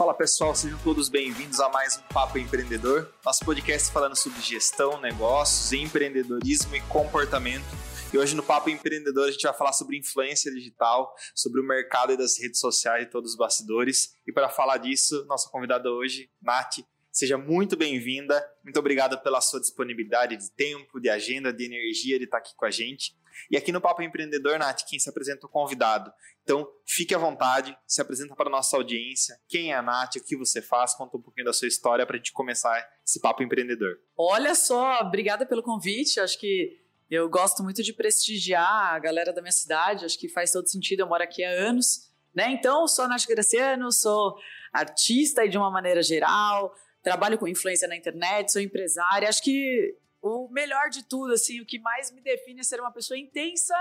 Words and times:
Fala 0.00 0.14
pessoal, 0.14 0.54
sejam 0.54 0.78
todos 0.78 1.10
bem-vindos 1.10 1.60
a 1.60 1.68
mais 1.68 1.98
um 1.98 2.02
Papo 2.14 2.38
Empreendedor, 2.38 3.12
nosso 3.22 3.44
podcast 3.44 3.92
falando 3.92 4.16
sobre 4.16 4.40
gestão, 4.40 4.98
negócios, 4.98 5.74
empreendedorismo 5.74 6.74
e 6.74 6.80
comportamento. 6.80 7.66
E 8.10 8.16
hoje 8.16 8.34
no 8.34 8.42
Papo 8.42 8.70
Empreendedor 8.70 9.28
a 9.28 9.30
gente 9.30 9.42
vai 9.42 9.52
falar 9.52 9.74
sobre 9.74 9.98
influência 9.98 10.50
digital, 10.50 11.14
sobre 11.34 11.60
o 11.60 11.64
mercado 11.64 12.14
e 12.14 12.16
das 12.16 12.40
redes 12.40 12.60
sociais 12.60 13.04
e 13.04 13.10
todos 13.10 13.32
os 13.32 13.36
bastidores. 13.36 14.14
E 14.26 14.32
para 14.32 14.48
falar 14.48 14.78
disso, 14.78 15.22
nossa 15.26 15.50
convidada 15.50 15.90
hoje, 15.90 16.30
Nath, 16.40 16.78
seja 17.12 17.36
muito 17.36 17.76
bem-vinda. 17.76 18.42
Muito 18.64 18.80
obrigado 18.80 19.18
pela 19.18 19.42
sua 19.42 19.60
disponibilidade 19.60 20.34
de 20.34 20.50
tempo, 20.52 20.98
de 20.98 21.10
agenda, 21.10 21.52
de 21.52 21.66
energia 21.66 22.16
de 22.16 22.24
estar 22.24 22.38
aqui 22.38 22.56
com 22.56 22.64
a 22.64 22.70
gente. 22.70 23.14
E 23.50 23.56
aqui 23.56 23.70
no 23.70 23.80
Papo 23.80 24.02
Empreendedor, 24.02 24.58
Nath, 24.58 24.82
quem 24.88 24.98
se 24.98 25.08
apresenta 25.08 25.44
é 25.44 25.46
o 25.46 25.48
convidado. 25.48 26.12
Então, 26.42 26.68
fique 26.86 27.14
à 27.14 27.18
vontade, 27.18 27.76
se 27.86 28.00
apresenta 28.00 28.34
para 28.34 28.48
a 28.48 28.50
nossa 28.50 28.76
audiência. 28.76 29.38
Quem 29.48 29.72
é 29.72 29.76
a 29.76 29.82
Nath, 29.82 30.16
o 30.16 30.24
que 30.24 30.36
você 30.36 30.60
faz, 30.60 30.94
conta 30.94 31.16
um 31.16 31.22
pouquinho 31.22 31.46
da 31.46 31.52
sua 31.52 31.68
história 31.68 32.04
para 32.04 32.16
a 32.16 32.18
gente 32.18 32.32
começar 32.32 32.84
esse 33.06 33.20
Papo 33.20 33.42
Empreendedor. 33.42 33.98
Olha 34.16 34.54
só, 34.54 35.00
obrigada 35.00 35.46
pelo 35.46 35.62
convite. 35.62 36.18
Acho 36.18 36.38
que 36.38 36.80
eu 37.10 37.28
gosto 37.28 37.62
muito 37.62 37.82
de 37.82 37.92
prestigiar 37.92 38.94
a 38.94 38.98
galera 38.98 39.32
da 39.32 39.42
minha 39.42 39.52
cidade, 39.52 40.04
acho 40.04 40.18
que 40.18 40.28
faz 40.28 40.52
todo 40.52 40.68
sentido, 40.68 41.00
eu 41.00 41.08
moro 41.08 41.22
aqui 41.22 41.42
há 41.42 41.50
anos. 41.50 42.08
Né? 42.32 42.52
Então, 42.52 42.86
sou 42.86 43.04
a 43.04 43.08
Nath 43.08 43.26
Graciano, 43.26 43.90
sou 43.90 44.36
artista 44.72 45.44
e 45.44 45.48
de 45.48 45.58
uma 45.58 45.70
maneira 45.70 46.02
geral, 46.02 46.72
trabalho 47.02 47.36
com 47.36 47.48
influência 47.48 47.88
na 47.88 47.96
internet, 47.96 48.52
sou 48.52 48.62
empresária. 48.62 49.28
Acho 49.28 49.42
que 49.42 49.96
o 50.22 50.48
melhor 50.48 50.90
de 50.90 51.04
tudo, 51.04 51.32
assim, 51.32 51.60
o 51.60 51.66
que 51.66 51.78
mais 51.78 52.10
me 52.10 52.20
define 52.20 52.60
é 52.60 52.64
ser 52.64 52.80
uma 52.80 52.92
pessoa 52.92 53.18
intensa 53.18 53.74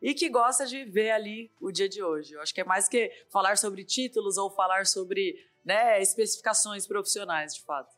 e 0.00 0.14
que 0.14 0.28
gosta 0.28 0.66
de 0.66 0.84
ver 0.84 1.10
ali 1.10 1.50
o 1.60 1.72
dia 1.72 1.88
de 1.88 2.02
hoje. 2.02 2.34
Eu 2.34 2.40
acho 2.40 2.54
que 2.54 2.60
é 2.60 2.64
mais 2.64 2.88
que 2.88 3.10
falar 3.30 3.56
sobre 3.56 3.84
títulos 3.84 4.36
ou 4.36 4.50
falar 4.50 4.86
sobre 4.86 5.48
né, 5.64 6.00
especificações 6.00 6.86
profissionais, 6.86 7.54
de 7.54 7.62
fato. 7.62 7.96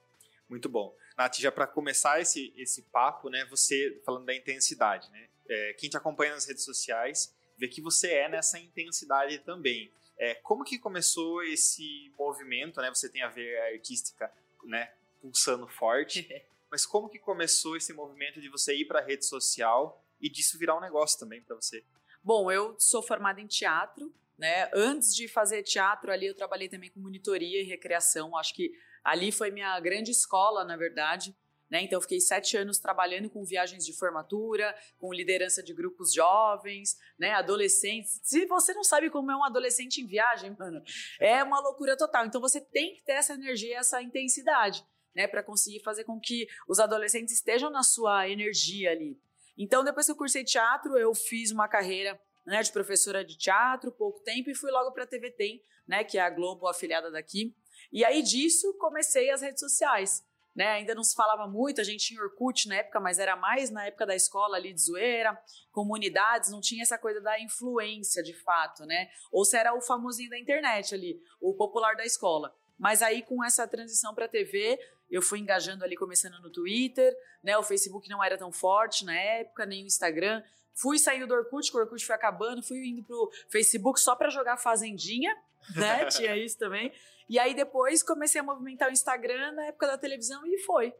Muito 0.48 0.68
bom. 0.68 0.94
Nath, 1.16 1.36
já 1.38 1.50
para 1.50 1.66
começar 1.66 2.20
esse, 2.20 2.52
esse 2.56 2.82
papo, 2.82 3.28
né, 3.28 3.44
você 3.46 4.00
falando 4.04 4.26
da 4.26 4.34
intensidade, 4.34 5.10
né? 5.10 5.28
É, 5.48 5.72
quem 5.74 5.88
te 5.88 5.96
acompanha 5.96 6.32
nas 6.32 6.46
redes 6.46 6.64
sociais 6.64 7.34
vê 7.56 7.68
que 7.68 7.80
você 7.80 8.12
é 8.12 8.28
nessa 8.28 8.58
intensidade 8.58 9.38
também. 9.40 9.90
É, 10.18 10.34
como 10.34 10.64
que 10.64 10.78
começou 10.78 11.42
esse 11.42 12.12
movimento, 12.18 12.80
né? 12.80 12.88
Você 12.90 13.08
tem 13.08 13.22
a 13.22 13.28
ver 13.28 13.58
a 13.60 13.74
artística, 13.74 14.32
né, 14.64 14.92
pulsando 15.20 15.66
forte. 15.66 16.28
Mas 16.70 16.84
como 16.84 17.08
que 17.08 17.18
começou 17.18 17.76
esse 17.76 17.92
movimento 17.92 18.40
de 18.40 18.48
você 18.48 18.74
ir 18.74 18.86
para 18.86 19.00
a 19.00 19.02
rede 19.02 19.24
social 19.24 20.04
e 20.20 20.28
disso 20.28 20.58
virar 20.58 20.76
um 20.76 20.80
negócio 20.80 21.18
também 21.18 21.42
para 21.42 21.56
você? 21.56 21.84
Bom, 22.22 22.50
eu 22.50 22.74
sou 22.78 23.02
formada 23.02 23.40
em 23.40 23.46
teatro, 23.46 24.12
né? 24.36 24.68
Antes 24.74 25.14
de 25.14 25.28
fazer 25.28 25.62
teatro 25.62 26.10
ali, 26.10 26.26
eu 26.26 26.34
trabalhei 26.34 26.68
também 26.68 26.90
com 26.90 27.00
monitoria 27.00 27.60
e 27.60 27.64
recreação. 27.64 28.36
Acho 28.36 28.54
que 28.54 28.72
ali 29.04 29.30
foi 29.30 29.50
minha 29.50 29.78
grande 29.80 30.10
escola, 30.10 30.64
na 30.64 30.76
verdade. 30.76 31.34
Né? 31.70 31.82
Então, 31.82 31.96
eu 31.96 32.00
fiquei 32.00 32.20
sete 32.20 32.56
anos 32.56 32.78
trabalhando 32.78 33.28
com 33.28 33.44
viagens 33.44 33.84
de 33.84 33.92
formatura, 33.92 34.74
com 34.98 35.12
liderança 35.12 35.62
de 35.62 35.74
grupos 35.74 36.12
jovens, 36.12 36.96
né? 37.18 37.32
adolescentes. 37.32 38.20
Se 38.22 38.46
você 38.46 38.72
não 38.72 38.84
sabe 38.84 39.10
como 39.10 39.30
é 39.32 39.36
um 39.36 39.44
adolescente 39.44 40.00
em 40.00 40.06
viagem, 40.06 40.54
mano, 40.56 40.80
é 41.18 41.42
uma 41.42 41.60
loucura 41.60 41.96
total. 41.96 42.24
Então, 42.26 42.40
você 42.40 42.60
tem 42.60 42.94
que 42.94 43.02
ter 43.02 43.12
essa 43.12 43.34
energia, 43.34 43.78
essa 43.78 44.00
intensidade 44.00 44.84
né, 45.16 45.26
para 45.26 45.42
conseguir 45.42 45.80
fazer 45.80 46.04
com 46.04 46.20
que 46.20 46.46
os 46.68 46.78
adolescentes 46.78 47.32
estejam 47.32 47.70
na 47.70 47.82
sua 47.82 48.28
energia 48.28 48.90
ali. 48.90 49.18
Então, 49.56 49.82
depois 49.82 50.04
que 50.04 50.12
eu 50.12 50.16
cursei 50.16 50.44
teatro, 50.44 50.98
eu 50.98 51.14
fiz 51.14 51.50
uma 51.50 51.66
carreira 51.66 52.20
né, 52.44 52.62
de 52.62 52.70
professora 52.70 53.24
de 53.24 53.36
teatro, 53.38 53.90
pouco 53.90 54.20
tempo, 54.20 54.50
e 54.50 54.54
fui 54.54 54.70
logo 54.70 54.92
para 54.92 55.04
a 55.04 55.06
TV 55.06 55.30
Tem, 55.30 55.62
né, 55.88 56.04
que 56.04 56.18
é 56.18 56.20
a 56.20 56.28
Globo 56.28 56.68
afiliada 56.68 57.10
daqui. 57.10 57.56
E 57.90 58.04
aí 58.04 58.22
disso 58.22 58.74
comecei 58.74 59.30
as 59.30 59.40
redes 59.40 59.60
sociais. 59.60 60.22
Né, 60.54 60.68
ainda 60.68 60.94
não 60.94 61.04
se 61.04 61.14
falava 61.14 61.46
muito, 61.46 61.82
a 61.82 61.84
gente 61.84 62.06
tinha 62.06 62.22
Orkut 62.22 62.66
na 62.66 62.76
época, 62.76 62.98
mas 62.98 63.18
era 63.18 63.36
mais 63.36 63.70
na 63.70 63.86
época 63.86 64.06
da 64.06 64.16
escola 64.16 64.56
ali 64.56 64.72
de 64.72 64.80
zoeira, 64.80 65.38
comunidades, 65.70 66.50
não 66.50 66.62
tinha 66.62 66.82
essa 66.82 66.96
coisa 66.96 67.20
da 67.20 67.38
influência 67.38 68.22
de 68.22 68.32
fato, 68.32 68.86
né? 68.86 69.10
Ou 69.30 69.44
se 69.44 69.54
era 69.54 69.74
o 69.74 69.82
famosinho 69.82 70.30
da 70.30 70.38
internet 70.38 70.94
ali, 70.94 71.20
o 71.42 71.52
popular 71.54 71.94
da 71.94 72.06
escola. 72.06 72.54
Mas 72.78 73.02
aí 73.02 73.22
com 73.22 73.42
essa 73.42 73.66
transição 73.66 74.14
para 74.14 74.28
TV, 74.28 74.78
eu 75.10 75.22
fui 75.22 75.38
engajando 75.38 75.84
ali, 75.84 75.96
começando 75.96 76.40
no 76.40 76.50
Twitter, 76.50 77.14
né? 77.42 77.56
O 77.56 77.62
Facebook 77.62 78.08
não 78.08 78.22
era 78.22 78.36
tão 78.36 78.50
forte 78.50 79.04
na 79.04 79.14
época, 79.14 79.64
nem 79.64 79.84
o 79.84 79.86
Instagram. 79.86 80.42
Fui 80.74 80.98
saindo 80.98 81.26
do 81.26 81.34
Orkut, 81.34 81.70
que 81.70 81.76
o 81.76 81.80
Orkut 81.80 82.04
foi 82.04 82.14
acabando, 82.14 82.62
fui 82.62 82.86
indo 82.86 83.02
pro 83.02 83.30
Facebook 83.48 84.00
só 84.00 84.14
para 84.14 84.28
jogar 84.28 84.56
Fazendinha, 84.56 85.34
né? 85.74 86.04
Tinha 86.10 86.36
isso 86.36 86.58
também. 86.58 86.92
E 87.28 87.38
aí 87.38 87.54
depois 87.54 88.02
comecei 88.02 88.40
a 88.40 88.44
movimentar 88.44 88.88
o 88.88 88.92
Instagram 88.92 89.52
na 89.52 89.66
época 89.66 89.86
da 89.86 89.98
televisão 89.98 90.46
e 90.46 90.58
foi. 90.58 90.94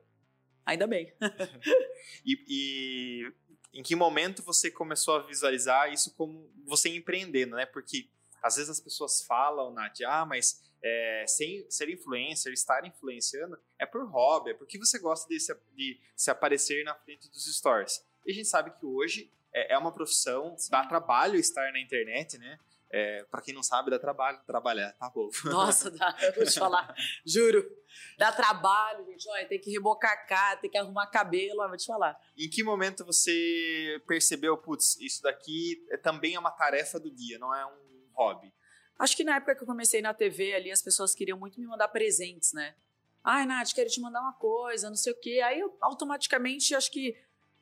Ainda 0.65 0.87
bem. 0.87 1.13
e, 2.25 2.45
e 2.49 3.33
em 3.73 3.83
que 3.83 3.95
momento 3.95 4.43
você 4.43 4.71
começou 4.71 5.17
a 5.17 5.23
visualizar 5.23 5.93
isso 5.93 6.15
como 6.17 6.51
você 6.65 6.89
empreendendo, 6.89 7.57
né? 7.57 7.67
Porque 7.67 8.09
às 8.43 8.57
vezes 8.57 8.71
as 8.71 8.81
pessoas 8.81 9.23
falam, 9.23 9.73
Nath, 9.73 10.01
ah, 10.07 10.25
mas 10.25 10.65
é, 10.87 11.25
sem 11.27 11.69
ser 11.69 11.89
influencer, 11.89 12.53
estar 12.53 12.85
influenciando, 12.87 13.59
é 13.79 13.85
por 13.85 14.09
hobby, 14.09 14.51
é 14.51 14.55
porque 14.55 14.79
você 14.79 14.99
gosta 14.99 15.29
de 15.29 15.41
se, 15.41 15.53
de 15.75 16.01
se 16.15 16.31
aparecer 16.31 16.85
na 16.85 16.95
frente 16.95 17.29
dos 17.29 17.45
stories. 17.57 18.05
E 18.25 18.31
a 18.31 18.35
gente 18.35 18.47
sabe 18.47 18.71
que 18.71 18.87
hoje 18.87 19.33
é, 19.53 19.75
é 19.75 19.79
uma 19.79 19.93
profissão, 19.93 20.55
dá 20.71 20.87
trabalho 20.87 21.37
estar 21.37 21.73
na 21.73 21.81
internet, 21.81 22.39
né? 22.39 22.59
É, 22.89 23.25
para 23.25 23.43
quem 23.43 23.53
não 23.53 23.65
sabe, 23.65 23.91
dá 23.91 23.99
trabalho 23.99 24.39
trabalhar, 24.47 24.93
tá 24.93 25.11
bom? 25.11 25.29
Nossa, 25.47 25.91
dá, 25.91 26.17
eu 26.23 26.33
vou 26.37 26.45
te 26.45 26.57
falar, 26.57 26.95
juro. 27.27 27.69
Dá 28.17 28.31
trabalho, 28.31 29.05
gente. 29.07 29.29
Olha, 29.29 29.49
tem 29.49 29.61
que 29.61 29.73
rebocar 29.73 30.13
a 30.13 30.17
cara, 30.19 30.57
tem 30.59 30.71
que 30.71 30.79
arrumar 30.79 31.09
cabelo, 31.09 31.63
eu 31.63 31.69
vou 31.69 31.77
te 31.77 31.87
falar. 31.87 32.17
Em 32.39 32.49
que 32.49 32.63
momento 32.63 33.05
você 33.05 34.01
percebeu, 34.07 34.57
putz, 34.57 34.97
isso 35.01 35.21
daqui 35.21 35.85
é, 35.91 35.97
também 35.97 36.37
é 36.37 36.39
uma 36.39 36.53
tarefa 36.53 37.01
do 37.01 37.11
dia, 37.11 37.41
não 37.41 37.53
é 37.53 37.67
um 37.67 38.09
hobby? 38.15 38.55
Acho 38.99 39.17
que 39.17 39.25
na 39.25 39.37
época 39.37 39.55
que 39.55 39.63
eu 39.63 39.67
comecei 39.67 40.01
na 40.01 40.15
TV 40.15 40.55
ali, 40.55 40.71
as 40.71 40.83
pessoas 40.83 41.15
queriam 41.15 41.39
muito 41.39 41.61
me 41.61 41.67
mandar 41.67 41.89
presentes, 41.89 42.53
né? 42.53 42.75
Ai, 43.23 43.45
Nath, 43.45 43.73
quero 43.75 43.91
te 43.91 44.01
mandar 44.01 44.21
uma 44.21 44.33
coisa, 44.35 44.89
não 44.89 44.97
sei 44.97 45.13
o 45.13 45.21
quê. 45.21 45.41
Aí 45.45 45.61
eu 45.61 45.77
automaticamente 45.81 46.75
acho 46.75 46.91
que 46.91 47.17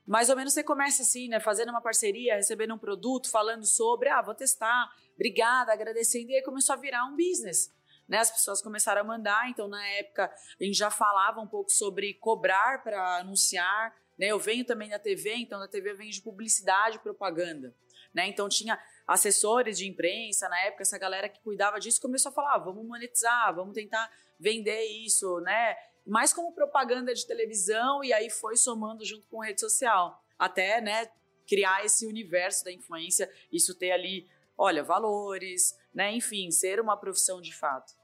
mais 0.06 0.28
ou 0.28 0.36
menos 0.36 0.52
você 0.52 0.62
começa 0.62 1.02
assim, 1.02 1.28
né? 1.28 1.40
Fazendo 1.40 1.70
uma 1.70 1.80
parceria, 1.80 2.36
recebendo 2.36 2.74
um 2.74 2.78
produto, 2.78 3.30
falando 3.30 3.64
sobre, 3.64 4.08
ah, 4.08 4.20
vou 4.20 4.34
testar, 4.34 4.94
obrigada, 5.14 5.72
agradecendo. 5.72 6.30
E 6.30 6.36
aí 6.36 6.42
começou 6.42 6.74
a 6.74 6.76
virar 6.76 7.06
um 7.06 7.16
business. 7.16 7.72
Né, 8.06 8.18
as 8.18 8.30
pessoas 8.30 8.60
começaram 8.60 9.00
a 9.00 9.04
mandar, 9.04 9.48
então 9.48 9.66
na 9.66 9.82
época 9.88 10.30
a 10.60 10.62
gente 10.62 10.76
já 10.76 10.90
falava 10.90 11.40
um 11.40 11.46
pouco 11.46 11.70
sobre 11.70 12.12
cobrar 12.12 12.82
para 12.82 13.16
anunciar, 13.20 13.96
né? 14.18 14.26
Eu 14.26 14.38
venho 14.38 14.64
também 14.64 14.88
da 14.88 14.98
TV, 14.98 15.34
então 15.34 15.58
na 15.58 15.68
TV 15.68 15.94
vem 15.94 16.10
de 16.10 16.20
publicidade 16.20 16.96
e 16.96 17.00
propaganda, 17.00 17.74
né? 18.12 18.26
Então 18.26 18.48
tinha 18.48 18.78
assessores 19.06 19.78
de 19.78 19.86
imprensa, 19.86 20.48
na 20.48 20.58
época, 20.60 20.82
essa 20.82 20.98
galera 20.98 21.28
que 21.28 21.40
cuidava 21.40 21.78
disso 21.78 22.00
começou 22.00 22.30
a 22.30 22.32
falar: 22.32 22.54
ah, 22.54 22.58
vamos 22.58 22.86
monetizar, 22.86 23.54
vamos 23.54 23.74
tentar 23.74 24.10
vender 24.38 24.84
isso, 24.84 25.40
né? 25.40 25.76
Mais 26.06 26.32
como 26.32 26.52
propaganda 26.52 27.14
de 27.14 27.26
televisão, 27.26 28.04
e 28.04 28.12
aí 28.12 28.28
foi 28.28 28.56
somando 28.56 29.04
junto 29.04 29.26
com 29.28 29.40
rede 29.40 29.60
social. 29.60 30.22
Até, 30.38 30.80
né, 30.80 31.10
criar 31.46 31.84
esse 31.84 32.06
universo 32.06 32.64
da 32.64 32.72
influência, 32.72 33.30
isso 33.50 33.74
ter 33.74 33.92
ali, 33.92 34.28
olha, 34.56 34.82
valores, 34.82 35.78
né? 35.94 36.12
Enfim, 36.12 36.50
ser 36.50 36.80
uma 36.80 36.96
profissão 36.96 37.40
de 37.40 37.54
fato. 37.54 37.94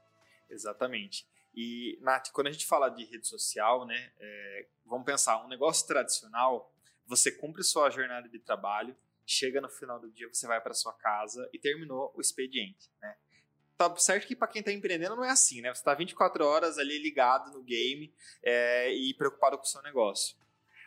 Exatamente. 0.49 1.27
E, 1.53 1.97
Nath, 2.01 2.31
quando 2.31 2.47
a 2.47 2.51
gente 2.51 2.65
fala 2.65 2.89
de 2.89 3.03
rede 3.05 3.27
social, 3.27 3.85
né, 3.85 4.11
é, 4.19 4.67
vamos 4.91 5.05
pensar, 5.05 5.43
um 5.43 5.47
negócio 5.47 5.87
tradicional, 5.87 6.71
você 7.07 7.31
cumpre 7.31 7.63
sua 7.63 7.89
jornada 7.89 8.27
de 8.27 8.37
trabalho, 8.37 8.95
chega 9.25 9.61
no 9.61 9.69
final 9.69 9.99
do 9.99 10.11
dia, 10.11 10.27
você 10.31 10.45
vai 10.45 10.59
para 10.59 10.73
sua 10.73 10.93
casa 10.93 11.49
e 11.53 11.57
terminou 11.57 12.13
o 12.15 12.19
expediente, 12.19 12.89
né? 13.01 13.15
Tá 13.77 13.95
certo 13.95 14.27
que 14.27 14.35
para 14.35 14.47
quem 14.47 14.59
está 14.59 14.71
empreendendo 14.71 15.15
não 15.15 15.23
é 15.23 15.31
assim, 15.31 15.61
né? 15.61 15.73
Você 15.73 15.79
está 15.79 15.95
24 15.95 16.45
horas 16.45 16.77
ali 16.77 16.99
ligado 16.99 17.51
no 17.51 17.63
game 17.63 18.13
é, 18.43 18.93
e 18.93 19.13
preocupado 19.13 19.57
com 19.57 19.63
o 19.63 19.67
seu 19.67 19.81
negócio. 19.81 20.37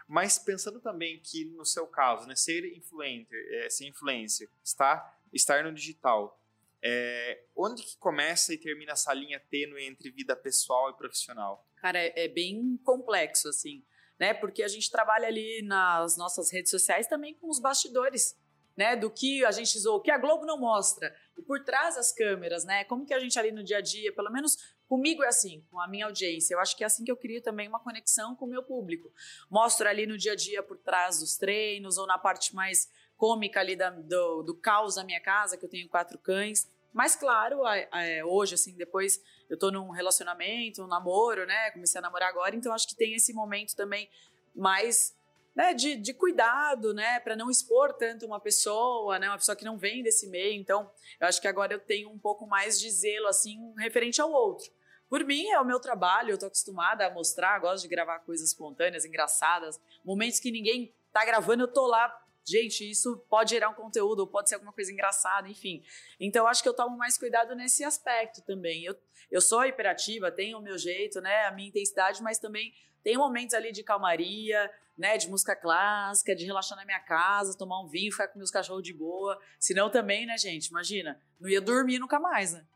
Mas 0.06 0.38
pensando 0.38 0.80
também 0.80 1.18
que 1.18 1.46
no 1.46 1.64
seu 1.64 1.86
caso, 1.86 2.28
né, 2.28 2.36
ser 2.36 2.64
influencer, 2.76 3.48
é, 3.52 3.70
ser 3.70 3.86
influencer, 3.86 4.48
estar, 4.62 5.18
estar 5.32 5.64
no 5.64 5.72
digital, 5.72 6.38
é, 6.82 7.42
onde 7.56 7.82
que 7.82 7.96
começa 7.96 8.52
e 8.52 8.58
termina 8.58 8.92
essa 8.92 9.12
linha 9.14 9.40
tênue 9.40 9.82
entre 9.82 10.10
vida 10.10 10.36
pessoal 10.36 10.90
e 10.90 10.94
profissional? 10.94 11.66
Cara, 11.76 11.98
é, 11.98 12.12
é 12.24 12.28
bem 12.28 12.78
complexo, 12.84 13.48
assim 13.48 13.82
né? 14.18 14.34
Porque 14.34 14.62
a 14.62 14.68
gente 14.68 14.90
trabalha 14.90 15.26
ali 15.26 15.62
nas 15.62 16.16
nossas 16.16 16.52
redes 16.52 16.70
sociais 16.70 17.06
também 17.06 17.34
com 17.34 17.48
os 17.48 17.60
bastidores, 17.60 18.36
né? 18.76 18.96
Do 18.96 19.10
que 19.10 19.44
a 19.44 19.50
gente 19.50 19.76
usou, 19.76 19.96
o 19.96 20.00
que 20.00 20.10
a 20.10 20.18
Globo 20.18 20.44
não 20.44 20.58
mostra, 20.58 21.14
o 21.36 21.42
por 21.42 21.62
trás 21.64 21.96
das 21.96 22.12
câmeras, 22.12 22.64
né? 22.64 22.84
Como 22.84 23.06
que 23.06 23.14
a 23.14 23.18
gente 23.18 23.38
ali 23.38 23.52
no 23.52 23.62
dia 23.62 23.78
a 23.78 23.80
dia, 23.80 24.12
pelo 24.12 24.30
menos 24.30 24.74
comigo 24.86 25.22
é 25.22 25.28
assim, 25.28 25.64
com 25.70 25.80
a 25.80 25.88
minha 25.88 26.06
audiência. 26.06 26.54
Eu 26.54 26.60
acho 26.60 26.76
que 26.76 26.84
é 26.84 26.86
assim 26.86 27.04
que 27.04 27.10
eu 27.10 27.16
crio 27.16 27.42
também 27.42 27.68
uma 27.68 27.80
conexão 27.80 28.36
com 28.36 28.44
o 28.44 28.48
meu 28.48 28.62
público. 28.62 29.12
Mostro 29.50 29.88
ali 29.88 30.06
no 30.06 30.16
dia 30.16 30.32
a 30.32 30.36
dia 30.36 30.62
por 30.62 30.78
trás 30.78 31.20
dos 31.20 31.36
treinos 31.36 31.98
ou 31.98 32.06
na 32.06 32.18
parte 32.18 32.54
mais 32.54 32.88
cômica 33.16 33.60
ali 33.60 33.76
da, 33.76 33.90
do, 33.90 34.42
do 34.42 34.54
caos 34.54 34.96
da 34.96 35.04
minha 35.04 35.20
casa, 35.20 35.56
que 35.56 35.64
eu 35.64 35.70
tenho 35.70 35.88
quatro 35.88 36.18
cães. 36.18 36.68
Mas 36.94 37.16
claro, 37.16 37.66
é, 37.66 38.24
hoje, 38.24 38.54
assim, 38.54 38.74
depois 38.76 39.20
eu 39.50 39.58
tô 39.58 39.70
num 39.70 39.90
relacionamento, 39.90 40.82
um 40.82 40.86
namoro, 40.86 41.44
né? 41.44 41.72
Comecei 41.72 41.98
a 41.98 42.02
namorar 42.02 42.28
agora, 42.28 42.54
então 42.54 42.72
acho 42.72 42.88
que 42.88 42.94
tem 42.94 43.14
esse 43.14 43.34
momento 43.34 43.74
também 43.74 44.08
mais 44.54 45.14
né, 45.54 45.72
de, 45.72 45.96
de 45.96 46.12
cuidado, 46.12 46.92
né, 46.92 47.20
para 47.20 47.36
não 47.36 47.48
expor 47.48 47.92
tanto 47.92 48.26
uma 48.26 48.40
pessoa, 48.40 49.20
né, 49.20 49.28
uma 49.28 49.38
pessoa 49.38 49.54
que 49.54 49.64
não 49.64 49.78
vem 49.78 50.02
desse 50.02 50.28
meio. 50.28 50.60
Então, 50.60 50.90
eu 51.20 51.28
acho 51.28 51.40
que 51.40 51.46
agora 51.46 51.72
eu 51.72 51.78
tenho 51.78 52.10
um 52.10 52.18
pouco 52.18 52.46
mais 52.46 52.80
de 52.80 52.90
zelo, 52.90 53.28
assim, 53.28 53.72
referente 53.78 54.20
ao 54.20 54.30
outro. 54.32 54.72
Por 55.08 55.24
mim, 55.24 55.48
é 55.50 55.60
o 55.60 55.64
meu 55.64 55.78
trabalho, 55.78 56.30
eu 56.30 56.38
tô 56.38 56.46
acostumada 56.46 57.06
a 57.06 57.10
mostrar, 57.10 57.60
gosto 57.60 57.82
de 57.82 57.88
gravar 57.88 58.18
coisas 58.20 58.48
espontâneas, 58.48 59.04
engraçadas, 59.04 59.80
momentos 60.04 60.40
que 60.40 60.50
ninguém 60.50 60.92
tá 61.12 61.24
gravando, 61.24 61.64
eu 61.64 61.72
tô 61.72 61.86
lá. 61.86 62.12
Gente, 62.44 62.90
isso 62.90 63.16
pode 63.28 63.50
gerar 63.50 63.70
um 63.70 63.74
conteúdo, 63.74 64.26
pode 64.26 64.48
ser 64.48 64.56
alguma 64.56 64.72
coisa 64.72 64.92
engraçada, 64.92 65.48
enfim. 65.48 65.82
Então, 66.20 66.46
acho 66.46 66.62
que 66.62 66.68
eu 66.68 66.74
tomo 66.74 66.96
mais 66.96 67.16
cuidado 67.16 67.54
nesse 67.54 67.82
aspecto 67.82 68.42
também. 68.42 68.84
Eu, 68.84 68.94
eu 69.30 69.40
sou 69.40 69.64
hiperativa, 69.64 70.30
tenho 70.30 70.58
o 70.58 70.62
meu 70.62 70.76
jeito, 70.76 71.20
né, 71.22 71.46
a 71.46 71.50
minha 71.50 71.68
intensidade, 71.68 72.22
mas 72.22 72.38
também 72.38 72.74
tem 73.02 73.16
momentos 73.16 73.54
ali 73.54 73.72
de 73.72 73.82
calmaria, 73.82 74.70
né, 74.96 75.16
de 75.16 75.28
música 75.28 75.56
clássica, 75.56 76.34
de 76.34 76.44
relaxar 76.44 76.76
na 76.76 76.84
minha 76.84 77.00
casa, 77.00 77.56
tomar 77.56 77.80
um 77.80 77.88
vinho, 77.88 78.12
ficar 78.12 78.28
com 78.28 78.38
meus 78.38 78.50
cachorros 78.50 78.82
de 78.82 78.92
boa. 78.92 79.40
Senão 79.58 79.88
também, 79.88 80.26
né, 80.26 80.36
gente, 80.36 80.66
imagina, 80.66 81.20
não 81.40 81.48
ia 81.48 81.60
dormir 81.60 81.98
nunca 81.98 82.20
mais, 82.20 82.52
né? 82.52 82.66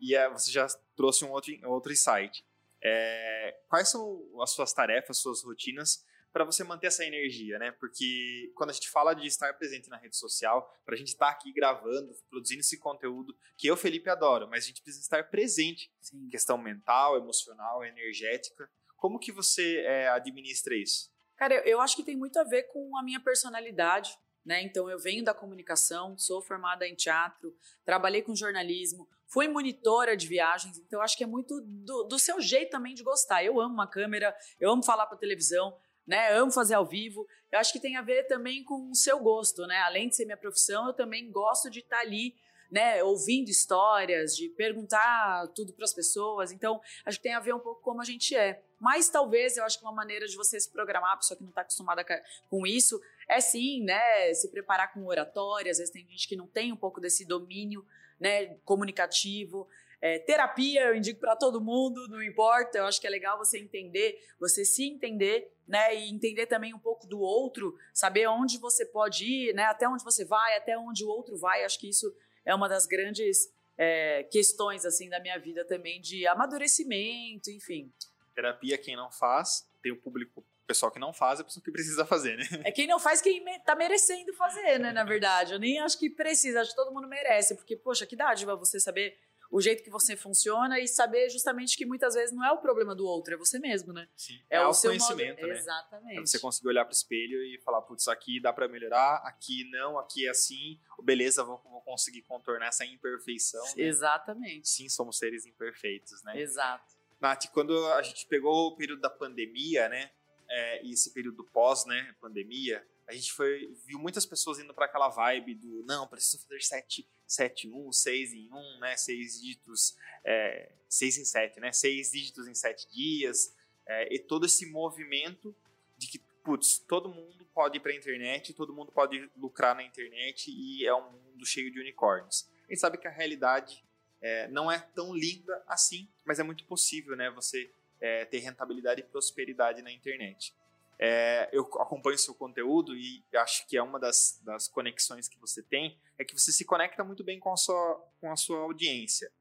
E 0.00 0.14
é, 0.14 0.28
você 0.30 0.50
já 0.50 0.66
trouxe 0.94 1.24
um 1.24 1.30
outro, 1.30 1.52
outro 1.68 1.92
insight. 1.92 2.44
É, 2.82 3.58
quais 3.68 3.88
são 3.88 4.22
as 4.40 4.50
suas 4.50 4.72
tarefas, 4.72 5.18
suas 5.18 5.42
rotinas 5.42 6.04
para 6.32 6.44
você 6.44 6.62
manter 6.62 6.86
essa 6.86 7.04
energia, 7.04 7.58
né? 7.58 7.72
Porque 7.72 8.52
quando 8.54 8.70
a 8.70 8.72
gente 8.72 8.88
fala 8.88 9.14
de 9.14 9.26
estar 9.26 9.52
presente 9.54 9.88
na 9.88 9.96
rede 9.96 10.16
social, 10.16 10.68
para 10.84 10.94
a 10.94 10.98
gente 10.98 11.08
estar 11.08 11.26
tá 11.26 11.32
aqui 11.32 11.52
gravando, 11.52 12.14
produzindo 12.28 12.60
esse 12.60 12.78
conteúdo, 12.78 13.36
que 13.56 13.66
eu, 13.66 13.76
Felipe, 13.76 14.08
adoro, 14.08 14.48
mas 14.48 14.64
a 14.64 14.66
gente 14.68 14.82
precisa 14.82 15.02
estar 15.02 15.28
presente. 15.30 15.92
Sim. 16.00 16.28
Questão 16.28 16.56
mental, 16.56 17.16
emocional, 17.16 17.84
energética. 17.84 18.70
Como 18.96 19.18
que 19.18 19.32
você 19.32 19.78
é, 19.78 20.08
administra 20.08 20.76
isso? 20.76 21.10
Cara, 21.36 21.54
eu, 21.66 21.80
acho 21.80 21.96
que 21.96 22.04
tem 22.04 22.16
muito 22.16 22.38
a 22.38 22.44
ver 22.44 22.64
com 22.64 22.96
a 22.98 23.02
minha 23.02 23.18
personalidade, 23.18 24.14
né? 24.44 24.62
Então 24.62 24.90
eu 24.90 24.98
venho 24.98 25.24
da 25.24 25.32
comunicação, 25.32 26.16
sou 26.18 26.42
formada 26.42 26.86
em 26.86 26.94
teatro, 26.94 27.56
trabalhei 27.82 28.20
com 28.20 28.36
jornalismo, 28.36 29.08
fui 29.26 29.48
monitora 29.48 30.14
de 30.14 30.26
viagens, 30.26 30.76
então 30.76 31.00
acho 31.00 31.16
que 31.16 31.24
é 31.24 31.26
muito 31.26 31.60
do, 31.62 32.04
do 32.04 32.18
seu 32.18 32.42
jeito 32.42 32.70
também 32.70 32.94
de 32.94 33.02
gostar. 33.02 33.42
Eu 33.42 33.58
amo 33.58 33.72
uma 33.72 33.86
câmera, 33.86 34.36
eu 34.58 34.70
amo 34.70 34.84
falar 34.84 35.06
para 35.06 35.16
televisão, 35.16 35.74
né? 36.10 36.32
Amo 36.32 36.50
fazer 36.50 36.74
ao 36.74 36.84
vivo. 36.84 37.24
Eu 37.52 37.60
acho 37.60 37.72
que 37.72 37.78
tem 37.78 37.96
a 37.96 38.02
ver 38.02 38.24
também 38.24 38.64
com 38.64 38.90
o 38.90 38.94
seu 38.96 39.20
gosto, 39.20 39.64
né? 39.64 39.78
Além 39.82 40.08
de 40.08 40.16
ser 40.16 40.24
minha 40.24 40.36
profissão, 40.36 40.88
eu 40.88 40.92
também 40.92 41.30
gosto 41.30 41.70
de 41.70 41.78
estar 41.78 41.98
tá 41.98 42.02
ali 42.02 42.34
né, 42.68 43.02
ouvindo 43.04 43.48
histórias, 43.48 44.36
de 44.36 44.48
perguntar 44.48 45.46
tudo 45.54 45.72
para 45.72 45.84
as 45.84 45.94
pessoas. 45.94 46.50
Então, 46.50 46.80
acho 47.04 47.18
que 47.18 47.22
tem 47.22 47.34
a 47.34 47.40
ver 47.40 47.54
um 47.54 47.60
pouco 47.60 47.80
como 47.80 48.00
a 48.00 48.04
gente 48.04 48.34
é. 48.34 48.60
Mas 48.80 49.08
talvez 49.08 49.56
eu 49.56 49.64
acho 49.64 49.78
que 49.78 49.84
uma 49.84 49.94
maneira 49.94 50.26
de 50.26 50.36
você 50.36 50.58
se 50.58 50.70
programar, 50.70 51.12
a 51.12 51.16
pessoa 51.16 51.36
que 51.38 51.44
não 51.44 51.50
está 51.50 51.60
acostumada 51.60 52.04
com 52.48 52.66
isso, 52.66 53.00
é 53.28 53.40
sim, 53.40 53.84
né, 53.84 54.34
se 54.34 54.50
preparar 54.50 54.92
com 54.92 55.06
oratória. 55.06 55.70
Às 55.70 55.78
vezes 55.78 55.92
tem 55.92 56.04
gente 56.08 56.26
que 56.26 56.34
não 56.34 56.48
tem 56.48 56.72
um 56.72 56.76
pouco 56.76 57.00
desse 57.00 57.24
domínio, 57.24 57.86
né, 58.18 58.56
comunicativo. 58.64 59.68
É, 60.02 60.18
terapia, 60.18 60.86
eu 60.86 60.96
indico 60.96 61.20
para 61.20 61.36
todo 61.36 61.60
mundo, 61.60 62.08
não 62.08 62.22
importa. 62.22 62.78
Eu 62.78 62.86
acho 62.86 63.00
que 63.00 63.06
é 63.06 63.10
legal 63.10 63.36
você 63.36 63.58
entender, 63.58 64.18
você 64.38 64.64
se 64.64 64.84
entender, 64.84 65.52
né? 65.68 65.94
E 65.94 66.10
entender 66.10 66.46
também 66.46 66.72
um 66.72 66.78
pouco 66.78 67.06
do 67.06 67.20
outro, 67.20 67.76
saber 67.92 68.26
onde 68.26 68.58
você 68.58 68.86
pode 68.86 69.24
ir, 69.24 69.54
né? 69.54 69.64
Até 69.64 69.88
onde 69.88 70.02
você 70.02 70.24
vai, 70.24 70.56
até 70.56 70.78
onde 70.78 71.04
o 71.04 71.08
outro 71.08 71.36
vai. 71.36 71.64
Acho 71.64 71.78
que 71.78 71.88
isso 71.88 72.14
é 72.44 72.54
uma 72.54 72.68
das 72.68 72.86
grandes 72.86 73.52
é, 73.76 74.24
questões 74.24 74.84
assim 74.84 75.08
da 75.08 75.20
minha 75.20 75.38
vida 75.38 75.64
também 75.64 76.00
de 76.00 76.26
amadurecimento, 76.26 77.50
enfim. 77.50 77.92
Terapia 78.34 78.78
quem 78.78 78.96
não 78.96 79.10
faz, 79.10 79.68
tem 79.82 79.92
o 79.92 79.96
público 79.96 80.44
pessoal 80.66 80.92
que 80.92 81.00
não 81.00 81.12
faz, 81.12 81.40
é 81.40 81.42
a 81.42 81.44
pessoa 81.44 81.64
que 81.64 81.72
precisa 81.72 82.06
fazer, 82.06 82.36
né? 82.36 82.44
É 82.64 82.70
quem 82.70 82.86
não 82.86 83.00
faz 83.00 83.20
quem 83.20 83.44
me, 83.44 83.58
tá 83.60 83.74
merecendo 83.74 84.32
fazer, 84.34 84.78
né, 84.78 84.92
na 84.92 85.02
verdade. 85.02 85.52
Eu 85.52 85.58
nem 85.58 85.80
acho 85.80 85.98
que 85.98 86.08
precisa, 86.08 86.60
acho 86.60 86.70
que 86.70 86.76
todo 86.76 86.92
mundo 86.92 87.08
merece, 87.08 87.56
porque 87.56 87.76
poxa, 87.76 88.06
que 88.06 88.14
dádiva 88.14 88.54
você 88.54 88.78
saber 88.78 89.18
o 89.50 89.60
jeito 89.60 89.82
que 89.82 89.90
você 89.90 90.16
funciona 90.16 90.78
e 90.78 90.86
saber 90.86 91.28
justamente 91.28 91.76
que 91.76 91.84
muitas 91.84 92.14
vezes 92.14 92.34
não 92.34 92.44
é 92.44 92.52
o 92.52 92.58
problema 92.58 92.94
do 92.94 93.04
outro, 93.04 93.34
é 93.34 93.36
você 93.36 93.58
mesmo, 93.58 93.92
né? 93.92 94.08
Sim. 94.16 94.40
É, 94.48 94.56
é 94.56 94.66
o 94.66 94.72
seu 94.72 94.90
conhecimento, 94.90 95.40
modo... 95.40 95.48
né? 95.48 95.58
Exatamente. 95.58 96.18
É 96.18 96.20
você 96.20 96.38
conseguir 96.38 96.68
olhar 96.68 96.84
para 96.84 96.92
o 96.92 96.94
espelho 96.94 97.42
e 97.42 97.58
falar, 97.58 97.82
putz, 97.82 98.06
aqui 98.06 98.40
dá 98.40 98.52
para 98.52 98.68
melhorar, 98.68 99.16
aqui 99.24 99.68
não, 99.70 99.98
aqui 99.98 100.26
é 100.26 100.30
assim, 100.30 100.78
beleza, 101.02 101.42
vou, 101.42 101.60
vou 101.64 101.80
conseguir 101.80 102.22
contornar 102.22 102.68
essa 102.68 102.84
imperfeição. 102.84 103.64
Né? 103.76 103.84
Exatamente. 103.84 104.68
Sim, 104.68 104.88
somos 104.88 105.18
seres 105.18 105.44
imperfeitos, 105.44 106.22
né? 106.22 106.40
Exato. 106.40 106.94
Nath, 107.20 107.46
quando 107.52 107.86
a 107.88 108.02
gente 108.02 108.26
pegou 108.26 108.68
o 108.68 108.76
período 108.76 109.00
da 109.00 109.10
pandemia, 109.10 109.88
né? 109.88 110.10
É, 110.48 110.84
e 110.84 110.92
esse 110.92 111.12
período 111.12 111.44
pós, 111.44 111.86
né, 111.86 112.12
pandemia, 112.20 112.84
a 113.10 113.12
gente 113.12 113.32
foi, 113.32 113.74
viu 113.84 113.98
muitas 113.98 114.24
pessoas 114.24 114.60
indo 114.60 114.72
para 114.72 114.86
aquela 114.86 115.08
vibe 115.08 115.56
do 115.56 115.82
não, 115.84 116.06
preciso 116.06 116.40
fazer 116.44 116.60
sete, 116.62 117.08
sete 117.26 117.66
em 117.66 117.72
um, 117.72 117.92
seis 117.92 118.32
em 118.32 118.48
um, 118.52 118.78
né? 118.78 118.96
Seis 118.96 119.40
dígitos, 119.40 119.96
é, 120.24 120.70
seis 120.88 121.18
em 121.18 121.24
sete, 121.24 121.58
né? 121.58 121.72
Seis 121.72 122.12
dígitos 122.12 122.46
em 122.46 122.54
sete 122.54 122.88
dias. 122.88 123.52
É, 123.84 124.14
e 124.14 124.18
todo 124.20 124.46
esse 124.46 124.64
movimento 124.64 125.52
de 125.98 126.06
que, 126.06 126.20
putz, 126.44 126.78
todo 126.78 127.08
mundo 127.08 127.44
pode 127.52 127.78
ir 127.78 127.80
para 127.80 127.90
a 127.90 127.96
internet, 127.96 128.54
todo 128.54 128.72
mundo 128.72 128.92
pode 128.92 129.28
lucrar 129.36 129.74
na 129.74 129.82
internet 129.82 130.48
e 130.48 130.86
é 130.86 130.94
um 130.94 131.10
mundo 131.10 131.44
cheio 131.44 131.68
de 131.72 131.80
unicórnios. 131.80 132.48
A 132.68 132.72
gente 132.72 132.80
sabe 132.80 132.96
que 132.96 133.08
a 133.08 133.10
realidade 133.10 133.84
é, 134.22 134.46
não 134.46 134.70
é 134.70 134.78
tão 134.78 135.12
linda 135.12 135.60
assim, 135.66 136.08
mas 136.24 136.38
é 136.38 136.44
muito 136.44 136.64
possível, 136.64 137.16
né? 137.16 137.28
Você 137.30 137.72
é, 138.00 138.24
ter 138.24 138.38
rentabilidade 138.38 139.00
e 139.00 139.04
prosperidade 139.04 139.82
na 139.82 139.90
internet. 139.90 140.54
É, 141.02 141.48
eu 141.50 141.62
acompanho 141.80 142.18
seu 142.18 142.34
conteúdo 142.34 142.94
e 142.94 143.24
acho 143.36 143.66
que 143.66 143.74
é 143.74 143.82
uma 143.82 143.98
das, 143.98 144.38
das 144.44 144.68
conexões 144.68 145.28
que 145.28 145.38
você 145.38 145.62
tem 145.62 145.98
é 146.18 146.24
que 146.26 146.38
você 146.38 146.52
se 146.52 146.62
conecta 146.62 147.02
muito 147.02 147.24
bem 147.24 147.40
com 147.40 147.50
a 147.50 147.56
sua, 147.56 148.06
com 148.20 148.30
a 148.30 148.36
sua 148.36 148.58
audiência. 148.58 149.32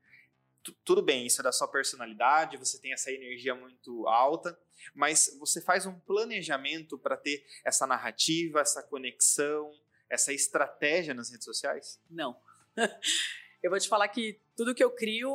T 0.63 0.73
tudo 0.85 1.01
bem, 1.01 1.27
isso 1.27 1.41
é 1.41 1.43
da 1.43 1.51
sua 1.51 1.67
personalidade, 1.67 2.55
você 2.55 2.79
tem 2.79 2.93
essa 2.93 3.11
energia 3.11 3.53
muito 3.53 4.07
alta, 4.07 4.57
mas 4.95 5.35
você 5.37 5.61
faz 5.61 5.85
um 5.85 5.99
planejamento 5.99 6.97
para 6.97 7.17
ter 7.17 7.45
essa 7.65 7.85
narrativa, 7.85 8.61
essa 8.61 8.81
conexão, 8.81 9.69
essa 10.09 10.31
estratégia 10.31 11.13
nas 11.13 11.29
redes 11.29 11.43
sociais? 11.43 11.99
Não. 12.09 12.39
eu 13.61 13.69
vou 13.69 13.79
te 13.79 13.89
falar 13.89 14.07
que 14.07 14.39
tudo 14.55 14.73
que 14.73 14.83
eu 14.83 14.91
crio 14.91 15.29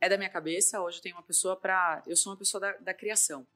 é 0.00 0.08
da 0.08 0.18
minha 0.18 0.30
cabeça. 0.30 0.80
Hoje 0.80 0.98
eu 0.98 1.02
tenho 1.02 1.14
uma 1.14 1.22
pessoa 1.22 1.56
para. 1.56 2.02
Eu 2.04 2.16
sou 2.16 2.32
uma 2.32 2.38
pessoa 2.38 2.60
da, 2.60 2.72
da 2.78 2.94
criação. 2.94 3.46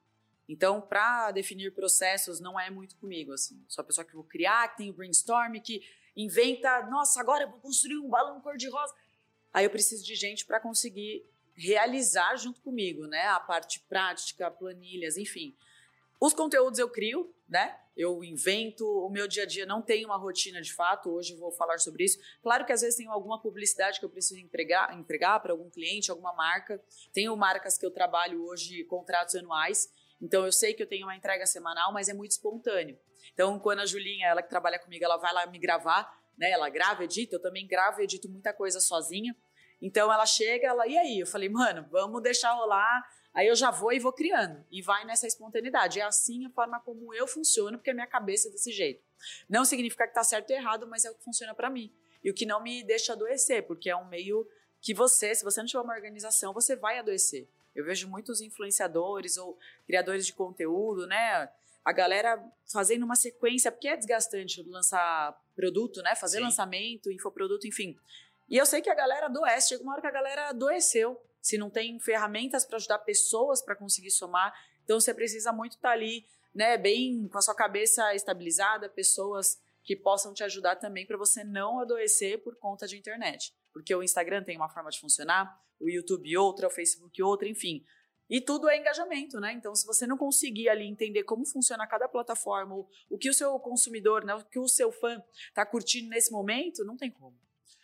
Então, 0.47 0.81
para 0.81 1.31
definir 1.31 1.73
processos, 1.73 2.39
não 2.39 2.59
é 2.59 2.69
muito 2.69 2.95
comigo, 2.97 3.31
assim. 3.31 3.63
Sou 3.67 3.81
a 3.81 3.85
pessoa 3.85 4.05
que 4.05 4.13
vou 4.13 4.23
criar, 4.23 4.69
que 4.69 4.77
tem 4.77 4.89
o 4.89 4.93
brainstorm, 4.93 5.53
que 5.61 5.81
inventa, 6.15 6.85
nossa, 6.87 7.19
agora 7.19 7.43
eu 7.43 7.49
vou 7.49 7.59
construir 7.59 7.97
um 7.97 8.09
balão 8.09 8.41
cor-de-rosa. 8.41 8.93
Aí 9.53 9.65
eu 9.65 9.69
preciso 9.69 10.03
de 10.03 10.15
gente 10.15 10.45
para 10.45 10.59
conseguir 10.59 11.25
realizar 11.55 12.35
junto 12.35 12.61
comigo, 12.61 13.05
né? 13.05 13.27
A 13.27 13.39
parte 13.39 13.79
prática, 13.81 14.49
planilhas, 14.49 15.17
enfim. 15.17 15.55
Os 16.19 16.33
conteúdos 16.33 16.79
eu 16.79 16.89
crio, 16.89 17.33
né? 17.47 17.77
Eu 17.95 18.23
invento, 18.23 18.87
o 18.87 19.09
meu 19.09 19.27
dia 19.27 19.43
a 19.43 19.45
dia 19.45 19.65
não 19.65 19.81
tem 19.81 20.03
uma 20.03 20.17
rotina 20.17 20.61
de 20.61 20.73
fato, 20.73 21.11
hoje 21.11 21.35
vou 21.35 21.51
falar 21.51 21.77
sobre 21.77 22.05
isso. 22.05 22.17
Claro 22.41 22.65
que 22.65 22.73
às 22.73 22.81
vezes 22.81 22.95
tem 22.97 23.07
alguma 23.07 23.39
publicidade 23.39 23.99
que 23.99 24.05
eu 24.05 24.09
preciso 24.09 24.39
entregar, 24.39 24.97
entregar 24.97 25.39
para 25.41 25.51
algum 25.51 25.69
cliente, 25.69 26.09
alguma 26.09 26.33
marca. 26.33 26.81
Tenho 27.11 27.35
marcas 27.37 27.77
que 27.77 27.85
eu 27.85 27.91
trabalho 27.91 28.43
hoje, 28.45 28.83
contratos 28.85 29.35
anuais, 29.35 29.91
então 30.23 30.45
eu 30.45 30.51
sei 30.51 30.73
que 30.73 30.81
eu 30.81 30.87
tenho 30.87 31.05
uma 31.05 31.15
entrega 31.15 31.45
semanal, 31.45 31.91
mas 31.91 32.07
é 32.07 32.13
muito 32.13 32.31
espontâneo. 32.31 32.97
Então 33.33 33.59
quando 33.59 33.81
a 33.81 33.85
Julinha, 33.85 34.27
ela 34.27 34.41
que 34.41 34.49
trabalha 34.49 34.79
comigo, 34.79 35.03
ela 35.03 35.17
vai 35.17 35.33
lá 35.33 35.45
me 35.45 35.59
gravar, 35.59 36.09
né? 36.37 36.49
Ela 36.49 36.69
grava, 36.69 37.03
edita, 37.03 37.35
eu 37.35 37.41
também 37.41 37.67
gravo, 37.67 38.01
edito 38.01 38.29
muita 38.29 38.53
coisa 38.53 38.79
sozinha. 38.79 39.35
Então 39.81 40.11
ela 40.11 40.25
chega, 40.25 40.67
ela, 40.67 40.87
e 40.87 40.97
aí? 40.97 41.19
Eu 41.19 41.27
falei, 41.27 41.49
mano, 41.49 41.85
vamos 41.91 42.23
deixar 42.23 42.53
rolar. 42.53 43.03
Aí 43.33 43.47
eu 43.47 43.55
já 43.55 43.69
vou 43.69 43.91
e 43.91 43.99
vou 43.99 44.13
criando. 44.13 44.65
E 44.71 44.81
vai 44.81 45.03
nessa 45.03 45.27
espontaneidade. 45.27 45.99
É 45.99 46.03
assim 46.03 46.45
a 46.45 46.49
forma 46.51 46.79
como 46.79 47.13
eu 47.13 47.27
funciono, 47.27 47.77
porque 47.77 47.89
a 47.89 47.93
minha 47.93 48.07
cabeça 48.07 48.47
é 48.47 48.51
desse 48.51 48.71
jeito. 48.71 49.03
Não 49.49 49.65
significa 49.65 50.07
que 50.07 50.13
tá 50.13 50.23
certo 50.23 50.51
ou 50.51 50.55
errado, 50.55 50.87
mas 50.87 51.03
é 51.03 51.11
o 51.11 51.15
que 51.15 51.23
funciona 51.23 51.53
para 51.53 51.69
mim. 51.69 51.93
E 52.23 52.31
o 52.31 52.33
que 52.33 52.45
não 52.45 52.63
me 52.63 52.81
deixa 52.83 53.11
adoecer, 53.11 53.67
porque 53.67 53.89
é 53.89 53.95
um 53.95 54.07
meio 54.07 54.47
que 54.79 54.93
você, 54.93 55.35
se 55.35 55.43
você 55.43 55.59
não 55.59 55.67
tiver 55.67 55.81
uma 55.81 55.93
organização, 55.93 56.53
você 56.53 56.75
vai 56.75 56.99
adoecer. 56.99 57.49
Eu 57.75 57.85
vejo 57.85 58.07
muitos 58.07 58.41
influenciadores 58.41 59.37
ou 59.37 59.57
criadores 59.85 60.25
de 60.25 60.33
conteúdo, 60.33 61.07
né? 61.07 61.49
A 61.83 61.91
galera 61.91 62.41
fazendo 62.71 63.03
uma 63.03 63.15
sequência, 63.15 63.71
porque 63.71 63.87
é 63.87 63.97
desgastante 63.97 64.61
lançar 64.63 65.37
produto, 65.55 66.01
né? 66.01 66.15
Fazer 66.15 66.37
Sim. 66.37 66.43
lançamento, 66.43 67.11
infoproduto, 67.11 67.67
enfim. 67.67 67.97
E 68.49 68.57
eu 68.57 68.65
sei 68.65 68.81
que 68.81 68.89
a 68.89 68.95
galera 68.95 69.25
adoece. 69.25 69.69
Chega 69.69 69.83
uma 69.83 69.93
hora 69.93 70.01
que 70.01 70.07
a 70.07 70.11
galera 70.11 70.49
adoeceu. 70.49 71.21
Se 71.41 71.57
não 71.57 71.69
tem 71.69 71.99
ferramentas 71.99 72.65
para 72.65 72.77
ajudar 72.77 72.99
pessoas 72.99 73.61
para 73.61 73.75
conseguir 73.75 74.11
somar. 74.11 74.53
Então 74.83 74.99
você 74.99 75.13
precisa 75.13 75.51
muito 75.51 75.75
estar 75.75 75.89
tá 75.89 75.93
ali, 75.93 76.25
né? 76.53 76.77
Bem 76.77 77.27
com 77.27 77.37
a 77.37 77.41
sua 77.41 77.55
cabeça 77.55 78.13
estabilizada, 78.15 78.87
pessoas 78.87 79.59
que 79.83 79.95
possam 79.95 80.33
te 80.33 80.43
ajudar 80.43 80.77
também 80.77 81.05
para 81.05 81.17
você 81.17 81.43
não 81.43 81.79
adoecer 81.79 82.39
por 82.39 82.55
conta 82.55 82.87
de 82.87 82.97
internet. 82.97 83.53
Porque 83.73 83.93
o 83.93 84.03
Instagram 84.03 84.43
tem 84.43 84.55
uma 84.55 84.69
forma 84.69 84.89
de 84.89 84.99
funcionar, 84.99 85.59
o 85.79 85.89
YouTube 85.89 86.37
outra, 86.37 86.67
o 86.67 86.69
Facebook 86.69 87.21
outra, 87.21 87.47
enfim. 87.47 87.83
E 88.29 88.39
tudo 88.39 88.69
é 88.69 88.77
engajamento, 88.77 89.39
né? 89.39 89.51
Então, 89.51 89.75
se 89.75 89.85
você 89.85 90.07
não 90.07 90.17
conseguir 90.17 90.69
ali 90.69 90.85
entender 90.85 91.23
como 91.23 91.45
funciona 91.45 91.85
cada 91.85 92.07
plataforma, 92.07 92.73
o, 93.09 93.17
que 93.17 93.29
o 93.29 93.33
seu 93.33 93.59
consumidor, 93.59 94.23
né, 94.23 94.33
o 94.33 94.45
que 94.45 94.59
o 94.59 94.67
seu 94.67 94.91
fã 94.91 95.21
está 95.49 95.65
curtindo 95.65 96.09
nesse 96.09 96.31
momento, 96.31 96.85
não 96.85 96.95
tem 96.95 97.11
como. 97.11 97.37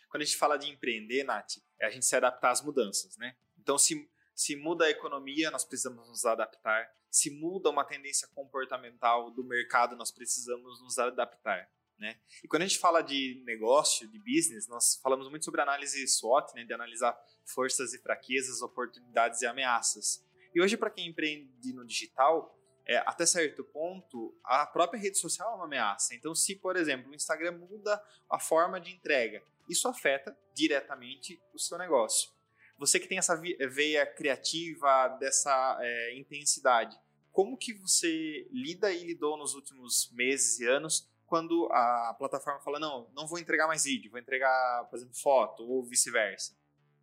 Quando 0.08 0.22
a 0.22 0.24
gente 0.24 0.36
fala 0.36 0.56
de 0.56 0.68
empreender, 0.68 1.24
Nath, 1.24 1.58
é 1.78 1.86
a 1.86 1.90
gente 1.90 2.06
se 2.06 2.16
adaptar 2.16 2.50
às 2.50 2.62
mudanças, 2.62 3.16
né? 3.16 3.36
Então, 3.58 3.78
se, 3.78 4.10
se 4.34 4.56
muda 4.56 4.86
a 4.86 4.90
economia, 4.90 5.50
nós 5.50 5.64
precisamos 5.64 6.08
nos 6.08 6.24
adaptar. 6.24 6.90
Se 7.10 7.30
muda 7.30 7.70
uma 7.70 7.84
tendência 7.84 8.26
comportamental 8.34 9.30
do 9.30 9.44
mercado, 9.44 9.94
nós 9.94 10.10
precisamos 10.10 10.80
nos 10.82 10.98
adaptar. 10.98 11.70
Né? 12.00 12.18
E 12.42 12.48
quando 12.48 12.62
a 12.62 12.66
gente 12.66 12.78
fala 12.78 13.02
de 13.02 13.42
negócio, 13.44 14.08
de 14.08 14.18
business, 14.18 14.66
nós 14.66 14.98
falamos 15.02 15.28
muito 15.28 15.44
sobre 15.44 15.60
análise 15.60 16.08
SWOT, 16.08 16.54
né? 16.54 16.64
de 16.64 16.72
analisar 16.72 17.14
forças 17.44 17.92
e 17.92 17.98
fraquezas, 17.98 18.62
oportunidades 18.62 19.42
e 19.42 19.46
ameaças. 19.46 20.24
E 20.54 20.62
hoje, 20.62 20.78
para 20.78 20.88
quem 20.88 21.08
empreende 21.08 21.74
no 21.74 21.84
digital, 21.84 22.58
é, 22.86 22.96
até 23.06 23.26
certo 23.26 23.62
ponto, 23.62 24.34
a 24.42 24.66
própria 24.66 24.98
rede 24.98 25.18
social 25.18 25.52
é 25.52 25.54
uma 25.56 25.66
ameaça. 25.66 26.14
Então, 26.14 26.34
se, 26.34 26.56
por 26.56 26.74
exemplo, 26.74 27.12
o 27.12 27.14
Instagram 27.14 27.52
muda 27.52 28.02
a 28.30 28.38
forma 28.38 28.80
de 28.80 28.90
entrega, 28.90 29.42
isso 29.68 29.86
afeta 29.86 30.36
diretamente 30.54 31.38
o 31.52 31.58
seu 31.58 31.76
negócio. 31.76 32.30
Você 32.78 32.98
que 32.98 33.06
tem 33.06 33.18
essa 33.18 33.36
veia 33.36 34.06
criativa, 34.06 35.08
dessa 35.20 35.78
é, 35.82 36.18
intensidade, 36.18 36.98
como 37.30 37.58
que 37.58 37.74
você 37.74 38.48
lida 38.50 38.90
e 38.90 39.04
lidou 39.04 39.36
nos 39.36 39.54
últimos 39.54 40.10
meses 40.12 40.58
e 40.60 40.66
anos 40.66 41.06
quando 41.30 41.68
a 41.70 42.12
plataforma 42.18 42.58
fala, 42.58 42.80
não, 42.80 43.08
não 43.14 43.24
vou 43.24 43.38
entregar 43.38 43.68
mais 43.68 43.84
vídeo, 43.84 44.10
vou 44.10 44.18
entregar, 44.18 44.84
por 44.90 44.96
exemplo, 44.96 45.14
foto 45.14 45.62
ou 45.62 45.84
vice-versa? 45.84 46.56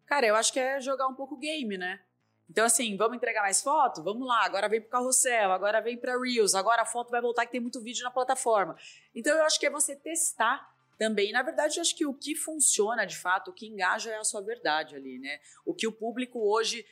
Cara, 0.06 0.28
eu 0.28 0.36
acho 0.36 0.52
que 0.52 0.60
é 0.60 0.82
jogar 0.82 1.08
um 1.08 1.16
pouco 1.16 1.38
game, 1.38 1.78
né? 1.78 2.02
Então, 2.50 2.66
assim, 2.66 2.98
vamos 2.98 3.16
entregar 3.16 3.42
mais 3.42 3.62
foto? 3.62 4.04
Vamos 4.04 4.28
lá, 4.28 4.44
agora 4.44 4.68
vem 4.68 4.82
pro 4.82 4.90
carrossel, 4.90 5.54
agora 5.54 5.82
vem 5.82 5.98
para 5.98 6.20
Reels, 6.20 6.56
agora 6.56 6.82
a 6.82 6.86
foto 6.86 7.10
vai 7.10 7.22
voltar 7.22 7.46
que 7.46 7.54
tem 7.54 7.62
muito 7.62 7.82
vídeo 7.82 8.04
na 8.04 8.12
plataforma. 8.12 8.76
Então, 9.16 9.34
eu 9.34 9.46
acho 9.46 9.58
que 9.58 9.66
é 9.66 9.70
você 9.70 9.96
testar 9.96 10.70
também. 10.98 11.32
Na 11.32 11.42
verdade, 11.42 11.78
eu 11.78 11.82
acho 11.82 11.96
que 11.96 12.06
o 12.06 12.14
que 12.14 12.36
funciona 12.36 13.06
de 13.06 13.18
fato, 13.18 13.52
o 13.52 13.54
que 13.54 13.66
engaja 13.66 14.12
é 14.12 14.18
a 14.18 14.26
sua 14.26 14.42
verdade 14.42 14.94
ali, 14.94 15.20
né? 15.20 15.40
O 15.66 15.74
que 15.74 15.88
o 15.88 15.92
público 15.92 16.40
hoje 16.40 16.86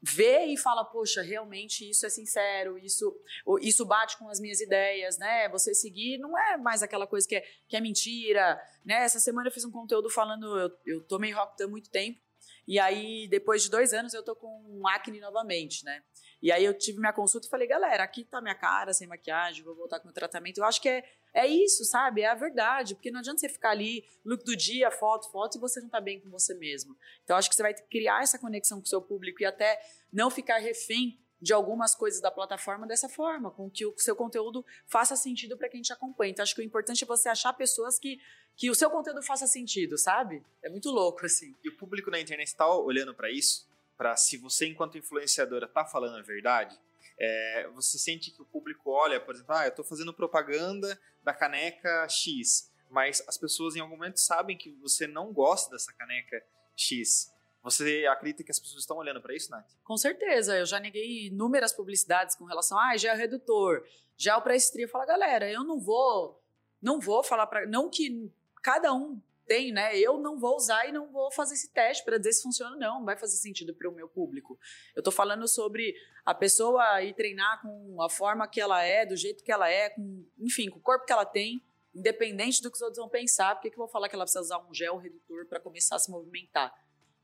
vê 0.00 0.44
e 0.46 0.56
fala, 0.56 0.84
poxa, 0.84 1.22
realmente 1.22 1.88
isso 1.88 2.06
é 2.06 2.08
sincero, 2.08 2.78
isso 2.78 3.16
isso 3.60 3.84
bate 3.84 4.16
com 4.16 4.28
as 4.28 4.40
minhas 4.40 4.60
ideias, 4.60 5.18
né? 5.18 5.48
Você 5.48 5.74
seguir 5.74 6.18
não 6.18 6.38
é 6.38 6.56
mais 6.56 6.82
aquela 6.82 7.06
coisa 7.06 7.26
que 7.26 7.36
é, 7.36 7.44
que 7.68 7.76
é 7.76 7.80
mentira, 7.80 8.60
né? 8.84 9.02
Essa 9.04 9.18
semana 9.18 9.48
eu 9.48 9.52
fiz 9.52 9.64
um 9.64 9.72
conteúdo 9.72 10.08
falando, 10.08 10.58
eu, 10.58 10.70
eu 10.86 11.04
tomei 11.06 11.32
rock 11.32 11.60
há 11.62 11.66
muito 11.66 11.90
tempo, 11.90 12.20
e 12.66 12.78
aí 12.78 13.26
depois 13.28 13.62
de 13.62 13.70
dois 13.70 13.92
anos 13.92 14.14
eu 14.14 14.22
tô 14.22 14.36
com 14.36 14.82
acne 14.86 15.20
novamente, 15.20 15.84
né? 15.84 16.02
E 16.40 16.52
aí 16.52 16.64
eu 16.64 16.76
tive 16.76 17.00
minha 17.00 17.12
consulta 17.12 17.46
e 17.46 17.50
falei, 17.50 17.66
galera, 17.66 18.04
aqui 18.04 18.24
tá 18.24 18.40
minha 18.40 18.54
cara 18.54 18.92
sem 18.92 19.08
maquiagem, 19.08 19.64
vou 19.64 19.74
voltar 19.74 19.98
com 19.98 20.08
o 20.08 20.12
tratamento. 20.12 20.58
Eu 20.58 20.64
acho 20.64 20.80
que 20.80 20.88
é, 20.88 21.02
é 21.34 21.46
isso, 21.46 21.84
sabe? 21.84 22.22
É 22.22 22.26
a 22.26 22.34
verdade, 22.34 22.94
porque 22.94 23.10
não 23.10 23.20
adianta 23.20 23.40
você 23.40 23.48
ficar 23.48 23.70
ali, 23.70 24.04
look 24.24 24.44
do 24.44 24.56
dia, 24.56 24.90
foto, 24.90 25.30
foto, 25.30 25.56
e 25.56 25.60
você 25.60 25.80
não 25.80 25.88
tá 25.88 26.00
bem 26.00 26.20
com 26.20 26.28
você 26.30 26.54
mesmo. 26.54 26.96
Então 27.24 27.36
acho 27.36 27.48
que 27.48 27.54
você 27.54 27.62
vai 27.62 27.74
criar 27.74 28.22
essa 28.22 28.38
conexão 28.38 28.78
com 28.78 28.84
o 28.84 28.88
seu 28.88 29.00
público 29.00 29.42
e 29.42 29.46
até 29.46 29.80
não 30.12 30.30
ficar 30.30 30.58
refém 30.58 31.18
de 31.40 31.52
algumas 31.52 31.94
coisas 31.94 32.20
da 32.20 32.32
plataforma 32.32 32.86
dessa 32.86 33.08
forma, 33.08 33.50
com 33.50 33.70
que 33.70 33.86
o 33.86 33.94
seu 33.96 34.16
conteúdo 34.16 34.64
faça 34.86 35.14
sentido 35.14 35.56
para 35.56 35.68
quem 35.68 35.80
te 35.80 35.92
acompanha. 35.92 36.32
Então 36.32 36.42
acho 36.42 36.54
que 36.54 36.60
o 36.60 36.64
importante 36.64 37.04
é 37.04 37.06
você 37.06 37.28
achar 37.28 37.52
pessoas 37.52 37.98
que 37.98 38.20
que 38.56 38.68
o 38.68 38.74
seu 38.74 38.90
conteúdo 38.90 39.22
faça 39.22 39.46
sentido, 39.46 39.96
sabe? 39.96 40.42
É 40.60 40.68
muito 40.68 40.90
louco 40.90 41.24
assim. 41.24 41.54
E 41.62 41.68
o 41.68 41.76
público 41.76 42.10
na 42.10 42.18
internet 42.18 42.48
está 42.48 42.68
olhando 42.68 43.14
para 43.14 43.30
isso? 43.30 43.68
para 43.98 44.16
se 44.16 44.36
você, 44.36 44.68
enquanto 44.68 44.96
influenciadora, 44.96 45.66
está 45.66 45.84
falando 45.84 46.16
a 46.16 46.22
verdade, 46.22 46.78
é, 47.18 47.68
você 47.74 47.98
sente 47.98 48.30
que 48.30 48.40
o 48.40 48.44
público 48.44 48.90
olha, 48.90 49.20
por 49.20 49.34
exemplo, 49.34 49.54
ah, 49.54 49.64
eu 49.64 49.70
estou 49.70 49.84
fazendo 49.84 50.14
propaganda 50.14 50.98
da 51.22 51.34
caneca 51.34 52.08
X, 52.08 52.70
mas 52.88 53.22
as 53.26 53.36
pessoas 53.36 53.74
em 53.74 53.80
algum 53.80 53.96
momento 53.96 54.20
sabem 54.20 54.56
que 54.56 54.70
você 54.74 55.06
não 55.06 55.32
gosta 55.32 55.70
dessa 55.70 55.92
caneca 55.92 56.42
X. 56.76 57.32
Você 57.62 58.06
acredita 58.08 58.44
que 58.44 58.52
as 58.52 58.58
pessoas 58.58 58.82
estão 58.82 58.96
olhando 58.96 59.20
para 59.20 59.34
isso, 59.34 59.50
Nath? 59.50 59.68
Com 59.82 59.96
certeza. 59.96 60.56
Eu 60.56 60.64
já 60.64 60.78
neguei 60.78 61.26
inúmeras 61.26 61.72
publicidades 61.72 62.36
com 62.36 62.44
relação 62.44 62.78
a 62.78 62.90
ah, 62.90 62.96
já 62.96 63.12
é 63.12 63.14
redutor, 63.16 63.84
já 64.16 64.34
é 64.34 64.36
o 64.36 64.42
pré-estria. 64.42 64.88
Fala, 64.88 65.04
galera, 65.04 65.50
eu 65.50 65.64
não 65.64 65.80
vou, 65.80 66.40
não 66.80 67.00
vou 67.00 67.22
falar 67.24 67.46
para, 67.46 67.66
não 67.66 67.90
que 67.90 68.30
cada 68.62 68.94
um 68.94 69.20
tem, 69.48 69.72
né? 69.72 69.98
Eu 69.98 70.18
não 70.18 70.38
vou 70.38 70.54
usar 70.54 70.86
e 70.86 70.92
não 70.92 71.10
vou 71.10 71.32
fazer 71.32 71.54
esse 71.54 71.72
teste 71.72 72.04
para 72.04 72.18
dizer 72.18 72.34
se 72.34 72.42
funciona 72.42 72.74
ou 72.74 72.78
não, 72.78 72.98
não 72.98 73.04
vai 73.04 73.16
fazer 73.16 73.36
sentido 73.38 73.74
para 73.74 73.88
o 73.88 73.92
meu 73.92 74.08
público. 74.08 74.58
Eu 74.94 75.00
estou 75.00 75.12
falando 75.12 75.48
sobre 75.48 75.94
a 76.24 76.34
pessoa 76.34 77.02
ir 77.02 77.14
treinar 77.14 77.62
com 77.62 78.00
a 78.02 78.10
forma 78.10 78.46
que 78.46 78.60
ela 78.60 78.84
é, 78.84 79.06
do 79.06 79.16
jeito 79.16 79.42
que 79.42 79.50
ela 79.50 79.68
é, 79.68 79.88
com, 79.88 80.24
enfim, 80.38 80.68
com 80.68 80.78
o 80.78 80.82
corpo 80.82 81.06
que 81.06 81.12
ela 81.12 81.24
tem, 81.24 81.64
independente 81.94 82.62
do 82.62 82.70
que 82.70 82.76
os 82.76 82.82
outros 82.82 82.98
vão 82.98 83.08
pensar, 83.08 83.54
porque 83.54 83.70
que 83.70 83.76
eu 83.76 83.80
vou 83.80 83.88
falar 83.88 84.08
que 84.08 84.14
ela 84.14 84.24
precisa 84.24 84.42
usar 84.42 84.58
um 84.58 84.74
gel 84.74 84.98
redutor 84.98 85.46
para 85.46 85.58
começar 85.58 85.96
a 85.96 85.98
se 85.98 86.10
movimentar? 86.10 86.72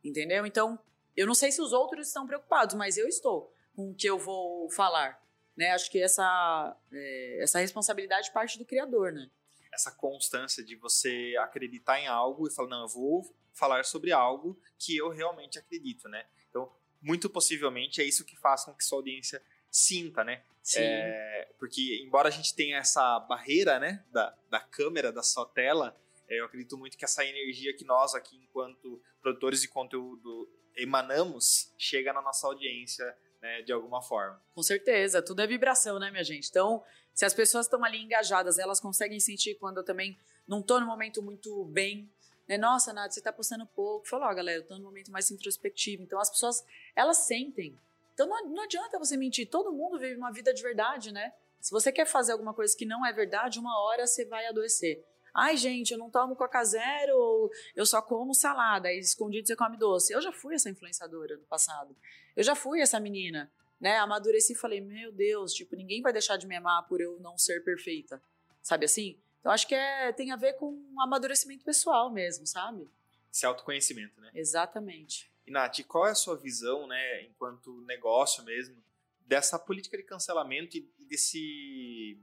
Entendeu? 0.02 0.46
Então, 0.46 0.78
eu 1.14 1.26
não 1.26 1.34
sei 1.34 1.52
se 1.52 1.60
os 1.60 1.72
outros 1.72 2.08
estão 2.08 2.26
preocupados, 2.26 2.74
mas 2.74 2.96
eu 2.96 3.06
estou 3.06 3.54
com 3.76 3.90
o 3.90 3.94
que 3.94 4.08
eu 4.08 4.18
vou 4.18 4.70
falar. 4.72 5.22
Né? 5.56 5.70
Acho 5.70 5.90
que 5.90 6.02
essa, 6.02 6.76
é, 6.92 7.42
essa 7.42 7.58
responsabilidade 7.60 8.32
parte 8.32 8.58
do 8.58 8.64
criador, 8.64 9.12
né? 9.12 9.30
Essa 9.74 9.90
constância 9.90 10.64
de 10.64 10.76
você 10.76 11.34
acreditar 11.40 12.00
em 12.00 12.06
algo 12.06 12.46
e 12.46 12.54
falar, 12.54 12.68
não, 12.68 12.82
eu 12.82 12.88
vou 12.88 13.36
falar 13.52 13.84
sobre 13.84 14.12
algo 14.12 14.58
que 14.78 14.96
eu 14.96 15.10
realmente 15.10 15.58
acredito, 15.58 16.08
né? 16.08 16.26
Então, 16.48 16.72
muito 17.02 17.28
possivelmente 17.28 18.00
é 18.00 18.04
isso 18.04 18.24
que 18.24 18.36
faz 18.36 18.64
com 18.64 18.74
que 18.74 18.84
sua 18.84 18.98
audiência 18.98 19.42
sinta, 19.70 20.24
né? 20.24 20.42
Sim. 20.62 20.80
É, 20.80 21.48
porque, 21.58 22.02
embora 22.02 22.28
a 22.28 22.32
gente 22.32 22.54
tenha 22.54 22.78
essa 22.78 23.20
barreira, 23.20 23.78
né, 23.78 24.02
da, 24.10 24.34
da 24.48 24.60
câmera, 24.60 25.12
da 25.12 25.22
sua 25.22 25.44
tela, 25.46 25.94
é, 26.28 26.40
eu 26.40 26.46
acredito 26.46 26.78
muito 26.78 26.96
que 26.96 27.04
essa 27.04 27.24
energia 27.24 27.76
que 27.76 27.84
nós 27.84 28.14
aqui, 28.14 28.36
enquanto 28.36 29.02
produtores 29.20 29.60
de 29.60 29.68
conteúdo, 29.68 30.48
emanamos, 30.76 31.72
chega 31.78 32.12
na 32.12 32.22
nossa 32.22 32.46
audiência, 32.46 33.16
né, 33.40 33.62
de 33.62 33.72
alguma 33.72 34.02
forma. 34.02 34.40
Com 34.54 34.62
certeza, 34.62 35.22
tudo 35.22 35.42
é 35.42 35.46
vibração, 35.46 35.98
né, 35.98 36.10
minha 36.10 36.24
gente? 36.24 36.48
Então, 36.48 36.82
se 37.12 37.24
as 37.24 37.34
pessoas 37.34 37.66
estão 37.66 37.84
ali 37.84 37.98
engajadas, 37.98 38.58
elas 38.58 38.80
conseguem 38.80 39.20
sentir 39.20 39.54
quando 39.56 39.78
eu 39.78 39.84
também 39.84 40.18
não 40.46 40.60
estou 40.60 40.80
no 40.80 40.86
momento 40.86 41.22
muito 41.22 41.64
bem. 41.66 42.10
Né? 42.48 42.58
Nossa, 42.58 42.92
Nath, 42.92 43.12
você 43.12 43.20
está 43.20 43.32
postando 43.32 43.66
pouco. 43.66 44.06
Falou, 44.06 44.28
ó, 44.28 44.34
galera, 44.34 44.58
eu 44.58 44.62
estou 44.62 44.78
no 44.78 44.84
momento 44.84 45.10
mais 45.10 45.30
introspectivo. 45.30 46.02
Então 46.02 46.18
as 46.18 46.30
pessoas, 46.30 46.64
elas 46.94 47.18
sentem. 47.18 47.78
Então 48.12 48.28
não, 48.28 48.48
não 48.48 48.62
adianta 48.64 48.98
você 48.98 49.16
mentir. 49.16 49.48
Todo 49.48 49.72
mundo 49.72 49.98
vive 49.98 50.16
uma 50.16 50.32
vida 50.32 50.52
de 50.52 50.62
verdade, 50.62 51.12
né? 51.12 51.32
Se 51.60 51.70
você 51.70 51.90
quer 51.90 52.04
fazer 52.04 52.32
alguma 52.32 52.52
coisa 52.52 52.76
que 52.76 52.84
não 52.84 53.06
é 53.06 53.12
verdade, 53.12 53.58
uma 53.58 53.80
hora 53.84 54.06
você 54.06 54.24
vai 54.24 54.46
adoecer. 54.46 55.02
Ai, 55.34 55.56
gente, 55.56 55.90
eu 55.90 55.98
não 55.98 56.10
tomo 56.10 56.36
Coca 56.36 56.64
Zero, 56.64 57.50
eu 57.74 57.84
só 57.84 58.00
como 58.00 58.32
salada, 58.32 58.88
aí 58.88 58.98
escondido 58.98 59.46
você 59.46 59.56
come 59.56 59.76
doce. 59.76 60.12
Eu 60.12 60.22
já 60.22 60.32
fui 60.32 60.54
essa 60.54 60.70
influenciadora 60.70 61.36
no 61.36 61.44
passado. 61.44 61.96
Eu 62.36 62.44
já 62.44 62.54
fui 62.54 62.80
essa 62.80 63.00
menina 63.00 63.50
né, 63.80 63.98
amadureci 63.98 64.54
e 64.54 64.56
falei, 64.56 64.80
meu 64.80 65.12
Deus, 65.12 65.52
tipo, 65.52 65.76
ninguém 65.76 66.00
vai 66.00 66.12
deixar 66.12 66.36
de 66.36 66.46
me 66.46 66.56
amar 66.56 66.86
por 66.86 67.00
eu 67.00 67.18
não 67.20 67.36
ser 67.36 67.62
perfeita, 67.62 68.22
sabe 68.62 68.86
assim? 68.86 69.18
Então 69.40 69.52
acho 69.52 69.68
que 69.68 69.74
é, 69.74 70.10
tem 70.10 70.32
a 70.32 70.36
ver 70.36 70.54
com 70.54 70.72
um 70.72 71.00
amadurecimento 71.02 71.64
pessoal 71.64 72.10
mesmo, 72.10 72.46
sabe? 72.46 72.88
Esse 73.30 73.44
autoconhecimento, 73.44 74.18
né? 74.20 74.30
Exatamente. 74.34 75.30
E 75.46 75.50
Nath, 75.50 75.80
qual 75.86 76.06
é 76.06 76.12
a 76.12 76.14
sua 76.14 76.34
visão, 76.34 76.86
né, 76.86 77.24
enquanto 77.24 77.82
negócio 77.82 78.42
mesmo, 78.44 78.82
dessa 79.20 79.58
política 79.58 79.98
de 79.98 80.02
cancelamento 80.02 80.78
e 80.78 80.88
desse 81.06 82.18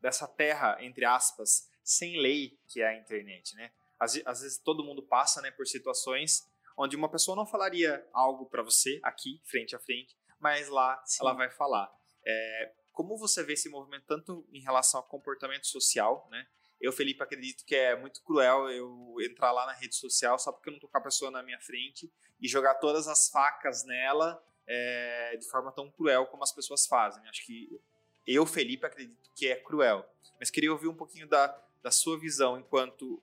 dessa 0.00 0.28
terra, 0.28 0.76
entre 0.80 1.04
aspas, 1.04 1.68
sem 1.88 2.20
lei 2.20 2.58
que 2.68 2.82
é 2.82 2.88
a 2.88 2.94
internet, 2.94 3.56
né? 3.56 3.70
Às, 3.98 4.20
às 4.26 4.42
vezes 4.42 4.58
todo 4.58 4.84
mundo 4.84 5.02
passa, 5.02 5.40
né, 5.40 5.50
por 5.50 5.66
situações 5.66 6.46
onde 6.76 6.94
uma 6.94 7.08
pessoa 7.08 7.34
não 7.34 7.46
falaria 7.46 8.06
algo 8.12 8.46
para 8.46 8.62
você 8.62 9.00
aqui, 9.02 9.40
frente 9.44 9.74
a 9.74 9.78
frente, 9.78 10.16
mas 10.38 10.68
lá 10.68 11.02
Sim. 11.04 11.18
ela 11.22 11.32
vai 11.32 11.50
falar. 11.50 11.90
É, 12.24 12.72
como 12.92 13.16
você 13.16 13.42
vê 13.42 13.54
esse 13.54 13.68
movimento 13.68 14.04
tanto 14.06 14.46
em 14.52 14.60
relação 14.60 15.00
ao 15.00 15.06
comportamento 15.06 15.66
social, 15.66 16.28
né? 16.30 16.46
Eu, 16.80 16.92
Felipe, 16.92 17.22
acredito 17.22 17.64
que 17.64 17.74
é 17.74 17.96
muito 17.96 18.22
cruel 18.22 18.70
eu 18.70 19.16
entrar 19.20 19.50
lá 19.50 19.66
na 19.66 19.72
rede 19.72 19.96
social 19.96 20.38
só 20.38 20.52
porque 20.52 20.68
eu 20.68 20.74
não 20.74 20.80
tô 20.80 20.86
com 20.86 20.98
a 20.98 21.00
pessoa 21.00 21.30
na 21.30 21.42
minha 21.42 21.58
frente 21.58 22.12
e 22.40 22.46
jogar 22.46 22.74
todas 22.76 23.08
as 23.08 23.28
facas 23.28 23.84
nela 23.84 24.40
é, 24.64 25.36
de 25.36 25.48
forma 25.48 25.72
tão 25.72 25.90
cruel 25.90 26.26
como 26.26 26.44
as 26.44 26.52
pessoas 26.52 26.86
fazem. 26.86 27.26
Acho 27.28 27.44
que 27.44 27.80
eu, 28.24 28.44
Felipe, 28.46 28.86
acredito 28.86 29.30
que 29.34 29.48
é 29.48 29.56
cruel. 29.56 30.08
Mas 30.38 30.50
queria 30.50 30.70
ouvir 30.70 30.86
um 30.86 30.94
pouquinho 30.94 31.26
da, 31.26 31.48
da 31.82 31.90
sua 31.90 32.18
visão 32.18 32.58
enquanto 32.58 33.22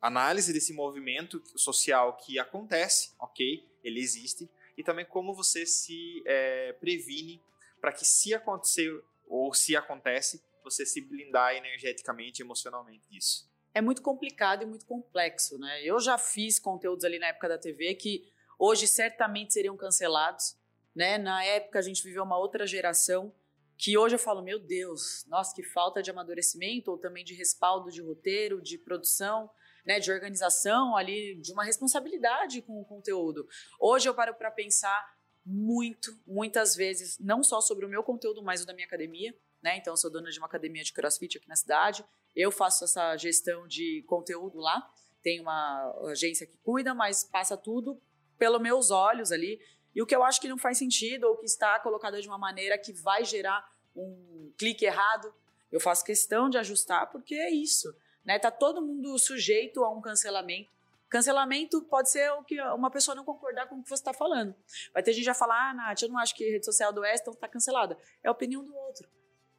análise 0.00 0.52
desse 0.52 0.72
movimento 0.72 1.42
social 1.56 2.16
que 2.16 2.38
acontece, 2.38 3.14
ok? 3.18 3.66
Ele 3.82 4.00
existe, 4.00 4.48
e 4.76 4.82
também 4.84 5.04
como 5.04 5.34
você 5.34 5.66
se 5.66 6.22
é, 6.24 6.72
previne 6.74 7.42
para 7.80 7.92
que 7.92 8.04
se 8.04 8.32
acontecer 8.34 9.02
ou 9.26 9.52
se 9.52 9.76
acontece, 9.76 10.42
você 10.62 10.84
se 10.86 11.00
blindar 11.00 11.54
energeticamente, 11.54 12.42
emocionalmente 12.42 13.02
disso. 13.08 13.48
é 13.74 13.80
muito 13.80 14.02
complicado 14.02 14.62
e 14.62 14.66
muito 14.66 14.86
complexo, 14.86 15.58
né? 15.58 15.82
Eu 15.84 16.00
já 16.00 16.18
fiz 16.18 16.58
conteúdos 16.58 17.04
ali 17.04 17.18
na 17.18 17.28
época 17.28 17.48
da 17.48 17.58
TV 17.58 17.94
que 17.94 18.28
hoje 18.58 18.88
certamente 18.88 19.52
seriam 19.52 19.76
cancelados, 19.76 20.56
né? 20.94 21.16
Na 21.18 21.44
época 21.44 21.78
a 21.78 21.82
gente 21.82 22.02
viveu 22.02 22.24
uma 22.24 22.36
outra 22.36 22.66
geração 22.66 23.32
que 23.78 23.96
hoje 23.96 24.16
eu 24.16 24.18
falo, 24.18 24.42
meu 24.42 24.58
Deus, 24.58 25.24
nossa, 25.28 25.54
que 25.54 25.62
falta 25.62 26.02
de 26.02 26.10
amadurecimento 26.10 26.90
ou 26.90 26.98
também 26.98 27.24
de 27.24 27.32
respaldo 27.32 27.90
de 27.90 28.02
roteiro, 28.02 28.60
de 28.60 28.76
produção, 28.76 29.48
né, 29.86 30.00
de 30.00 30.10
organização 30.10 30.96
ali, 30.96 31.40
de 31.40 31.52
uma 31.52 31.64
responsabilidade 31.64 32.60
com 32.60 32.80
o 32.80 32.84
conteúdo. 32.84 33.46
Hoje 33.80 34.08
eu 34.08 34.14
paro 34.14 34.34
para 34.34 34.50
pensar 34.50 35.16
muito, 35.46 36.10
muitas 36.26 36.74
vezes, 36.74 37.18
não 37.20 37.42
só 37.42 37.60
sobre 37.60 37.86
o 37.86 37.88
meu 37.88 38.02
conteúdo, 38.02 38.42
mas 38.42 38.60
o 38.62 38.66
da 38.66 38.74
minha 38.74 38.86
academia, 38.86 39.34
né? 39.62 39.78
Então 39.78 39.92
eu 39.92 39.96
sou 39.96 40.10
dona 40.10 40.30
de 40.30 40.38
uma 40.38 40.46
academia 40.46 40.82
de 40.82 40.92
CrossFit 40.92 41.38
aqui 41.38 41.48
na 41.48 41.56
cidade. 41.56 42.04
Eu 42.36 42.50
faço 42.50 42.84
essa 42.84 43.16
gestão 43.16 43.66
de 43.66 44.04
conteúdo 44.06 44.58
lá. 44.58 44.86
Tem 45.22 45.40
uma 45.40 45.92
agência 46.10 46.46
que 46.46 46.56
cuida, 46.58 46.94
mas 46.94 47.24
passa 47.24 47.56
tudo 47.56 48.00
pelos 48.36 48.60
meus 48.60 48.90
olhos 48.90 49.32
ali. 49.32 49.58
E 49.98 50.00
o 50.00 50.06
que 50.06 50.14
eu 50.14 50.22
acho 50.22 50.40
que 50.40 50.46
não 50.46 50.56
faz 50.56 50.78
sentido 50.78 51.24
ou 51.24 51.36
que 51.36 51.44
está 51.44 51.76
colocado 51.80 52.22
de 52.22 52.28
uma 52.28 52.38
maneira 52.38 52.78
que 52.78 52.92
vai 52.92 53.24
gerar 53.24 53.68
um 53.96 54.52
clique 54.56 54.84
errado, 54.84 55.34
eu 55.72 55.80
faço 55.80 56.04
questão 56.04 56.48
de 56.48 56.56
ajustar 56.56 57.10
porque 57.10 57.34
é 57.34 57.50
isso, 57.50 57.92
né? 58.24 58.38
Tá 58.38 58.48
todo 58.48 58.80
mundo 58.80 59.18
sujeito 59.18 59.82
a 59.82 59.90
um 59.92 60.00
cancelamento. 60.00 60.70
Cancelamento 61.08 61.82
pode 61.82 62.12
ser 62.12 62.30
o 62.34 62.44
que 62.44 62.60
uma 62.60 62.92
pessoa 62.92 63.16
não 63.16 63.24
concordar 63.24 63.66
com 63.66 63.74
o 63.74 63.82
que 63.82 63.88
você 63.88 63.94
está 63.94 64.12
falando. 64.12 64.54
Vai 64.94 65.02
ter 65.02 65.12
gente 65.12 65.24
já 65.24 65.34
falar, 65.34 65.70
ah, 65.70 65.74
Nath, 65.74 66.02
eu 66.02 66.08
não 66.10 66.18
acho 66.18 66.32
que 66.36 66.48
a 66.48 66.52
rede 66.52 66.64
social 66.64 66.92
do 66.92 67.00
Weston 67.00 67.32
está 67.32 67.48
cancelada. 67.48 67.98
É 68.22 68.28
a 68.28 68.30
opinião 68.30 68.64
do 68.64 68.72
outro. 68.76 69.08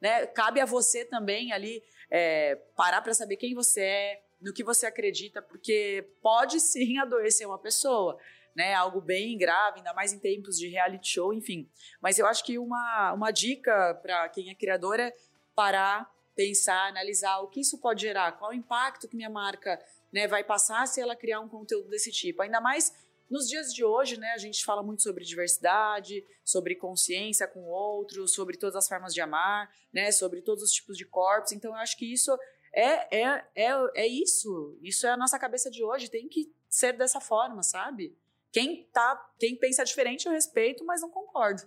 Né? 0.00 0.26
Cabe 0.28 0.58
a 0.58 0.64
você 0.64 1.04
também 1.04 1.52
ali 1.52 1.82
é, 2.10 2.54
parar 2.74 3.02
para 3.02 3.12
saber 3.12 3.36
quem 3.36 3.54
você 3.54 3.82
é, 3.82 4.22
no 4.40 4.54
que 4.54 4.64
você 4.64 4.86
acredita, 4.86 5.42
porque 5.42 6.08
pode 6.22 6.60
sim 6.60 6.96
adoecer 6.96 7.46
uma 7.46 7.58
pessoa. 7.58 8.18
Né, 8.56 8.74
algo 8.74 9.00
bem 9.00 9.38
grave, 9.38 9.78
ainda 9.78 9.94
mais 9.94 10.12
em 10.12 10.18
tempos 10.18 10.58
de 10.58 10.68
reality 10.68 11.08
show, 11.08 11.32
enfim. 11.32 11.70
Mas 12.00 12.18
eu 12.18 12.26
acho 12.26 12.44
que 12.44 12.58
uma, 12.58 13.12
uma 13.12 13.30
dica 13.30 13.94
para 14.02 14.28
quem 14.28 14.50
é 14.50 14.54
criador 14.54 14.98
é 14.98 15.14
parar, 15.54 16.10
pensar, 16.34 16.88
analisar 16.88 17.38
o 17.38 17.48
que 17.48 17.60
isso 17.60 17.78
pode 17.78 18.02
gerar, 18.02 18.32
qual 18.32 18.50
o 18.50 18.54
impacto 18.54 19.08
que 19.08 19.16
minha 19.16 19.30
marca 19.30 19.80
né, 20.12 20.26
vai 20.26 20.42
passar 20.42 20.86
se 20.86 21.00
ela 21.00 21.14
criar 21.14 21.40
um 21.40 21.48
conteúdo 21.48 21.88
desse 21.88 22.10
tipo. 22.10 22.42
Ainda 22.42 22.60
mais 22.60 22.92
nos 23.30 23.48
dias 23.48 23.72
de 23.72 23.84
hoje, 23.84 24.18
né, 24.18 24.32
a 24.32 24.38
gente 24.38 24.64
fala 24.64 24.82
muito 24.82 25.02
sobre 25.02 25.24
diversidade, 25.24 26.24
sobre 26.44 26.74
consciência 26.74 27.46
com 27.46 27.60
o 27.60 27.68
outro, 27.68 28.26
sobre 28.26 28.56
todas 28.56 28.74
as 28.74 28.88
formas 28.88 29.14
de 29.14 29.20
amar, 29.20 29.72
né, 29.92 30.10
sobre 30.10 30.42
todos 30.42 30.64
os 30.64 30.72
tipos 30.72 30.98
de 30.98 31.04
corpos. 31.04 31.52
Então, 31.52 31.70
eu 31.70 31.76
acho 31.76 31.96
que 31.96 32.12
isso 32.12 32.36
é, 32.74 33.22
é, 33.22 33.44
é, 33.54 33.72
é 33.94 34.06
isso. 34.06 34.76
Isso 34.82 35.06
é 35.06 35.10
a 35.10 35.16
nossa 35.16 35.38
cabeça 35.38 35.70
de 35.70 35.84
hoje. 35.84 36.10
Tem 36.10 36.28
que 36.28 36.52
ser 36.68 36.92
dessa 36.92 37.20
forma, 37.20 37.62
sabe? 37.62 38.16
Quem, 38.52 38.84
tá, 38.92 39.32
quem 39.38 39.56
pensa 39.56 39.84
diferente 39.84 40.26
eu 40.26 40.32
respeito, 40.32 40.84
mas 40.84 41.00
não 41.00 41.10
concordo. 41.10 41.62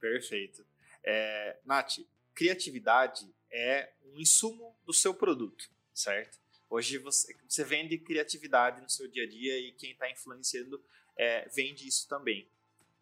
Perfeito. 0.00 0.64
É, 1.02 1.56
Nath, 1.64 1.98
criatividade 2.34 3.26
é 3.50 3.92
um 4.04 4.20
insumo 4.20 4.76
do 4.84 4.92
seu 4.92 5.14
produto, 5.14 5.70
certo? 5.94 6.38
Hoje 6.68 6.98
você, 6.98 7.34
você 7.46 7.64
vende 7.64 7.98
criatividade 7.98 8.80
no 8.80 8.88
seu 8.88 9.06
dia 9.06 9.24
a 9.24 9.28
dia 9.28 9.58
e 9.58 9.72
quem 9.72 9.92
está 9.92 10.10
influenciando 10.10 10.82
é, 11.16 11.46
vende 11.48 11.86
isso 11.86 12.08
também. 12.08 12.48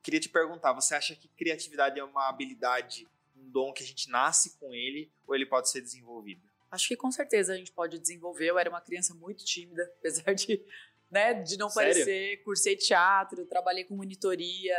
Queria 0.02 0.18
te 0.18 0.28
perguntar, 0.28 0.72
você 0.72 0.94
acha 0.94 1.14
que 1.14 1.28
criatividade 1.28 2.00
é 2.00 2.04
uma 2.04 2.28
habilidade, 2.28 3.06
um 3.36 3.48
dom 3.50 3.72
que 3.72 3.82
a 3.82 3.86
gente 3.86 4.08
nasce 4.08 4.56
com 4.58 4.74
ele 4.74 5.10
ou 5.26 5.34
ele 5.34 5.46
pode 5.46 5.70
ser 5.70 5.80
desenvolvido? 5.80 6.49
Acho 6.70 6.88
que 6.88 6.96
com 6.96 7.10
certeza 7.10 7.52
a 7.52 7.56
gente 7.56 7.72
pode 7.72 7.98
desenvolver. 7.98 8.46
Eu 8.46 8.58
era 8.58 8.70
uma 8.70 8.80
criança 8.80 9.14
muito 9.14 9.44
tímida, 9.44 9.82
apesar 9.98 10.34
de, 10.34 10.64
né, 11.10 11.34
de 11.34 11.56
não 11.56 11.68
Sério? 11.68 11.92
parecer. 11.92 12.42
Cursei 12.44 12.76
teatro, 12.76 13.44
trabalhei 13.46 13.84
com 13.84 13.96
monitoria, 13.96 14.76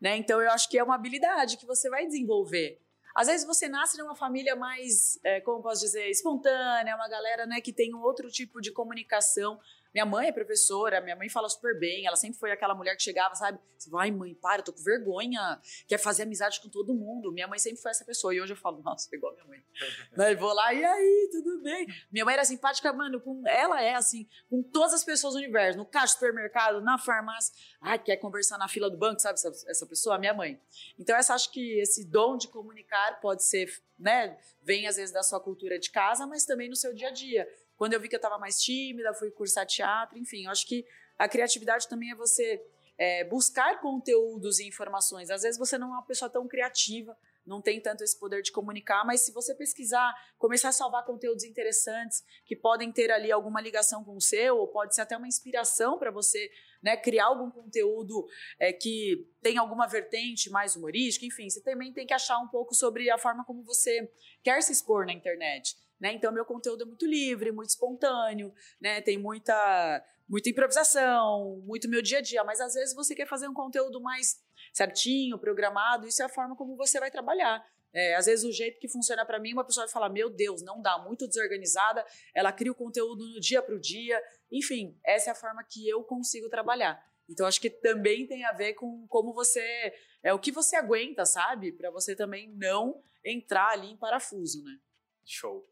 né? 0.00 0.16
Então 0.16 0.40
eu 0.40 0.50
acho 0.50 0.68
que 0.68 0.78
é 0.78 0.84
uma 0.84 0.94
habilidade 0.94 1.56
que 1.56 1.66
você 1.66 1.90
vai 1.90 2.06
desenvolver. 2.06 2.80
Às 3.14 3.26
vezes 3.26 3.46
você 3.46 3.68
nasce 3.68 3.98
numa 3.98 4.14
família 4.14 4.56
mais, 4.56 5.18
é, 5.22 5.40
como 5.40 5.62
posso 5.62 5.82
dizer, 5.82 6.08
espontânea, 6.08 6.96
uma 6.96 7.08
galera 7.08 7.44
né, 7.44 7.60
que 7.60 7.72
tem 7.72 7.94
um 7.94 8.00
outro 8.00 8.30
tipo 8.30 8.60
de 8.60 8.72
comunicação 8.72 9.60
minha 9.92 10.06
mãe 10.06 10.28
é 10.28 10.32
professora, 10.32 11.00
minha 11.00 11.14
mãe 11.14 11.28
fala 11.28 11.48
super 11.48 11.78
bem, 11.78 12.06
ela 12.06 12.16
sempre 12.16 12.38
foi 12.38 12.50
aquela 12.50 12.74
mulher 12.74 12.96
que 12.96 13.02
chegava, 13.02 13.34
sabe? 13.34 13.58
Vai, 13.88 14.10
mãe, 14.10 14.34
para, 14.34 14.60
eu 14.60 14.64
tô 14.64 14.72
com 14.72 14.82
vergonha, 14.82 15.60
quer 15.86 15.98
fazer 15.98 16.22
amizade 16.22 16.60
com 16.60 16.68
todo 16.68 16.94
mundo. 16.94 17.32
Minha 17.32 17.48
mãe 17.48 17.58
sempre 17.58 17.82
foi 17.82 17.90
essa 17.90 18.04
pessoa. 18.04 18.34
E 18.34 18.40
hoje 18.40 18.52
eu 18.52 18.56
falo, 18.56 18.80
nossa, 18.80 19.08
é 19.12 19.16
igual 19.16 19.32
a 19.32 19.34
minha 19.34 19.46
mãe. 19.46 19.64
né? 20.16 20.34
Vou 20.34 20.52
lá, 20.52 20.72
e 20.72 20.84
aí, 20.84 21.28
tudo 21.32 21.62
bem? 21.62 21.86
Minha 22.10 22.24
mãe 22.24 22.34
era 22.34 22.44
simpática, 22.44 22.92
mano, 22.92 23.20
com, 23.20 23.46
ela 23.46 23.82
é 23.82 23.94
assim, 23.94 24.28
com 24.48 24.62
todas 24.62 24.94
as 24.94 25.04
pessoas 25.04 25.34
do 25.34 25.38
universo, 25.38 25.78
no 25.78 25.84
caixa 25.84 26.14
do 26.14 26.18
supermercado, 26.18 26.80
na 26.80 26.96
farmácia. 26.96 27.52
Ai, 27.80 27.98
quer 27.98 28.16
conversar 28.16 28.58
na 28.58 28.68
fila 28.68 28.88
do 28.88 28.96
banco, 28.96 29.20
sabe 29.20 29.34
essa, 29.34 29.48
essa 29.68 29.86
pessoa? 29.86 30.18
Minha 30.18 30.32
mãe. 30.32 30.60
Então, 30.98 31.16
essa 31.16 31.34
acho 31.34 31.50
que 31.50 31.80
esse 31.80 32.04
dom 32.04 32.36
de 32.36 32.48
comunicar 32.48 33.20
pode 33.20 33.44
ser, 33.44 33.68
né? 33.98 34.38
Vem 34.62 34.86
às 34.86 34.96
vezes 34.96 35.12
da 35.12 35.22
sua 35.22 35.40
cultura 35.40 35.78
de 35.78 35.90
casa, 35.90 36.26
mas 36.26 36.44
também 36.44 36.68
no 36.68 36.76
seu 36.76 36.94
dia 36.94 37.08
a 37.08 37.12
dia. 37.12 37.48
Quando 37.82 37.94
eu 37.94 38.00
vi 38.00 38.08
que 38.08 38.14
eu 38.14 38.18
estava 38.18 38.38
mais 38.38 38.62
tímida, 38.62 39.12
fui 39.12 39.28
cursar 39.32 39.66
teatro, 39.66 40.16
enfim, 40.16 40.44
eu 40.44 40.52
acho 40.52 40.64
que 40.68 40.86
a 41.18 41.28
criatividade 41.28 41.88
também 41.88 42.12
é 42.12 42.14
você 42.14 42.64
é, 42.96 43.24
buscar 43.24 43.80
conteúdos 43.80 44.60
e 44.60 44.68
informações. 44.68 45.30
Às 45.30 45.42
vezes 45.42 45.58
você 45.58 45.76
não 45.76 45.88
é 45.88 45.90
uma 45.94 46.06
pessoa 46.06 46.30
tão 46.30 46.46
criativa, 46.46 47.18
não 47.44 47.60
tem 47.60 47.80
tanto 47.80 48.04
esse 48.04 48.16
poder 48.16 48.40
de 48.40 48.52
comunicar, 48.52 49.04
mas 49.04 49.22
se 49.22 49.32
você 49.32 49.52
pesquisar, 49.52 50.14
começar 50.38 50.68
a 50.68 50.72
salvar 50.72 51.04
conteúdos 51.04 51.42
interessantes 51.42 52.22
que 52.46 52.54
podem 52.54 52.92
ter 52.92 53.10
ali 53.10 53.32
alguma 53.32 53.60
ligação 53.60 54.04
com 54.04 54.14
o 54.14 54.20
seu, 54.20 54.58
ou 54.58 54.68
pode 54.68 54.94
ser 54.94 55.00
até 55.00 55.16
uma 55.16 55.26
inspiração 55.26 55.98
para 55.98 56.12
você 56.12 56.52
né, 56.80 56.96
criar 56.96 57.26
algum 57.26 57.50
conteúdo 57.50 58.28
é, 58.60 58.72
que 58.72 59.28
tem 59.42 59.58
alguma 59.58 59.88
vertente 59.88 60.48
mais 60.50 60.76
humorística, 60.76 61.26
enfim, 61.26 61.50
você 61.50 61.60
também 61.60 61.92
tem 61.92 62.06
que 62.06 62.14
achar 62.14 62.38
um 62.38 62.46
pouco 62.46 62.76
sobre 62.76 63.10
a 63.10 63.18
forma 63.18 63.44
como 63.44 63.64
você 63.64 64.08
quer 64.40 64.62
se 64.62 64.70
expor 64.70 65.04
na 65.04 65.12
internet. 65.12 65.76
Né? 66.02 66.14
Então, 66.14 66.32
meu 66.32 66.44
conteúdo 66.44 66.82
é 66.82 66.84
muito 66.84 67.06
livre, 67.06 67.52
muito 67.52 67.70
espontâneo, 67.70 68.52
né? 68.80 69.00
tem 69.00 69.16
muita, 69.16 70.04
muita 70.28 70.50
improvisação, 70.50 71.62
muito 71.64 71.88
meu 71.88 72.02
dia 72.02 72.18
a 72.18 72.20
dia, 72.20 72.42
mas 72.42 72.60
às 72.60 72.74
vezes 72.74 72.92
você 72.92 73.14
quer 73.14 73.28
fazer 73.28 73.46
um 73.46 73.54
conteúdo 73.54 74.00
mais 74.00 74.42
certinho, 74.72 75.38
programado, 75.38 76.08
isso 76.08 76.20
é 76.20 76.24
a 76.24 76.28
forma 76.28 76.56
como 76.56 76.76
você 76.76 76.98
vai 76.98 77.08
trabalhar. 77.08 77.64
É, 77.94 78.16
às 78.16 78.26
vezes 78.26 78.44
o 78.44 78.50
jeito 78.50 78.80
que 78.80 78.88
funciona 78.88 79.24
para 79.24 79.38
mim, 79.38 79.52
uma 79.52 79.64
pessoa 79.64 79.86
vai 79.86 79.92
falar: 79.92 80.08
Meu 80.08 80.28
Deus, 80.28 80.62
não 80.62 80.80
dá, 80.80 80.98
muito 80.98 81.28
desorganizada, 81.28 82.04
ela 82.34 82.50
cria 82.50 82.72
o 82.72 82.74
conteúdo 82.74 83.24
no 83.34 83.38
dia 83.38 83.62
para 83.62 83.74
o 83.74 83.78
dia. 83.78 84.20
Enfim, 84.50 84.98
essa 85.04 85.30
é 85.30 85.32
a 85.32 85.36
forma 85.36 85.62
que 85.62 85.86
eu 85.88 86.02
consigo 86.02 86.48
trabalhar. 86.48 87.04
Então 87.28 87.46
acho 87.46 87.60
que 87.60 87.68
também 87.68 88.26
tem 88.26 88.44
a 88.44 88.52
ver 88.52 88.74
com 88.74 89.06
como 89.08 89.34
você. 89.34 89.94
É 90.22 90.32
o 90.32 90.38
que 90.38 90.50
você 90.50 90.74
aguenta, 90.74 91.26
sabe? 91.26 91.70
Para 91.70 91.90
você 91.90 92.16
também 92.16 92.48
não 92.56 93.04
entrar 93.22 93.68
ali 93.68 93.92
em 93.92 93.96
parafuso, 93.96 94.64
né? 94.64 94.78
Show. 95.24 95.71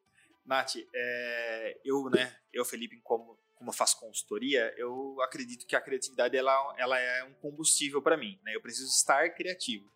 Nath, 0.50 0.74
é, 0.92 1.80
eu, 1.84 2.10
né, 2.10 2.36
eu, 2.52 2.64
Felipe, 2.64 3.00
como, 3.02 3.38
como 3.54 3.70
faço 3.70 4.00
consultoria, 4.00 4.74
eu 4.76 5.20
acredito 5.22 5.64
que 5.64 5.76
a 5.76 5.80
criatividade 5.80 6.36
ela, 6.36 6.74
ela 6.76 6.98
é 6.98 7.22
um 7.22 7.32
combustível 7.34 8.02
para 8.02 8.16
mim, 8.16 8.36
né? 8.42 8.56
Eu 8.56 8.60
preciso 8.60 8.90
estar 8.90 9.30
criativo. 9.30 9.88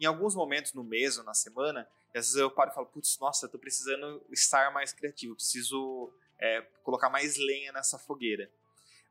Em 0.00 0.06
alguns 0.06 0.34
momentos 0.34 0.72
no 0.72 0.82
mês 0.82 1.16
ou 1.16 1.22
na 1.22 1.32
semana, 1.32 1.88
às 2.08 2.26
vezes 2.26 2.34
eu 2.34 2.50
paro 2.50 2.72
e 2.72 2.74
falo, 2.74 2.88
putz, 2.88 3.16
nossa, 3.20 3.48
tô 3.48 3.56
precisando 3.56 4.20
estar 4.32 4.72
mais 4.72 4.92
criativo, 4.92 5.36
preciso 5.36 6.12
é, 6.40 6.62
colocar 6.82 7.08
mais 7.08 7.36
lenha 7.36 7.70
nessa 7.70 7.96
fogueira. 7.96 8.50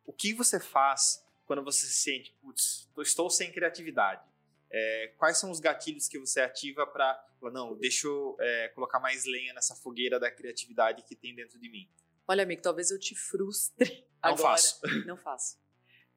O 0.06 0.12
que 0.12 0.34
você 0.34 0.60
faz 0.60 1.24
quando 1.46 1.64
você 1.64 1.86
se 1.86 1.94
sente, 1.94 2.36
putz, 2.42 2.90
estou 2.98 3.30
sem 3.30 3.54
criatividade? 3.54 4.29
É, 4.72 5.14
quais 5.18 5.38
são 5.38 5.50
os 5.50 5.60
gatilhos 5.60 6.08
que 6.08 6.20
você 6.20 6.42
ativa 6.42 6.86
para 6.86 7.26
não, 7.52 7.76
deixa 7.76 8.06
eu 8.06 8.36
é, 8.40 8.68
colocar 8.70 9.00
mais 9.00 9.26
lenha 9.26 9.54
nessa 9.54 9.76
fogueira 9.76 10.20
da 10.20 10.30
criatividade 10.30 11.04
que 11.04 11.16
tem 11.16 11.34
dentro 11.34 11.60
de 11.60 11.70
mim? 11.70 11.90
Olha, 12.28 12.44
amigo, 12.44 12.62
talvez 12.62 12.92
eu 12.92 13.00
te 13.00 13.16
frustre. 13.16 14.06
Não 14.22 14.34
agora. 14.34 14.50
faço. 14.52 14.82
Não 15.08 15.18
faço. 15.18 15.58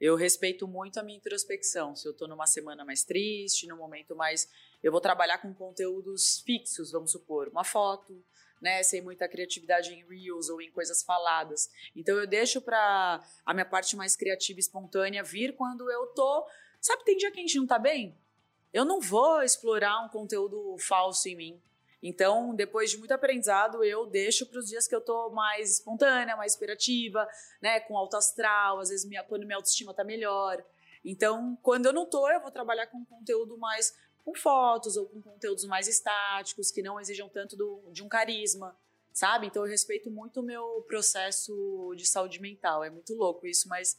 Eu 0.00 0.16
respeito 0.16 0.66
muito 0.66 0.98
a 0.98 1.02
minha 1.02 1.16
introspecção. 1.16 1.94
Se 1.94 2.06
eu 2.06 2.12
estou 2.12 2.26
numa 2.26 2.46
semana 2.46 2.84
mais 2.84 3.04
triste, 3.04 3.68
num 3.68 3.76
momento 3.76 4.16
mais. 4.16 4.50
Eu 4.82 4.90
vou 4.90 5.00
trabalhar 5.00 5.38
com 5.38 5.54
conteúdos 5.54 6.40
fixos, 6.40 6.90
vamos 6.90 7.12
supor, 7.12 7.48
uma 7.48 7.62
foto, 7.62 8.22
né, 8.60 8.82
sem 8.82 9.00
muita 9.00 9.28
criatividade 9.28 9.94
em 9.94 10.04
reels 10.04 10.48
ou 10.48 10.60
em 10.60 10.72
coisas 10.72 11.02
faladas. 11.02 11.70
Então 11.94 12.18
eu 12.18 12.26
deixo 12.26 12.60
para 12.60 13.22
a 13.46 13.54
minha 13.54 13.64
parte 13.64 13.96
mais 13.96 14.16
criativa 14.16 14.58
e 14.58 14.60
espontânea 14.60 15.22
vir 15.22 15.54
quando 15.54 15.88
eu 15.90 16.08
tô, 16.08 16.48
sabe, 16.80 17.04
tem 17.04 17.16
dia 17.16 17.30
que 17.30 17.38
a 17.38 17.42
gente 17.42 17.56
não 17.56 17.66
tá 17.66 17.78
bem? 17.78 18.18
Eu 18.72 18.84
não 18.84 19.00
vou 19.00 19.42
explorar 19.42 20.04
um 20.04 20.08
conteúdo 20.08 20.76
falso 20.78 21.28
em 21.28 21.36
mim. 21.36 21.62
Então, 22.02 22.54
depois 22.54 22.90
de 22.90 22.98
muito 22.98 23.12
aprendizado, 23.12 23.84
eu 23.84 24.06
deixo 24.06 24.44
para 24.46 24.58
os 24.58 24.68
dias 24.68 24.88
que 24.88 24.94
eu 24.94 25.00
tô 25.00 25.30
mais 25.30 25.70
espontânea, 25.70 26.36
mais 26.36 26.52
inspirativa, 26.52 27.28
né, 27.60 27.78
com 27.80 27.96
alto 27.96 28.16
astral, 28.16 28.80
às 28.80 28.88
vezes 28.88 29.04
minha, 29.04 29.22
quando 29.22 29.46
minha 29.46 29.56
autoestima 29.56 29.94
tá 29.94 30.02
melhor. 30.02 30.64
Então, 31.04 31.56
quando 31.62 31.86
eu 31.86 31.92
não 31.92 32.04
tô, 32.04 32.28
eu 32.28 32.40
vou 32.40 32.50
trabalhar 32.50 32.88
com 32.88 33.04
conteúdo 33.04 33.56
mais 33.56 33.94
com 34.24 34.34
fotos 34.34 34.96
ou 34.96 35.06
com 35.06 35.20
conteúdos 35.20 35.64
mais 35.64 35.88
estáticos, 35.88 36.70
que 36.70 36.82
não 36.82 37.00
exijam 37.00 37.28
tanto 37.28 37.56
do, 37.56 37.82
de 37.90 38.02
um 38.02 38.08
carisma. 38.08 38.76
sabe? 39.12 39.46
Então 39.46 39.64
eu 39.64 39.70
respeito 39.70 40.10
muito 40.10 40.40
o 40.40 40.42
meu 40.42 40.84
processo 40.88 41.92
de 41.96 42.06
saúde 42.06 42.40
mental. 42.40 42.82
É 42.82 42.90
muito 42.90 43.14
louco 43.14 43.46
isso, 43.46 43.68
mas 43.68 43.98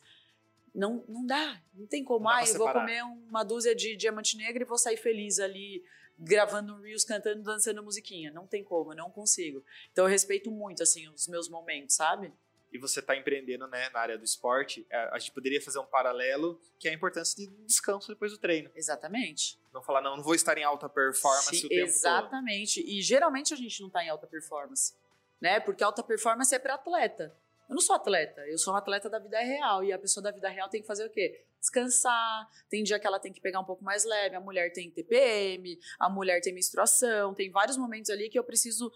não, 0.73 1.03
não 1.07 1.25
dá. 1.25 1.61
Não 1.73 1.85
tem 1.85 2.03
como. 2.03 2.27
ah, 2.27 2.43
eu 2.45 2.57
vou 2.57 2.71
comer 2.71 3.03
uma 3.03 3.43
dúzia 3.43 3.75
de 3.75 3.95
diamante 3.95 4.35
negro 4.37 4.63
e 4.63 4.65
vou 4.65 4.77
sair 4.77 4.97
feliz 4.97 5.39
ali 5.39 5.83
gravando 6.17 6.79
Reels, 6.81 7.03
cantando, 7.03 7.43
dançando 7.43 7.83
musiquinha. 7.83 8.31
Não 8.31 8.47
tem 8.47 8.63
como, 8.63 8.91
eu 8.93 8.97
não 8.97 9.09
consigo. 9.09 9.63
Então 9.91 10.05
eu 10.05 10.09
respeito 10.09 10.51
muito, 10.51 10.81
assim, 10.81 11.07
os 11.09 11.27
meus 11.27 11.49
momentos, 11.49 11.95
sabe? 11.95 12.31
E 12.71 12.79
você 12.79 13.01
está 13.01 13.15
empreendendo 13.15 13.67
né, 13.67 13.87
na 13.93 13.99
área 13.99 14.17
do 14.17 14.23
esporte, 14.23 14.85
é, 14.89 14.97
a 15.11 15.19
gente 15.19 15.31
poderia 15.31 15.61
fazer 15.61 15.77
um 15.77 15.85
paralelo 15.85 16.59
que 16.79 16.87
é 16.87 16.91
a 16.91 16.93
importância 16.93 17.35
de 17.35 17.51
descanso 17.65 18.07
depois 18.07 18.31
do 18.31 18.39
treino. 18.39 18.71
Exatamente. 18.73 19.59
Não 19.71 19.83
falar, 19.83 20.01
não, 20.01 20.17
não 20.17 20.23
vou 20.23 20.33
estar 20.33 20.57
em 20.57 20.63
alta 20.63 20.89
performance 20.89 21.55
Sim, 21.55 21.67
o 21.67 21.69
tempo 21.69 21.83
Exatamente. 21.83 22.81
Todo. 22.81 22.91
E 22.91 23.01
geralmente 23.01 23.53
a 23.53 23.57
gente 23.57 23.79
não 23.79 23.87
está 23.89 24.03
em 24.03 24.09
alta 24.09 24.25
performance, 24.25 24.95
né? 25.39 25.59
Porque 25.59 25.83
alta 25.83 26.01
performance 26.01 26.53
é 26.53 26.57
para 26.57 26.73
atleta. 26.73 27.35
Eu 27.69 27.75
não 27.75 27.81
sou 27.81 27.95
atleta, 27.95 28.41
eu 28.47 28.57
sou 28.57 28.73
um 28.73 28.77
atleta 28.77 29.09
da 29.09 29.19
vida 29.19 29.39
real. 29.39 29.83
E 29.83 29.91
a 29.91 29.99
pessoa 29.99 30.23
da 30.23 30.31
vida 30.31 30.49
real 30.49 30.69
tem 30.69 30.81
que 30.81 30.87
fazer 30.87 31.05
o 31.05 31.09
quê? 31.09 31.45
Descansar. 31.59 32.49
Tem 32.69 32.83
dia 32.83 32.99
que 32.99 33.07
ela 33.07 33.19
tem 33.19 33.31
que 33.31 33.41
pegar 33.41 33.59
um 33.59 33.65
pouco 33.65 33.83
mais 33.83 34.03
leve. 34.03 34.35
A 34.35 34.39
mulher 34.39 34.71
tem 34.71 34.91
TPM, 34.91 35.79
a 35.99 36.09
mulher 36.09 36.41
tem 36.41 36.53
menstruação. 36.53 37.33
Tem 37.33 37.49
vários 37.49 37.77
momentos 37.77 38.09
ali 38.09 38.29
que 38.29 38.37
eu 38.37 38.43
preciso 38.43 38.91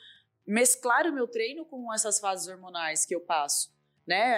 mesclar 0.45 1.05
o 1.07 1.13
meu 1.13 1.27
treino 1.27 1.65
com 1.65 1.93
essas 1.93 2.19
fases 2.19 2.47
hormonais 2.47 3.05
que 3.05 3.13
eu 3.13 3.19
passo. 3.19 3.75
Né? 4.07 4.37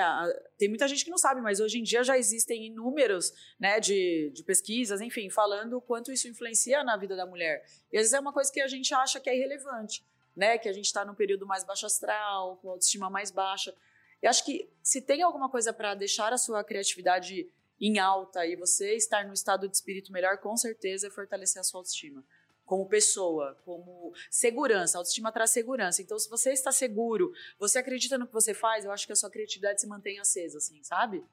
Tem 0.58 0.68
muita 0.68 0.88
gente 0.88 1.06
que 1.06 1.12
não 1.12 1.18
sabe, 1.20 1.42
mas 1.42 1.60
hoje 1.60 1.78
em 1.78 1.84
dia 1.84 2.04
já 2.04 2.18
existem 2.18 2.66
inúmeros 2.66 3.32
né, 3.60 3.80
de, 3.80 4.32
de 4.34 4.44
pesquisas, 4.44 5.00
enfim, 5.00 5.30
falando 5.30 5.78
o 5.78 5.82
quanto 5.82 6.12
isso 6.12 6.28
influencia 6.28 6.84
na 6.84 6.98
vida 6.98 7.16
da 7.16 7.28
mulher. 7.28 7.64
E 7.92 7.98
às 7.98 8.02
vezes 8.02 8.14
é 8.14 8.20
uma 8.20 8.34
coisa 8.34 8.52
que 8.52 8.60
a 8.60 8.68
gente 8.68 8.92
acha 8.96 9.20
que 9.20 9.30
é 9.30 9.38
irrelevante, 9.38 10.04
né? 10.36 10.58
Que 10.58 10.68
a 10.68 10.74
gente 10.74 10.86
está 10.86 11.06
num 11.06 11.14
período 11.14 11.46
mais 11.46 11.64
baixo 11.64 11.86
astral, 11.86 12.58
com 12.58 12.72
autoestima 12.72 13.12
mais 13.12 13.30
baixa. 13.30 13.72
Eu 14.22 14.30
acho 14.30 14.46
que 14.46 14.70
se 14.84 15.02
tem 15.02 15.22
alguma 15.22 15.50
coisa 15.50 15.72
para 15.72 15.96
deixar 15.96 16.34
a 16.34 16.38
sua 16.38 16.64
criatividade 16.64 17.50
em 17.80 18.00
alta 18.00 18.46
e 18.46 18.56
você 18.56 18.96
estar 18.96 19.26
no 19.26 19.34
estado 19.34 19.68
de 19.68 19.76
espírito 19.76 20.12
melhor, 20.12 20.38
com 20.38 20.56
certeza 20.58 21.08
é 21.08 21.10
fortalecer 21.10 21.60
a 21.60 21.64
sua 21.64 21.80
autoestima 21.80 22.24
como 22.70 22.86
pessoa, 22.86 23.60
como 23.66 24.14
segurança. 24.30 24.96
A 24.96 25.00
autoestima 25.00 25.32
traz 25.32 25.50
segurança. 25.50 26.04
Então, 26.04 26.20
se 26.20 26.30
você 26.30 26.52
está 26.54 26.72
seguro, 26.72 27.34
você 27.58 27.80
acredita 27.80 28.16
no 28.16 28.28
que 28.28 28.34
você 28.34 28.54
faz, 28.54 28.86
eu 28.86 28.92
acho 28.92 29.08
que 29.08 29.12
a 29.12 29.16
sua 29.16 29.28
criatividade 29.32 29.82
se 29.82 29.88
mantém 29.88 30.20
acesa, 30.20 30.60
assim, 30.60 30.80
sabe? 30.84 31.26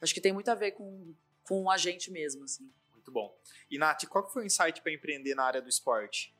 Acho 0.00 0.14
que 0.14 0.20
tem 0.20 0.32
muito 0.32 0.50
a 0.50 0.54
ver 0.54 0.70
com, 0.72 1.12
com 1.46 1.70
a 1.70 1.76
gente 1.76 2.10
mesmo, 2.10 2.44
assim. 2.44 2.72
Muito 2.90 3.12
bom. 3.12 3.36
E, 3.70 3.76
Nath, 3.76 4.06
qual 4.08 4.26
foi 4.30 4.44
o 4.44 4.46
insight 4.46 4.80
para 4.80 4.90
empreender 4.90 5.34
na 5.34 5.44
área 5.44 5.60
do 5.60 5.68
esporte? 5.68 6.34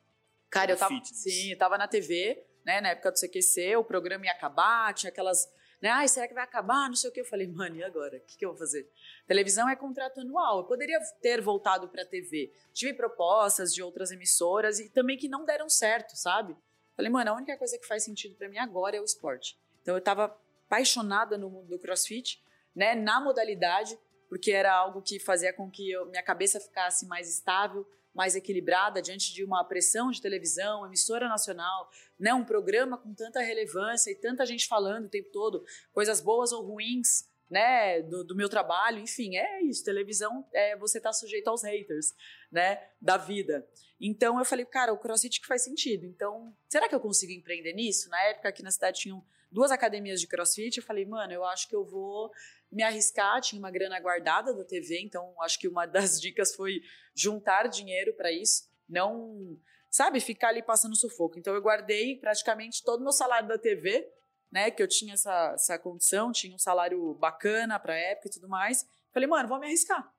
Cara, 0.49 0.73
eu 0.73 0.79
tava, 0.79 0.99
sim, 1.05 1.53
eu 1.53 1.59
tava 1.59 1.77
na 1.77 1.87
TV, 1.87 2.43
né, 2.65 2.81
na 2.81 2.89
época 2.89 3.13
do 3.13 3.19
CQC, 3.19 3.77
o 3.77 3.85
programa 3.85 4.25
ia 4.25 4.33
acabar, 4.33 4.95
tinha 4.95 5.11
aquelas 5.11 5.47
né? 5.81 5.91
Ai, 5.91 6.09
será 6.09 6.27
que 6.27 6.35
vai 6.35 6.43
acabar? 6.43 6.89
Não 6.89 6.97
sei 6.97 7.11
o 7.11 7.13
que. 7.13 7.21
Eu 7.21 7.25
falei, 7.25 7.47
mano, 7.47 7.77
e 7.77 7.85
agora? 7.85 8.17
O 8.17 8.21
que, 8.21 8.37
que 8.37 8.45
eu 8.45 8.51
vou 8.51 8.59
fazer? 8.59 8.91
Televisão 9.27 9.69
é 9.69 9.77
contrato 9.77 10.21
anual. 10.21 10.59
Eu 10.59 10.65
poderia 10.65 10.99
ter 11.23 11.41
voltado 11.41 11.89
para 11.89 12.05
TV. 12.05 12.53
Tive 12.73 12.95
propostas 12.95 13.73
de 13.73 13.83
outras 13.83 14.11
emissoras 14.11 14.81
e 14.81 14.89
também 14.89 15.17
que 15.17 15.29
não 15.29 15.45
deram 15.45 15.69
certo, 15.69 16.17
sabe? 16.17 16.57
Falei, 16.97 17.11
mano, 17.11 17.31
a 17.31 17.35
única 17.35 17.57
coisa 17.57 17.79
que 17.79 17.87
faz 17.87 18.03
sentido 18.03 18.35
para 18.35 18.49
mim 18.49 18.59
agora 18.59 18.97
é 18.97 19.01
o 19.01 19.05
esporte. 19.05 19.57
Então 19.83 19.95
eu 19.95 20.01
estava 20.01 20.37
apaixonada 20.67 21.39
no 21.39 21.49
mundo 21.49 21.69
do 21.69 21.79
CrossFit, 21.79 22.43
né? 22.75 22.95
Na 22.95 23.21
modalidade, 23.21 23.99
porque 24.29 24.51
era 24.51 24.73
algo 24.75 25.03
que 25.03 25.19
fazia 25.19 25.53
com 25.53 25.71
que 25.71 25.91
eu, 25.91 26.07
minha 26.07 26.23
cabeça 26.23 26.61
ficasse 26.61 27.07
mais 27.07 27.29
estável, 27.29 27.87
mais 28.15 28.35
equilibrada 28.35 29.01
diante 29.01 29.33
de 29.33 29.45
uma 29.45 29.65
pressão 29.65 30.11
de 30.11 30.21
televisão, 30.21 30.85
emissora 30.85 31.29
nacional, 31.29 31.91
né, 32.19 32.35
um 32.35 32.45
programa 32.45 32.99
com 32.99 33.15
tanta 33.15 33.41
relevância 33.41 34.11
e 34.11 34.15
tanta 34.15 34.45
gente 34.45 34.67
falando 34.67 35.07
o 35.07 35.09
tempo 35.09 35.31
todo, 35.31 35.65
coisas 35.93 36.21
boas 36.21 36.51
ou 36.53 36.65
ruins, 36.65 37.29
né, 37.51 38.03
do, 38.03 38.25
do 38.25 38.37
meu 38.37 38.49
trabalho, 38.49 38.99
enfim, 38.99 39.37
é 39.37 39.63
isso. 39.63 39.85
Televisão 39.85 40.47
é 40.53 40.77
você 40.77 41.01
tá 41.01 41.13
sujeito 41.13 41.49
aos 41.49 41.63
haters, 41.63 42.15
né, 42.53 42.83
da 43.01 43.17
vida. 43.17 43.67
Então 44.01 44.39
eu 44.39 44.45
falei, 44.45 44.65
cara, 44.65 44.93
o 44.93 44.99
CrossFit 44.99 45.41
que 45.41 45.47
faz 45.47 45.63
sentido. 45.63 46.05
Então, 46.05 46.55
será 46.69 46.89
que 46.89 46.95
eu 46.95 47.01
consigo 47.01 47.33
empreender 47.33 47.73
nisso? 47.73 48.09
Na 48.11 48.21
época 48.25 48.49
aqui 48.49 48.63
na 48.63 48.71
cidade 48.71 49.01
tinham 49.01 49.25
duas 49.51 49.71
academias 49.71 50.21
de 50.21 50.27
CrossFit, 50.27 50.77
eu 50.77 50.85
falei, 50.85 51.07
mano, 51.07 51.33
eu 51.33 51.45
acho 51.45 51.69
que 51.69 51.75
eu 51.75 51.85
vou 51.85 52.31
me 52.71 52.83
arriscar, 52.83 53.41
tinha 53.41 53.59
uma 53.59 53.71
grana 53.71 53.99
guardada 54.01 54.55
da 54.55 54.65
TV, 54.65 55.01
então 55.01 55.35
acho 55.43 55.59
que 55.59 55.69
uma 55.69 55.87
das 55.87 56.21
dicas 56.21 56.55
foi 56.55 56.81
juntar 57.15 57.67
dinheiro 57.67 58.15
para 58.15 58.31
isso, 58.31 58.69
não, 58.89 59.59
sabe, 59.91 60.21
ficar 60.21 60.49
ali 60.49 60.63
passando 60.63 60.97
sufoco. 60.97 61.39
Então 61.39 61.55
eu 61.55 61.63
guardei 61.63 62.17
praticamente 62.19 62.83
todo 62.83 63.01
o 63.01 63.03
meu 63.03 63.13
salário 63.13 63.49
da 63.49 63.59
TV, 63.59 64.07
né, 64.51 64.71
que 64.71 64.83
eu 64.83 64.89
tinha 64.89 65.15
essa, 65.15 65.53
essa 65.55 65.79
condição, 65.79 66.33
tinha 66.33 66.55
um 66.55 66.59
salário 66.59 67.15
bacana 67.15 67.79
para 67.79 67.95
época 67.95 68.29
e 68.29 68.33
tudo 68.33 68.49
mais. 68.49 68.87
Falei, 69.13 69.29
mano, 69.29 69.49
vou 69.49 69.59
me 69.59 69.67
arriscar. 69.67 70.11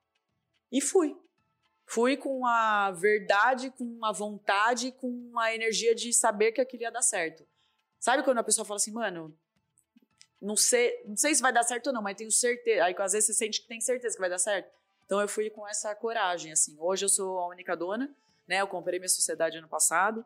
E 0.70 0.80
fui. 0.80 1.16
Fui 1.86 2.16
com 2.16 2.46
a 2.46 2.92
verdade, 2.92 3.70
com 3.70 4.04
a 4.04 4.12
vontade, 4.12 4.92
com 4.92 5.32
a 5.36 5.52
energia 5.52 5.92
de 5.92 6.12
saber 6.12 6.52
que 6.52 6.60
aquilo 6.60 6.84
ia 6.84 6.90
dar 6.90 7.02
certo. 7.02 7.44
Sabe 7.98 8.22
quando 8.22 8.38
a 8.38 8.44
pessoa 8.44 8.64
fala 8.64 8.76
assim, 8.76 8.92
mano, 8.92 9.36
não 10.40 10.56
sei, 10.56 11.02
não 11.04 11.16
sei 11.16 11.34
se 11.34 11.42
vai 11.42 11.52
dar 11.52 11.62
certo 11.62 11.88
ou 11.88 11.92
não, 11.92 12.02
mas 12.02 12.16
tenho 12.16 12.30
certeza. 12.30 12.84
Aí 12.84 12.94
às 12.98 13.12
vezes 13.12 13.26
você 13.26 13.34
sente 13.34 13.60
que 13.60 13.68
tem 13.68 13.80
certeza 13.80 14.14
que 14.14 14.20
vai 14.20 14.30
dar 14.30 14.38
certo. 14.38 14.70
Então 15.04 15.20
eu 15.20 15.28
fui 15.28 15.50
com 15.50 15.66
essa 15.66 15.94
coragem, 15.94 16.52
assim. 16.52 16.76
Hoje 16.78 17.04
eu 17.04 17.08
sou 17.08 17.38
a 17.40 17.48
única 17.48 17.76
dona, 17.76 18.14
né? 18.46 18.60
Eu 18.60 18.68
comprei 18.68 18.98
minha 18.98 19.08
sociedade 19.08 19.58
ano 19.58 19.68
passado 19.68 20.24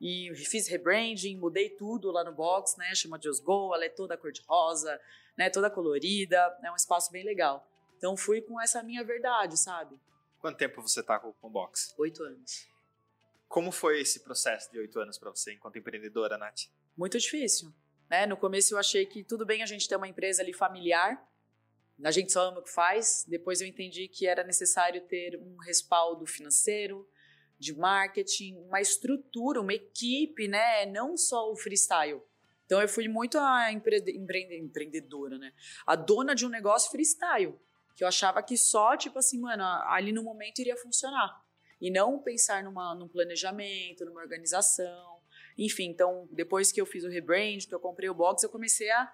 e 0.00 0.34
fiz 0.34 0.68
rebranding, 0.68 1.36
mudei 1.38 1.70
tudo 1.70 2.10
lá 2.10 2.24
no 2.24 2.32
box, 2.32 2.76
né? 2.76 2.94
Chama 2.94 3.18
Just 3.22 3.42
Go, 3.42 3.74
ela 3.74 3.84
é 3.84 3.88
toda 3.88 4.16
cor 4.16 4.32
de 4.32 4.42
rosa, 4.42 5.00
né? 5.36 5.48
Toda 5.48 5.70
colorida, 5.70 6.36
é 6.62 6.70
um 6.70 6.76
espaço 6.76 7.10
bem 7.10 7.24
legal. 7.24 7.66
Então 7.96 8.16
fui 8.16 8.42
com 8.42 8.60
essa 8.60 8.82
minha 8.82 9.02
verdade, 9.04 9.56
sabe? 9.56 9.98
Quanto 10.40 10.58
tempo 10.58 10.82
você 10.82 11.02
tá 11.02 11.18
com 11.18 11.32
o 11.40 11.48
box? 11.48 11.94
Oito 11.96 12.22
anos. 12.22 12.68
Como 13.48 13.70
foi 13.70 14.00
esse 14.00 14.20
processo 14.20 14.70
de 14.70 14.78
oito 14.78 14.98
anos 14.98 15.16
para 15.16 15.30
você 15.30 15.54
enquanto 15.54 15.78
empreendedora, 15.78 16.36
Nath? 16.36 16.62
Muito 16.96 17.18
difícil. 17.18 17.72
Né? 18.10 18.26
No 18.26 18.36
começo 18.36 18.74
eu 18.74 18.78
achei 18.78 19.06
que 19.06 19.24
tudo 19.24 19.44
bem 19.46 19.62
a 19.62 19.66
gente 19.66 19.88
ter 19.88 19.96
uma 19.96 20.08
empresa 20.08 20.42
ali 20.42 20.52
familiar, 20.52 21.26
a 22.02 22.10
gente 22.10 22.32
só 22.32 22.48
ama 22.48 22.58
o 22.58 22.62
que 22.62 22.70
faz. 22.70 23.24
Depois 23.28 23.60
eu 23.60 23.66
entendi 23.66 24.08
que 24.08 24.26
era 24.26 24.42
necessário 24.42 25.00
ter 25.02 25.36
um 25.36 25.56
respaldo 25.58 26.26
financeiro, 26.26 27.08
de 27.58 27.76
marketing, 27.76 28.56
uma 28.56 28.80
estrutura, 28.80 29.60
uma 29.60 29.72
equipe, 29.72 30.48
né? 30.48 30.86
Não 30.86 31.16
só 31.16 31.50
o 31.50 31.56
freestyle. 31.56 32.20
Então 32.66 32.80
eu 32.80 32.88
fui 32.88 33.06
muito 33.08 33.38
a 33.38 33.72
empre 33.72 33.98
empreende 34.08 34.58
empreendedora, 34.58 35.38
né? 35.38 35.52
A 35.86 35.94
dona 35.94 36.34
de 36.34 36.44
um 36.44 36.48
negócio 36.48 36.90
freestyle, 36.90 37.58
que 37.94 38.02
eu 38.02 38.08
achava 38.08 38.42
que 38.42 38.56
só, 38.56 38.96
tipo 38.96 39.18
assim, 39.18 39.38
mano, 39.38 39.62
ali 39.86 40.12
no 40.12 40.22
momento 40.22 40.58
iria 40.58 40.76
funcionar. 40.76 41.42
E 41.80 41.90
não 41.90 42.18
pensar 42.18 42.62
numa, 42.62 42.94
num 42.94 43.08
planejamento, 43.08 44.04
numa 44.04 44.20
organização. 44.20 45.13
Enfim, 45.56 45.86
então 45.86 46.28
depois 46.32 46.72
que 46.72 46.80
eu 46.80 46.86
fiz 46.86 47.04
o 47.04 47.08
rebrand, 47.08 47.66
que 47.66 47.74
eu 47.74 47.80
comprei 47.80 48.08
o 48.08 48.14
box, 48.14 48.42
eu 48.42 48.50
comecei 48.50 48.90
a 48.90 49.12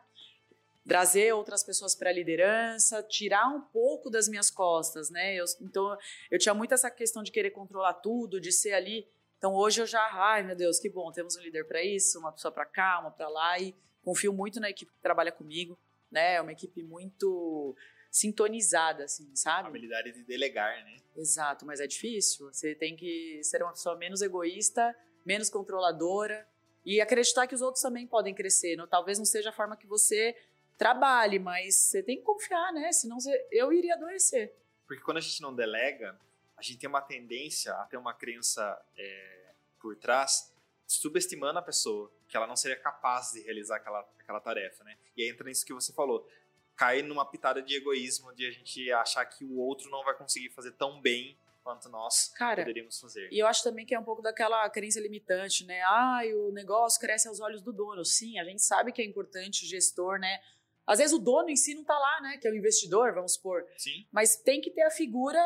trazer 0.87 1.33
outras 1.35 1.63
pessoas 1.63 1.95
para 1.95 2.11
a 2.11 2.13
liderança, 2.13 3.03
tirar 3.03 3.47
um 3.49 3.61
pouco 3.61 4.11
das 4.11 4.29
minhas 4.29 4.51
costas, 4.51 5.11
né? 5.11 5.35
Eu, 5.35 5.45
então 5.61 5.97
eu 6.31 6.39
tinha 6.39 6.55
muito 6.55 6.73
essa 6.75 6.91
questão 6.91 7.23
de 7.23 7.31
querer 7.31 7.51
controlar 7.51 7.95
tudo, 7.95 8.41
de 8.41 8.51
ser 8.51 8.73
ali. 8.73 9.07
Então 9.39 9.55
hoje 9.55 9.83
eu 9.83 9.87
já, 9.87 10.03
ai 10.13 10.43
meu 10.43 10.57
Deus, 10.57 10.79
que 10.79 10.89
bom, 10.89 11.13
temos 11.13 11.37
um 11.37 11.41
líder 11.41 11.67
para 11.67 11.83
isso, 11.83 12.19
uma 12.19 12.33
pessoa 12.33 12.51
para 12.51 12.65
cá, 12.65 12.99
uma 13.01 13.11
para 13.11 13.29
lá 13.29 13.59
e 13.59 13.75
confio 14.03 14.33
muito 14.33 14.59
na 14.59 14.71
equipe 14.71 14.91
que 14.91 15.01
trabalha 15.01 15.31
comigo, 15.31 15.79
né? 16.11 16.35
É 16.35 16.41
uma 16.41 16.53
equipe 16.53 16.83
muito 16.83 17.77
sintonizada, 18.11 19.05
assim, 19.05 19.31
sabe? 19.37 19.67
A 19.67 19.69
habilidade 19.69 20.13
de 20.13 20.25
delegar, 20.25 20.85
né? 20.85 20.97
Exato, 21.17 21.65
mas 21.65 21.81
é 21.81 21.87
difícil. 21.87 22.53
Você 22.53 22.75
tem 22.75 22.97
que 22.97 23.41
ser 23.45 23.63
uma 23.63 23.73
pessoa 23.73 23.97
menos 23.97 24.23
egoísta 24.23 24.97
menos 25.25 25.51
controladora 25.51 26.47
e 26.85 27.01
acreditar 27.01 27.47
que 27.47 27.55
os 27.55 27.63
outros 27.63 27.83
também 27.83 28.07
podem 28.07 28.35
crescer. 28.35 28.77
Não, 28.77 28.87
talvez 28.87 29.19
não 29.19 29.25
seja 29.25 29.51
a 29.51 29.53
forma 29.53 29.77
que 29.77 29.87
você 29.87 30.37
trabalhe, 30.79 31.39
mas 31.39 31.77
você 31.77 32.03
tem 32.03 32.17
que 32.17 32.23
confiar, 32.23 32.73
né? 32.73 32.91
Senão 32.93 33.21
você, 33.21 33.47
eu 33.51 33.73
iria 33.73 33.95
adoecer. 33.95 34.55
Porque 34.87 35.03
quando 35.03 35.19
a 35.19 35.21
gente 35.21 35.41
não 35.43 35.55
delega, 35.55 36.19
a 36.57 36.63
gente 36.63 36.79
tem 36.79 36.89
uma 36.89 37.03
tendência 37.03 37.73
a 37.75 37.85
ter 37.85 37.97
uma 37.97 38.15
crença 38.15 38.81
é, 38.97 39.53
por 39.79 39.97
trás 39.97 40.53
subestimando 40.87 41.59
a 41.59 41.63
pessoa, 41.63 42.11
que 42.29 42.37
ela 42.37 42.49
não 42.49 42.57
seria 42.57 42.77
capaz 42.77 43.31
de 43.31 43.41
realizar 43.43 43.77
aquela, 43.77 44.01
aquela 44.19 44.41
tarefa, 44.41 44.83
né? 44.83 44.97
E 45.17 45.23
aí 45.23 45.29
entra 45.29 45.47
nisso 45.47 45.65
que 45.65 45.73
você 45.73 45.93
falou. 45.93 46.29
Cai 46.75 47.03
numa 47.03 47.25
pitada 47.25 47.63
de 47.63 47.77
egoísmo, 47.77 48.35
de 48.35 48.45
a 48.45 48.51
gente 48.51 48.91
achar 48.91 49.25
que 49.25 49.45
o 49.45 49.57
outro 49.59 49.89
não 49.89 50.03
vai 50.03 50.17
conseguir 50.17 50.51
fazer 50.51 50.73
tão 50.73 51.01
bem 51.01 51.39
quanto 51.63 51.89
nós 51.89 52.29
Cara, 52.35 52.63
poderíamos 52.63 52.99
fazer. 52.99 53.29
E 53.31 53.39
eu 53.39 53.47
acho 53.47 53.63
também 53.63 53.87
que 53.87 53.95
é 53.95 53.99
um 53.99 54.05
pouco 54.05 54.23
daquela 54.23 54.69
crença 54.71 55.01
limitante, 55.01 55.65
né? 55.65 55.81
Ah, 55.83 56.21
o 56.49 56.53
negócio 56.53 57.01
cresce 57.01 57.29
aos 57.29 57.41
olhos 57.41 57.63
do 57.63 57.73
dono. 57.73 58.05
Sim, 58.05 58.39
a 58.39 58.45
gente 58.45 58.63
sabe 58.63 58.93
que 58.93 59.03
é 59.03 59.05
importante 59.05 59.65
o 59.65 59.69
gestor, 59.69 60.19
né? 60.19 60.41
Às 60.87 60.99
vezes 60.99 61.13
o 61.13 61.19
dono 61.19 61.51
em 61.51 61.57
si 61.57 61.75
não 61.75 61.85
tá 61.85 61.99
lá, 61.99 62.21
né? 62.23 62.39
Que 62.39 62.49
é 62.49 62.51
o 62.51 62.57
investidor, 62.57 63.15
vamos 63.15 63.35
supor. 63.35 63.65
Sim. 63.77 64.07
Mas 64.11 64.37
tem 64.37 64.61
que 64.61 64.71
ter 64.71 64.83
a 64.83 64.91
figura, 64.91 65.41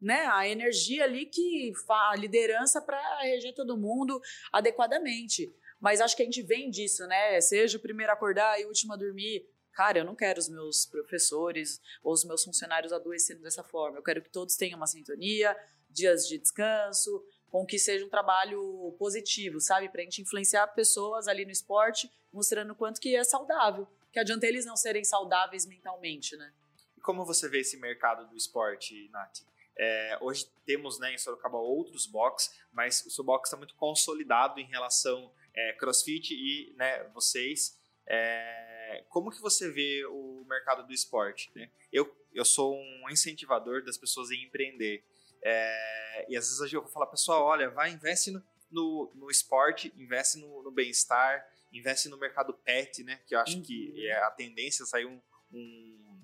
né? 0.00 0.26
A 0.26 0.48
energia 0.48 1.04
ali 1.04 1.26
que 1.26 1.72
a 1.88 2.16
liderança 2.16 2.80
para 2.80 3.20
reger 3.20 3.54
todo 3.54 3.76
mundo 3.76 4.20
adequadamente. 4.52 5.54
Mas 5.80 6.00
acho 6.00 6.16
que 6.16 6.22
a 6.22 6.24
gente 6.24 6.42
vem 6.42 6.70
disso, 6.70 7.06
né? 7.06 7.40
Seja 7.40 7.78
o 7.78 7.80
primeiro 7.80 8.10
a 8.10 8.14
acordar 8.14 8.60
e 8.60 8.64
o 8.64 8.68
último 8.68 8.92
a 8.92 8.96
dormir. 8.96 9.46
Cara, 9.78 10.00
eu 10.00 10.04
não 10.04 10.16
quero 10.16 10.40
os 10.40 10.48
meus 10.48 10.86
professores 10.86 11.80
ou 12.02 12.12
os 12.12 12.24
meus 12.24 12.42
funcionários 12.42 12.92
adoecendo 12.92 13.42
dessa 13.42 13.62
forma. 13.62 13.96
Eu 13.96 14.02
quero 14.02 14.20
que 14.20 14.28
todos 14.28 14.56
tenham 14.56 14.76
uma 14.76 14.88
sintonia, 14.88 15.56
dias 15.88 16.26
de 16.26 16.36
descanso, 16.36 17.24
com 17.48 17.64
que 17.64 17.78
seja 17.78 18.04
um 18.04 18.08
trabalho 18.08 18.92
positivo, 18.98 19.60
sabe? 19.60 19.88
Pra 19.88 20.02
gente 20.02 20.20
influenciar 20.20 20.66
pessoas 20.74 21.28
ali 21.28 21.44
no 21.44 21.52
esporte, 21.52 22.10
mostrando 22.32 22.72
o 22.72 22.74
quanto 22.74 23.00
que 23.00 23.14
é 23.14 23.22
saudável. 23.22 23.86
Que 24.10 24.18
adianta 24.18 24.48
eles 24.48 24.66
não 24.66 24.76
serem 24.76 25.04
saudáveis 25.04 25.64
mentalmente, 25.64 26.36
né? 26.36 26.52
E 26.96 27.00
como 27.00 27.24
você 27.24 27.48
vê 27.48 27.60
esse 27.60 27.76
mercado 27.76 28.28
do 28.28 28.36
esporte, 28.36 29.08
Nath? 29.12 29.42
É, 29.78 30.18
hoje 30.20 30.50
temos 30.66 30.98
né, 30.98 31.14
em 31.14 31.18
Sorocaba 31.18 31.56
outros 31.56 32.04
box, 32.04 32.50
mas 32.72 33.06
o 33.06 33.10
seu 33.10 33.22
box 33.22 33.46
está 33.46 33.56
muito 33.56 33.76
consolidado 33.76 34.58
em 34.58 34.66
relação 34.66 35.32
é, 35.54 35.72
CrossFit 35.74 36.34
e 36.34 36.74
né, 36.76 37.04
vocês. 37.14 37.78
É, 38.04 38.68
como 39.08 39.30
que 39.30 39.40
você 39.40 39.70
vê 39.70 40.04
o 40.06 40.44
mercado 40.48 40.86
do 40.86 40.92
esporte? 40.92 41.50
Né? 41.54 41.70
Eu, 41.92 42.14
eu 42.32 42.44
sou 42.44 42.76
um 42.76 43.10
incentivador 43.10 43.84
das 43.84 43.96
pessoas 43.96 44.30
em 44.30 44.44
empreender. 44.44 45.04
É, 45.42 46.26
e 46.28 46.36
às 46.36 46.48
vezes 46.48 46.72
eu 46.72 46.82
vou 46.82 46.90
falar, 46.90 47.06
pessoal, 47.06 47.44
olha, 47.44 47.70
vai, 47.70 47.90
investe 47.90 48.30
no, 48.30 48.42
no, 48.70 49.12
no 49.14 49.30
esporte, 49.30 49.92
investe 49.96 50.38
no, 50.38 50.62
no 50.62 50.70
bem-estar, 50.70 51.46
investe 51.72 52.08
no 52.08 52.18
mercado 52.18 52.52
pet, 52.52 53.02
né? 53.04 53.20
Que 53.26 53.34
eu 53.34 53.40
acho 53.40 53.56
uhum. 53.56 53.62
que 53.62 54.06
é 54.06 54.22
a 54.24 54.30
tendência, 54.30 54.84
saiu 54.86 55.10
um, 55.10 55.20
um, 55.52 56.20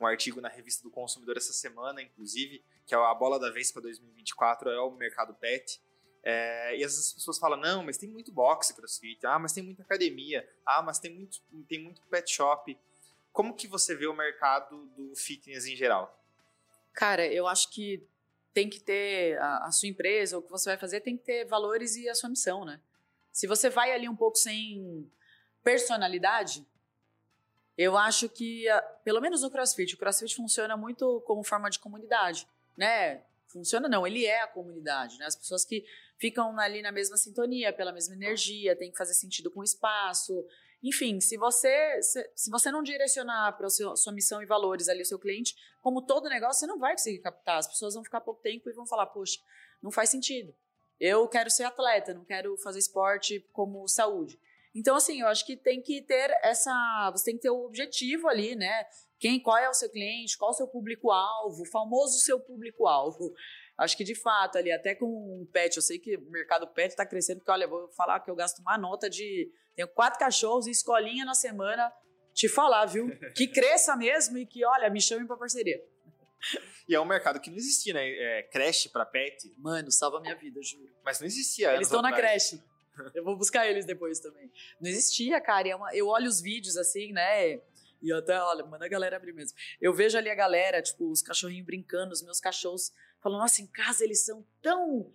um, 0.00 0.06
artigo 0.06 0.40
na 0.40 0.48
revista 0.48 0.82
do 0.82 0.90
consumidor 0.90 1.36
essa 1.36 1.52
semana, 1.52 2.02
inclusive, 2.02 2.62
que 2.86 2.94
é 2.94 2.98
a 2.98 3.14
bola 3.14 3.38
da 3.38 3.50
vez 3.50 3.70
para 3.70 3.82
2024 3.82 4.70
é 4.70 4.80
o 4.80 4.90
mercado 4.92 5.34
pet. 5.34 5.80
É, 6.22 6.76
e 6.76 6.84
as 6.84 7.12
pessoas 7.12 7.38
falam, 7.38 7.58
não, 7.58 7.84
mas 7.84 7.96
tem 7.96 8.08
muito 8.08 8.32
boxe 8.32 8.74
crossfit, 8.74 9.24
ah, 9.24 9.38
mas 9.38 9.52
tem 9.52 9.62
muita 9.62 9.82
academia, 9.82 10.48
ah, 10.64 10.82
mas 10.82 10.98
tem 10.98 11.14
muito, 11.14 11.40
tem 11.68 11.82
muito 11.82 12.02
pet 12.02 12.30
shop. 12.30 12.76
Como 13.32 13.54
que 13.54 13.68
você 13.68 13.94
vê 13.94 14.06
o 14.06 14.16
mercado 14.16 14.86
do 14.96 15.14
fitness 15.14 15.66
em 15.66 15.76
geral? 15.76 16.20
Cara, 16.92 17.26
eu 17.26 17.46
acho 17.46 17.70
que 17.70 18.02
tem 18.52 18.70
que 18.70 18.80
ter 18.80 19.38
a, 19.38 19.66
a 19.66 19.70
sua 19.70 19.88
empresa, 19.88 20.38
o 20.38 20.42
que 20.42 20.50
você 20.50 20.70
vai 20.70 20.78
fazer 20.78 21.00
tem 21.00 21.16
que 21.16 21.24
ter 21.24 21.44
valores 21.44 21.94
e 21.96 22.08
a 22.08 22.14
sua 22.14 22.30
missão, 22.30 22.64
né? 22.64 22.80
Se 23.30 23.46
você 23.46 23.68
vai 23.68 23.92
ali 23.92 24.08
um 24.08 24.16
pouco 24.16 24.38
sem 24.38 25.10
personalidade, 25.62 26.66
eu 27.76 27.98
acho 27.98 28.30
que, 28.30 28.64
pelo 29.04 29.20
menos 29.20 29.42
no 29.42 29.50
CrossFit, 29.50 29.94
o 29.94 29.98
CrossFit 29.98 30.34
funciona 30.34 30.74
muito 30.74 31.20
como 31.26 31.44
forma 31.44 31.68
de 31.68 31.78
comunidade, 31.78 32.48
né? 32.74 33.22
Funciona 33.48 33.88
não, 33.88 34.06
ele 34.06 34.24
é 34.24 34.42
a 34.42 34.48
comunidade, 34.48 35.18
né? 35.18 35.26
As 35.26 35.36
pessoas 35.36 35.64
que 35.64 35.84
ficam 36.18 36.58
ali 36.58 36.82
na 36.82 36.92
mesma 36.92 37.16
sintonia, 37.16 37.72
pela 37.72 37.92
mesma 37.92 38.14
energia, 38.14 38.76
tem 38.76 38.90
que 38.90 38.98
fazer 38.98 39.14
sentido 39.14 39.50
com 39.50 39.60
o 39.60 39.64
espaço. 39.64 40.44
Enfim, 40.82 41.20
se 41.20 41.36
você 41.36 42.02
se, 42.02 42.30
se 42.34 42.50
você 42.50 42.70
não 42.70 42.82
direcionar 42.82 43.56
para 43.56 43.66
a 43.66 43.96
sua 43.96 44.12
missão 44.12 44.42
e 44.42 44.46
valores 44.46 44.88
ali 44.88 45.02
o 45.02 45.06
seu 45.06 45.18
cliente, 45.18 45.54
como 45.80 46.02
todo 46.02 46.28
negócio, 46.28 46.60
você 46.60 46.66
não 46.66 46.78
vai 46.78 46.92
conseguir 46.92 47.20
captar. 47.20 47.58
As 47.58 47.68
pessoas 47.68 47.94
vão 47.94 48.04
ficar 48.04 48.20
pouco 48.20 48.42
tempo 48.42 48.68
e 48.68 48.72
vão 48.72 48.86
falar, 48.86 49.06
poxa, 49.06 49.40
não 49.82 49.90
faz 49.90 50.10
sentido. 50.10 50.54
Eu 50.98 51.28
quero 51.28 51.50
ser 51.50 51.64
atleta, 51.64 52.14
não 52.14 52.24
quero 52.24 52.56
fazer 52.58 52.78
esporte 52.78 53.46
como 53.52 53.86
saúde. 53.86 54.38
Então, 54.74 54.96
assim, 54.96 55.20
eu 55.20 55.28
acho 55.28 55.44
que 55.46 55.56
tem 55.56 55.80
que 55.80 56.02
ter 56.02 56.30
essa. 56.42 57.10
Você 57.12 57.26
tem 57.26 57.36
que 57.36 57.42
ter 57.42 57.50
o 57.50 57.64
objetivo 57.64 58.28
ali, 58.28 58.54
né? 58.54 58.86
Quem, 59.18 59.40
qual 59.40 59.56
é 59.56 59.68
o 59.68 59.74
seu 59.74 59.90
cliente, 59.90 60.36
qual 60.36 60.50
é 60.50 60.54
o 60.54 60.56
seu 60.56 60.68
público-alvo, 60.68 61.62
o 61.62 61.70
famoso 61.70 62.18
seu 62.18 62.38
público-alvo. 62.38 63.32
Acho 63.78 63.96
que 63.96 64.04
de 64.04 64.14
fato, 64.14 64.56
ali, 64.56 64.72
até 64.72 64.94
com 64.94 65.06
um 65.06 65.46
pet, 65.52 65.76
eu 65.76 65.82
sei 65.82 65.98
que 65.98 66.16
o 66.16 66.30
mercado 66.30 66.66
pet 66.68 66.90
está 66.90 67.04
crescendo, 67.04 67.38
porque, 67.38 67.50
olha, 67.50 67.66
vou 67.66 67.88
falar 67.92 68.20
que 68.20 68.30
eu 68.30 68.34
gasto 68.34 68.60
uma 68.60 68.78
nota 68.78 69.08
de. 69.08 69.50
Tenho 69.74 69.88
quatro 69.88 70.18
cachorros 70.18 70.66
e 70.66 70.70
escolinha 70.70 71.24
na 71.24 71.34
semana. 71.34 71.92
Te 72.32 72.48
falar, 72.48 72.86
viu? 72.86 73.08
Que 73.34 73.46
cresça 73.48 73.96
mesmo 73.96 74.38
e 74.38 74.46
que, 74.46 74.64
olha, 74.64 74.90
me 74.90 75.00
chamem 75.00 75.26
para 75.26 75.36
parceria. 75.36 75.82
E 76.88 76.94
é 76.94 77.00
um 77.00 77.04
mercado 77.04 77.40
que 77.40 77.50
não 77.50 77.56
existia, 77.56 77.94
né? 77.94 78.08
É, 78.08 78.42
creche 78.44 78.88
para 78.90 79.04
pet. 79.04 79.52
Mano, 79.58 79.90
salva 79.90 80.20
minha 80.20 80.36
vida, 80.36 80.60
juro. 80.62 80.94
Mas 81.04 81.18
não 81.20 81.26
existia. 81.26 81.74
Eles 81.74 81.88
estão 81.88 82.02
na 82.02 82.12
creche. 82.12 82.62
Eu 83.14 83.24
vou 83.24 83.36
buscar 83.36 83.66
eles 83.66 83.84
depois 83.84 84.20
também. 84.20 84.50
Não 84.80 84.88
existia, 84.88 85.40
cara. 85.40 85.68
É 85.68 85.76
uma, 85.76 85.94
eu 85.94 86.06
olho 86.08 86.28
os 86.28 86.40
vídeos 86.40 86.78
assim, 86.78 87.12
né? 87.12 87.60
E 88.02 88.12
até, 88.12 88.40
olha, 88.40 88.64
manda 88.64 88.84
a 88.84 88.88
galera 88.88 89.16
abrir 89.16 89.32
mesmo. 89.32 89.56
Eu 89.80 89.92
vejo 89.92 90.16
ali 90.16 90.30
a 90.30 90.34
galera, 90.34 90.82
tipo, 90.82 91.10
os 91.10 91.22
cachorrinhos 91.22 91.66
brincando, 91.66 92.12
os 92.12 92.22
meus 92.22 92.40
cachorros 92.40 92.92
falando, 93.20 93.40
nossa, 93.40 93.62
em 93.62 93.66
casa 93.66 94.04
eles 94.04 94.24
são 94.24 94.46
tão 94.62 95.10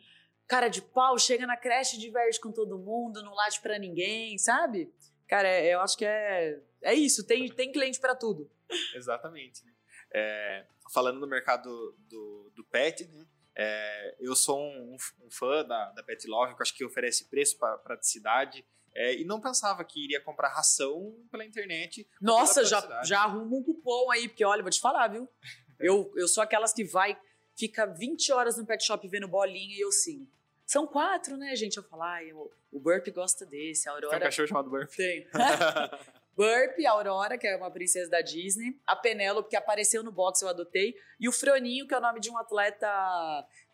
cara 0.47 0.67
de 0.67 0.81
pau, 0.81 1.17
chega 1.17 1.47
na 1.47 1.55
creche, 1.55 1.97
diverte 1.97 2.39
com 2.41 2.51
todo 2.51 2.77
mundo, 2.77 3.23
não 3.23 3.33
late 3.33 3.61
para 3.61 3.79
ninguém, 3.79 4.37
sabe? 4.37 4.93
Cara, 5.27 5.47
é, 5.47 5.73
eu 5.73 5.79
acho 5.79 5.97
que 5.97 6.03
é, 6.03 6.59
é 6.81 6.93
isso, 6.93 7.25
tem, 7.25 7.49
tem 7.49 7.71
cliente 7.71 7.99
para 7.99 8.15
tudo. 8.15 8.51
Exatamente. 8.93 9.63
Né? 9.63 9.71
É, 10.13 10.65
falando 10.93 11.19
no 11.19 11.27
mercado 11.27 11.95
do, 12.09 12.51
do 12.53 12.63
pet, 12.65 13.07
né? 13.07 13.25
É, 13.55 14.15
eu 14.19 14.35
sou 14.35 14.59
um, 14.59 14.95
um, 15.23 15.31
fã 15.31 15.63
da, 15.65 15.91
da 15.91 16.03
Pet 16.03 16.25
Love, 16.27 16.55
que 16.55 16.61
eu 16.61 16.63
acho 16.63 16.75
que 16.75 16.85
oferece 16.85 17.29
preço 17.29 17.57
para 17.57 17.77
praticidade. 17.77 18.65
É, 18.93 19.15
e 19.15 19.23
não 19.23 19.39
pensava 19.39 19.83
que 19.83 20.03
iria 20.03 20.19
comprar 20.19 20.49
ração 20.49 21.15
pela 21.31 21.45
internet. 21.45 22.07
Nossa, 22.21 22.65
já, 22.65 23.03
já 23.03 23.21
arrumo 23.21 23.59
um 23.59 23.63
cupom 23.63 24.11
aí, 24.11 24.27
porque 24.27 24.43
olha, 24.43 24.61
vou 24.61 24.71
te 24.71 24.81
falar, 24.81 25.07
viu? 25.07 25.29
eu, 25.79 26.11
eu 26.15 26.27
sou 26.27 26.43
aquelas 26.43 26.73
que 26.73 26.83
vai, 26.83 27.17
fica 27.57 27.85
20 27.85 28.31
horas 28.33 28.57
no 28.57 28.65
pet 28.65 28.83
shop 28.83 29.07
vendo 29.07 29.27
bolinha 29.27 29.75
e 29.75 29.79
eu 29.79 29.91
sim. 29.91 30.27
São 30.65 30.87
quatro, 30.87 31.35
né, 31.35 31.55
gente? 31.55 31.77
Eu 31.77 31.83
falo, 31.83 32.03
ai, 32.03 32.31
o, 32.31 32.49
o 32.71 32.79
Burp 32.79 33.05
gosta 33.09 33.45
desse, 33.45 33.89
a 33.89 33.91
Aurora. 33.91 34.11
Tem 34.11 34.19
um 34.19 34.23
cachorro 34.23 34.47
chamado 34.47 34.69
Burp? 34.69 34.89
Tem. 34.91 35.27
Burp, 36.35 36.85
a 36.85 36.91
Aurora, 36.91 37.37
que 37.37 37.45
é 37.45 37.55
uma 37.55 37.69
princesa 37.69 38.09
da 38.09 38.21
Disney, 38.21 38.79
a 38.87 38.95
Penélope, 38.95 39.49
que 39.49 39.55
apareceu 39.55 40.01
no 40.01 40.11
box, 40.11 40.41
eu 40.41 40.47
adotei, 40.47 40.95
e 41.19 41.27
o 41.27 41.31
Froninho, 41.31 41.87
que 41.87 41.93
é 41.93 41.97
o 41.97 42.01
nome 42.01 42.19
de 42.19 42.29
um 42.29 42.37
atleta 42.37 42.87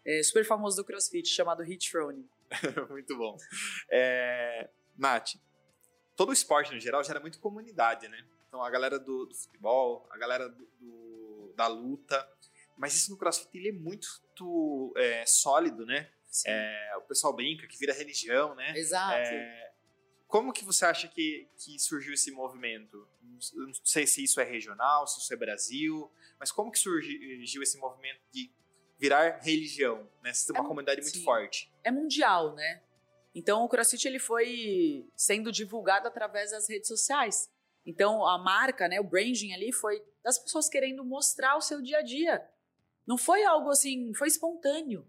é, 0.06 0.23
super 0.23 0.43
famoso 0.43 0.77
do 0.77 0.84
CrossFit, 0.84 1.30
chamado 1.30 1.62
Hit 1.62 1.89
Froning. 1.89 2.27
muito 2.89 3.15
bom. 3.17 3.38
É, 3.91 4.69
Nath, 4.98 5.36
todo 6.16 6.30
o 6.30 6.34
esporte 6.34 6.74
no 6.74 6.80
geral 6.80 7.04
gera 7.04 7.20
muito 7.20 7.40
comunidade, 7.40 8.08
né? 8.08 8.26
Então 8.48 8.64
a 8.64 8.70
galera 8.70 8.98
do, 9.00 9.26
do 9.26 9.36
futebol, 9.36 10.08
a 10.10 10.18
galera 10.18 10.50
do, 10.50 10.66
do, 10.80 11.54
da 11.56 11.68
luta, 11.68 12.28
mas 12.78 12.96
isso 12.96 13.12
no 13.12 13.18
CrossFit 13.18 13.58
ele 13.58 13.70
é 13.70 13.72
muito 13.72 14.94
é, 14.98 15.26
sólido, 15.26 15.86
né? 15.86 16.12
É, 16.46 16.94
o 16.98 17.02
pessoal 17.02 17.34
brinca 17.34 17.66
que 17.68 17.78
vira 17.78 17.94
religião, 17.94 18.54
né? 18.56 18.78
Exato. 18.78 19.16
É, 19.16 19.74
como 20.28 20.52
que 20.52 20.64
você 20.64 20.86
acha 20.86 21.08
que, 21.08 21.50
que 21.58 21.80
surgiu 21.80 22.14
esse 22.14 22.32
movimento? 22.32 23.08
Não 23.32 23.74
sei 23.84 24.06
se 24.06 24.24
isso 24.24 24.40
é 24.42 24.44
regional, 24.44 25.08
se 25.08 25.20
isso 25.20 25.34
é 25.34 25.38
Brasil, 25.38 26.12
mas 26.40 26.52
como 26.52 26.72
que 26.72 26.78
surgiu 26.78 27.64
esse 27.64 27.78
movimento 27.78 28.22
de 28.32 28.52
virar 29.00 29.40
religião, 29.42 30.10
né? 30.22 30.34
Você 30.34 30.48
tem 30.48 30.60
uma 30.60 30.66
é, 30.66 30.68
comunidade 30.68 31.02
muito 31.02 31.18
sim. 31.18 31.24
forte. 31.24 31.72
É 31.84 31.92
mundial, 31.92 32.54
né? 32.56 32.84
Então 33.38 33.63
o 33.63 33.69
CrossFit 33.69 34.08
ele 34.08 34.17
foi 34.17 35.08
sendo 35.15 35.52
divulgado 35.52 36.08
através 36.08 36.50
das 36.50 36.67
redes 36.67 36.88
sociais. 36.88 37.52
Então 37.86 38.26
a 38.26 38.36
marca, 38.39 38.88
né, 38.88 39.00
o 39.00 39.04
branding 39.04 39.54
ali 39.54 39.71
foi 39.71 40.04
das 40.23 40.39
pessoas 40.39 40.67
querendo 40.67 41.06
mostrar 41.06 41.56
o 41.56 41.62
seu 41.62 41.80
dia 41.80 42.00
a 42.00 42.02
dia. 42.02 42.50
Não 43.06 43.15
foi 43.15 43.43
algo 43.43 43.69
assim, 43.69 44.12
foi 44.15 44.28
espontâneo. 44.28 45.08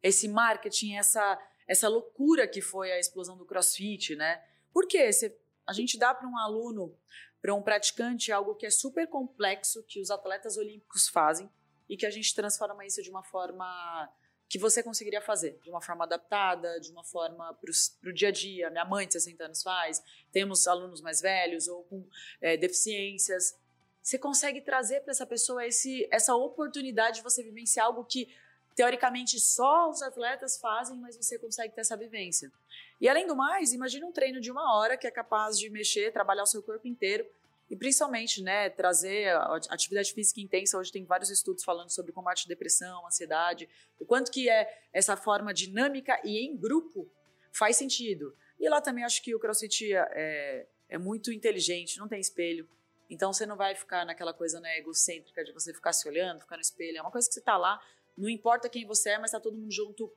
Esse 0.00 0.28
marketing, 0.28 0.94
essa 0.94 1.36
essa 1.66 1.88
loucura 1.88 2.46
que 2.46 2.60
foi 2.60 2.92
a 2.92 3.00
explosão 3.00 3.36
do 3.36 3.44
CrossFit, 3.44 4.14
né? 4.14 4.40
Porque 4.72 5.12
você, 5.12 5.36
a 5.66 5.72
gente 5.72 5.98
dá 5.98 6.14
para 6.14 6.28
um 6.28 6.38
aluno, 6.38 6.96
para 7.42 7.52
um 7.52 7.60
praticante, 7.60 8.30
algo 8.30 8.54
que 8.54 8.64
é 8.64 8.70
super 8.70 9.08
complexo, 9.08 9.82
que 9.82 10.00
os 10.00 10.08
atletas 10.12 10.56
olímpicos 10.56 11.08
fazem, 11.08 11.50
e 11.88 11.96
que 11.96 12.06
a 12.06 12.10
gente 12.10 12.32
transforma 12.32 12.86
isso 12.86 13.02
de 13.02 13.10
uma 13.10 13.24
forma 13.24 14.08
que 14.48 14.58
você 14.58 14.82
conseguiria 14.82 15.20
fazer, 15.20 15.58
de 15.62 15.70
uma 15.70 15.80
forma 15.80 16.04
adaptada, 16.04 16.80
de 16.80 16.90
uma 16.92 17.02
forma 17.02 17.52
para 17.54 18.10
o 18.10 18.12
dia 18.12 18.28
a 18.28 18.32
dia. 18.32 18.70
Minha 18.70 18.84
mãe 18.84 19.06
de 19.06 19.14
60 19.14 19.44
anos 19.44 19.62
faz, 19.62 20.02
temos 20.30 20.66
alunos 20.68 21.00
mais 21.00 21.20
velhos 21.20 21.66
ou 21.66 21.82
com 21.84 22.06
é, 22.40 22.56
deficiências. 22.56 23.58
Você 24.02 24.18
consegue 24.18 24.60
trazer 24.60 25.00
para 25.00 25.10
essa 25.10 25.26
pessoa 25.26 25.66
esse, 25.66 26.08
essa 26.12 26.34
oportunidade 26.34 27.16
de 27.16 27.22
você 27.22 27.42
vivenciar 27.42 27.86
algo 27.86 28.04
que 28.04 28.28
teoricamente 28.76 29.40
só 29.40 29.90
os 29.90 30.00
atletas 30.02 30.58
fazem, 30.60 30.96
mas 30.98 31.16
você 31.16 31.38
consegue 31.38 31.74
ter 31.74 31.80
essa 31.80 31.96
vivência. 31.96 32.52
E 33.00 33.08
além 33.08 33.26
do 33.26 33.34
mais, 33.34 33.72
imagine 33.72 34.04
um 34.04 34.12
treino 34.12 34.40
de 34.40 34.50
uma 34.50 34.76
hora 34.76 34.96
que 34.96 35.06
é 35.06 35.10
capaz 35.10 35.58
de 35.58 35.68
mexer, 35.70 36.12
trabalhar 36.12 36.44
o 36.44 36.46
seu 36.46 36.62
corpo 36.62 36.86
inteiro 36.86 37.26
e 37.68 37.76
principalmente, 37.76 38.42
né, 38.42 38.70
trazer 38.70 39.34
atividade 39.68 40.12
física 40.12 40.40
intensa. 40.40 40.78
Hoje 40.78 40.92
tem 40.92 41.04
vários 41.04 41.30
estudos 41.30 41.64
falando 41.64 41.90
sobre 41.90 42.12
combate 42.12 42.44
à 42.46 42.48
depressão, 42.48 43.06
ansiedade, 43.06 43.68
o 43.98 44.06
quanto 44.06 44.30
que 44.30 44.48
é 44.48 44.82
essa 44.92 45.16
forma 45.16 45.52
dinâmica 45.52 46.20
e 46.24 46.38
em 46.38 46.56
grupo 46.56 47.10
faz 47.52 47.76
sentido. 47.76 48.36
E 48.58 48.68
lá 48.68 48.80
também 48.80 49.04
acho 49.04 49.22
que 49.22 49.34
o 49.34 49.38
CrossFit 49.38 49.92
é, 49.94 50.66
é 50.88 50.98
muito 50.98 51.32
inteligente, 51.32 51.98
não 51.98 52.08
tem 52.08 52.20
espelho. 52.20 52.68
Então 53.10 53.32
você 53.32 53.46
não 53.46 53.56
vai 53.56 53.74
ficar 53.74 54.04
naquela 54.04 54.32
coisa 54.32 54.60
né, 54.60 54.78
egocêntrica 54.78 55.44
de 55.44 55.52
você 55.52 55.72
ficar 55.72 55.92
se 55.92 56.08
olhando, 56.08 56.40
ficar 56.40 56.56
no 56.56 56.62
espelho. 56.62 56.98
É 56.98 57.00
uma 57.00 57.10
coisa 57.10 57.28
que 57.28 57.34
você 57.34 57.40
tá 57.40 57.56
lá, 57.56 57.80
não 58.16 58.28
importa 58.28 58.68
quem 58.68 58.86
você 58.86 59.10
é, 59.10 59.18
mas 59.18 59.32
tá 59.32 59.40
todo 59.40 59.56
mundo 59.56 59.72
junto 59.72 60.12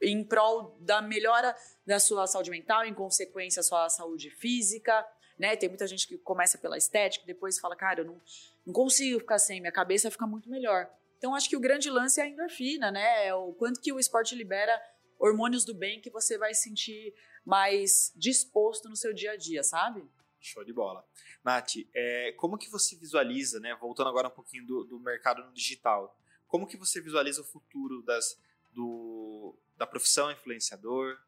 em 0.00 0.22
prol 0.24 0.76
da 0.80 1.02
melhora 1.02 1.56
da 1.84 1.98
sua 1.98 2.26
saúde 2.26 2.50
mental, 2.50 2.84
em 2.84 2.94
consequência, 2.94 3.60
a 3.60 3.64
sua 3.64 3.88
saúde 3.88 4.30
física, 4.30 5.04
né? 5.38 5.56
Tem 5.56 5.68
muita 5.68 5.86
gente 5.86 6.06
que 6.06 6.18
começa 6.18 6.58
pela 6.58 6.76
estética, 6.76 7.24
depois 7.26 7.58
fala, 7.58 7.76
cara, 7.76 8.00
eu 8.00 8.04
não, 8.04 8.20
não 8.66 8.72
consigo 8.72 9.20
ficar 9.20 9.38
sem, 9.38 9.60
minha 9.60 9.72
cabeça 9.72 10.10
fica 10.10 10.26
muito 10.26 10.50
melhor. 10.50 10.90
Então, 11.16 11.34
acho 11.34 11.48
que 11.48 11.56
o 11.56 11.60
grande 11.60 11.90
lance 11.90 12.20
é 12.20 12.24
a 12.24 12.28
endorfina, 12.28 12.90
né? 12.90 13.26
É 13.26 13.34
o 13.34 13.52
quanto 13.52 13.80
que 13.80 13.92
o 13.92 13.98
esporte 13.98 14.34
libera 14.34 14.80
hormônios 15.18 15.64
do 15.64 15.74
bem 15.74 16.00
que 16.00 16.10
você 16.10 16.38
vai 16.38 16.54
sentir 16.54 17.12
mais 17.44 18.12
disposto 18.14 18.88
no 18.88 18.96
seu 18.96 19.12
dia 19.12 19.32
a 19.32 19.36
dia, 19.36 19.62
sabe? 19.64 20.04
Show 20.40 20.64
de 20.64 20.72
bola. 20.72 21.04
Nath, 21.42 21.72
é, 21.92 22.32
como 22.32 22.56
que 22.56 22.70
você 22.70 22.94
visualiza, 22.96 23.58
né? 23.58 23.76
Voltando 23.80 24.08
agora 24.08 24.28
um 24.28 24.32
pouquinho 24.32 24.64
do, 24.64 24.84
do 24.84 25.00
mercado 25.00 25.42
no 25.42 25.52
digital, 25.52 26.16
como 26.46 26.66
que 26.66 26.76
você 26.76 27.00
visualiza 27.00 27.40
o 27.40 27.44
futuro 27.44 28.02
das, 28.02 28.40
do, 28.72 29.56
da 29.76 29.86
profissão 29.86 30.30
influenciador, 30.30 31.18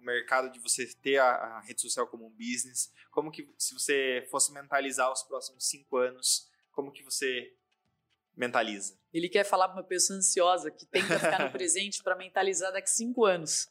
do 0.00 0.06
mercado 0.06 0.50
de 0.50 0.58
você 0.58 0.86
ter 1.02 1.18
a, 1.18 1.30
a, 1.30 1.60
rede 1.60 1.80
social 1.80 2.06
como 2.06 2.26
um 2.26 2.30
business? 2.30 2.92
Como 3.10 3.30
que, 3.30 3.52
se 3.58 3.74
você 3.74 4.26
fosse 4.30 4.52
mentalizar 4.52 5.12
os 5.12 5.22
próximos 5.22 5.68
cinco 5.68 5.96
anos, 5.96 6.48
como 6.72 6.92
que 6.92 7.04
você 7.04 7.54
mentaliza? 8.36 8.98
Ele 9.12 9.28
quer 9.28 9.44
falar 9.44 9.68
para 9.68 9.78
uma 9.78 9.86
pessoa 9.86 10.18
ansiosa 10.18 10.70
que 10.70 10.86
tenta 10.86 11.18
ficar 11.18 11.44
no 11.44 11.52
presente 11.52 12.02
para 12.02 12.16
mentalizar 12.16 12.72
daqui 12.72 12.90
cinco 12.90 13.24
anos. 13.24 13.68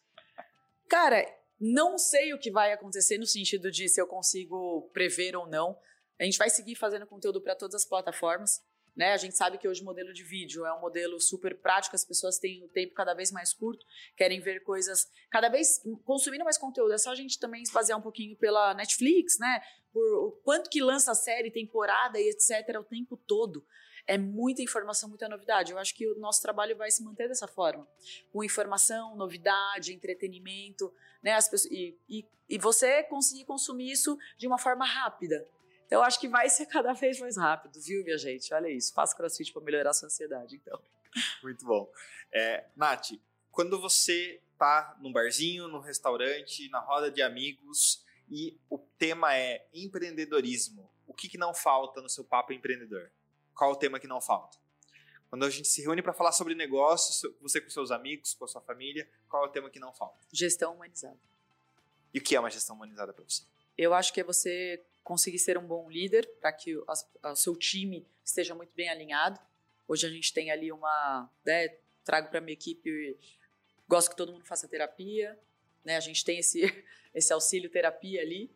Cara, 0.88 1.26
não 1.60 1.98
sei 1.98 2.34
o 2.34 2.40
que 2.40 2.52
vai 2.52 2.72
acontecer 2.72 3.18
no 3.18 3.26
sentido 3.26 3.72
de 3.72 3.90
se 3.90 4.00
eu 4.00 4.08
consigo 4.08 4.90
prever 4.94 5.36
ou 5.36 5.48
não. 5.48 5.78
A 6.20 6.24
gente 6.24 6.38
vai 6.38 6.50
seguir 6.50 6.76
fazendo 6.76 7.08
conteúdo 7.08 7.42
para 7.42 7.56
todas 7.56 7.76
as 7.76 7.86
plataformas. 7.86 8.62
Né? 9.00 9.14
A 9.14 9.18
gente 9.18 9.38
sabe 9.38 9.58
que 9.58 9.66
hoje 9.66 9.82
o 9.82 9.86
modelo 9.86 10.12
de 10.12 10.26
vídeo 10.26 10.66
é 10.66 10.74
um 10.74 10.82
modelo 10.82 11.22
super 11.22 11.56
prático, 11.58 11.96
as 11.96 12.04
pessoas 12.04 12.38
têm 12.38 12.66
o 12.66 12.68
tempo 12.68 12.94
cada 12.94 13.14
vez 13.14 13.32
mais 13.32 13.54
curto, 13.54 13.86
querem 14.18 14.42
ver 14.42 14.62
coisas 14.62 15.10
cada 15.32 15.48
vez 15.48 15.82
consumindo 16.04 16.44
mais 16.44 16.58
conteúdo. 16.58 16.92
É 16.92 16.98
só 16.98 17.12
a 17.12 17.16
gente 17.16 17.40
também 17.40 17.64
basear 17.72 17.98
um 17.98 18.02
pouquinho 18.02 18.36
pela 18.36 18.74
Netflix, 18.74 19.40
né? 19.40 19.62
Por 19.94 20.04
o 20.28 20.32
quanto 20.44 20.70
que 20.70 20.84
lança 20.84 21.16
série, 21.16 21.50
temporada 21.50 22.20
e 22.20 22.30
etc. 22.30 22.78
o 22.78 22.84
tempo 22.84 23.16
todo 23.16 23.66
é 24.06 24.18
muita 24.18 24.62
informação, 24.62 25.08
muita 25.08 25.30
novidade. 25.30 25.72
Eu 25.72 25.78
acho 25.78 25.96
que 25.96 26.06
o 26.06 26.20
nosso 26.20 26.42
trabalho 26.42 26.76
vai 26.76 26.92
se 26.92 27.02
manter 27.02 27.30
dessa 27.30 27.48
forma, 27.48 27.88
com 28.34 28.44
informação, 28.44 29.16
novidade, 29.16 29.94
entretenimento, 29.94 30.94
né? 31.24 31.36
As 31.36 31.48
pessoas, 31.48 31.72
e, 31.72 31.98
e, 32.10 32.26
e 32.50 32.58
você 32.58 33.02
conseguir 33.04 33.46
consumir 33.46 33.94
isso 33.94 34.18
de 34.38 34.46
uma 34.46 34.58
forma 34.58 34.84
rápida. 34.84 35.48
Então, 35.90 36.02
eu 36.02 36.04
acho 36.04 36.20
que 36.20 36.28
vai 36.28 36.48
ser 36.48 36.68
cada 36.68 36.94
vez 36.94 37.20
mais 37.20 37.36
rápido, 37.36 37.82
viu, 37.82 38.04
minha 38.04 38.18
gente? 38.18 38.54
Olha 38.54 38.70
isso. 38.70 38.94
Faça 38.94 39.16
crossfit 39.16 39.52
para 39.52 39.64
melhorar 39.64 39.90
a 39.90 39.94
sua 39.94 40.06
ansiedade, 40.06 40.56
então. 40.56 40.80
Muito 41.42 41.66
bom. 41.66 41.92
É, 42.32 42.68
Nath, 42.76 43.14
quando 43.50 43.82
você 43.82 44.40
tá 44.56 44.96
num 45.02 45.12
barzinho, 45.12 45.68
num 45.68 45.80
restaurante, 45.80 46.70
na 46.70 46.80
roda 46.80 47.10
de 47.10 47.24
amigos 47.24 48.06
e 48.30 48.56
o 48.70 48.78
tema 48.78 49.36
é 49.36 49.68
empreendedorismo, 49.74 50.88
o 51.08 51.14
que, 51.16 51.28
que 51.28 51.40
não 51.40 51.56
falta 51.56 52.04
no 52.04 52.10
seu 52.10 52.24
papo 52.24 52.54
empreendedor? 52.54 53.12
qual 53.56 53.72
o 53.72 53.76
tema 53.76 54.00
que 54.00 54.08
não 54.08 54.22
falta? 54.22 54.58
Quando 55.30 55.44
a 55.44 55.50
gente 55.50 55.68
se 55.68 55.82
reúne 55.82 56.02
para 56.04 56.14
falar 56.14 56.32
sobre 56.32 56.56
negócios, 56.56 57.30
você 57.42 57.60
com 57.60 57.70
seus 57.70 57.92
amigos, 57.92 58.34
com 58.34 58.46
a 58.46 58.48
sua 58.48 58.62
família, 58.62 59.08
qual 59.28 59.44
é 59.44 59.48
o 59.48 59.52
tema 59.52 59.70
que 59.70 59.80
não 59.80 59.94
falta? 59.94 60.26
Gestão 60.32 60.74
humanizada. 60.74 61.20
E 62.14 62.20
o 62.20 62.24
que 62.24 62.38
é 62.38 62.40
uma 62.40 62.50
gestão 62.50 62.76
humanizada 62.78 63.12
para 63.12 63.24
você? 63.24 63.44
Eu 63.78 63.94
acho 63.94 64.14
que 64.14 64.22
é 64.22 64.24
você 64.24 64.84
conseguir 65.10 65.40
ser 65.40 65.58
um 65.58 65.66
bom 65.66 65.90
líder 65.90 66.30
para 66.40 66.54
que 66.54 66.78
o 66.78 67.36
seu 67.36 67.56
time 67.56 68.06
esteja 68.24 68.54
muito 68.54 68.72
bem 68.76 68.90
alinhado. 68.90 69.40
Hoje 69.88 70.06
a 70.06 70.10
gente 70.10 70.32
tem 70.32 70.52
ali 70.52 70.72
uma, 70.72 71.28
né, 71.44 71.70
trago 72.04 72.30
para 72.30 72.40
minha 72.40 72.54
equipe, 72.54 73.18
gosto 73.88 74.12
que 74.12 74.16
todo 74.16 74.32
mundo 74.32 74.46
faça 74.46 74.68
terapia, 74.68 75.36
né? 75.84 75.98
A 75.98 76.00
gente 76.00 76.24
tem 76.24 76.38
esse 76.38 76.62
esse 77.12 77.34
auxílio 77.34 77.72
terapia 77.72 78.22
ali. 78.22 78.52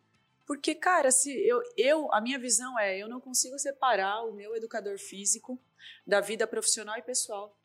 Porque, 0.46 0.76
cara, 0.76 1.10
se 1.10 1.32
eu, 1.44 1.60
eu, 1.76 2.12
a 2.12 2.20
minha 2.20 2.38
visão 2.38 2.78
é, 2.78 2.98
eu 2.98 3.08
não 3.08 3.20
consigo 3.20 3.58
separar 3.58 4.22
o 4.22 4.32
meu 4.32 4.54
educador 4.54 4.96
físico 4.96 5.60
da 6.06 6.20
vida 6.20 6.46
profissional 6.46 6.96
e 6.96 7.02
pessoal. 7.02 7.58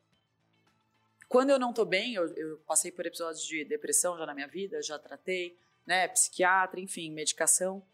Quando 1.28 1.52
eu 1.52 1.60
não 1.60 1.71
tô 1.71 1.86
bem, 1.86 2.15
eu, 2.15 2.25
eu 2.36 2.58
passei 2.65 2.91
por 2.91 3.06
episódios 3.06 3.45
de 3.45 3.63
depressão 3.63 4.17
já 4.17 4.25
na 4.25 4.34
minha 4.34 4.47
vida, 4.47 4.82
já 4.82 4.97
tratei, 4.97 5.56
né, 5.86 6.08
psiquiatra, 6.08 6.80
enfim, 6.80 7.12
medicação. 7.12 7.86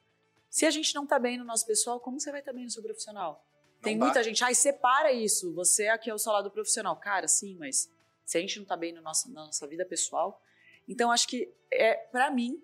Se 0.56 0.66
a 0.66 0.72
gente 0.72 0.96
não 0.96 1.06
tá 1.06 1.20
bem 1.20 1.38
no 1.38 1.44
nosso 1.44 1.66
pessoal, 1.66 2.00
como 2.00 2.18
você 2.18 2.32
vai 2.32 2.40
estar 2.40 2.54
tá 2.54 2.56
bem 2.56 2.64
no 2.64 2.72
seu 2.72 2.82
profissional? 2.82 3.46
Não 3.74 3.82
Tem 3.82 3.98
muita 3.98 4.24
gente, 4.24 4.42
ai, 4.42 4.56
separa 4.56 5.12
isso, 5.12 5.54
você 5.54 5.90
aqui 5.90 6.10
é 6.10 6.14
o 6.14 6.18
seu 6.18 6.32
lado 6.32 6.50
profissional. 6.50 6.96
Cara, 6.96 7.28
sim, 7.28 7.58
mas 7.60 7.92
se 8.26 8.38
a 8.38 8.40
gente 8.40 8.58
não 8.60 8.66
tá 8.66 8.78
bem 8.78 8.94
no 8.94 9.02
nosso, 9.02 9.30
na 9.34 9.48
nossa 9.48 9.68
vida 9.68 9.86
pessoal, 9.86 10.42
então 10.88 11.12
acho 11.12 11.28
que 11.28 11.54
é 11.70 11.96
para 11.96 12.32
mim 12.32 12.64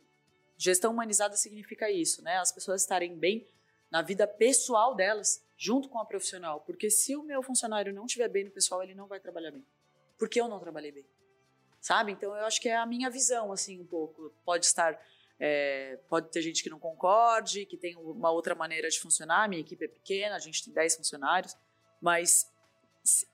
Gestão 0.58 0.92
humanizada 0.92 1.36
significa 1.36 1.92
isso, 1.92 2.24
né? 2.24 2.38
As 2.38 2.52
pessoas 2.52 2.82
estarem 2.82 3.18
bem 3.18 3.46
na 3.90 4.02
vida 4.02 4.26
pessoal 4.26 4.96
delas, 4.96 5.44
junto 5.58 5.90
com 5.90 6.00
a 6.00 6.06
profissional. 6.06 6.62
Porque 6.62 6.90
se 6.90 7.14
o 7.18 7.24
meu 7.24 7.44
funcionário 7.44 7.92
não 7.92 8.06
estiver 8.06 8.30
bem 8.30 8.46
no 8.46 8.52
pessoal, 8.52 8.82
ele 8.82 8.96
não 8.96 9.06
vai 9.06 9.20
trabalhar 9.20 9.52
bem. 9.52 9.66
Porque 10.18 10.40
eu 10.40 10.48
não 10.48 10.60
trabalhei 10.60 10.94
bem. 10.94 11.06
Sabe? 11.82 12.14
Então 12.14 12.34
eu 12.38 12.46
acho 12.46 12.62
que 12.62 12.70
é 12.70 12.78
a 12.78 12.86
minha 12.86 13.10
visão, 13.10 13.52
assim, 13.52 13.82
um 13.82 13.86
pouco. 13.86 14.32
Pode 14.46 14.66
estar. 14.66 14.98
É, 15.44 15.98
pode 16.08 16.30
ter 16.30 16.42
gente 16.44 16.62
que 16.62 16.70
não 16.70 16.78
concorde, 16.78 17.66
que 17.66 17.76
tem 17.76 17.96
uma 17.96 18.30
outra 18.30 18.54
maneira 18.54 18.88
de 18.90 19.00
funcionar. 19.00 19.50
Minha 19.50 19.62
equipe 19.62 19.86
é 19.86 19.88
pequena, 19.88 20.36
a 20.36 20.40
gente 20.40 20.64
tem 20.64 20.72
10 20.72 20.98
funcionários, 20.98 21.58
mas 22.00 22.48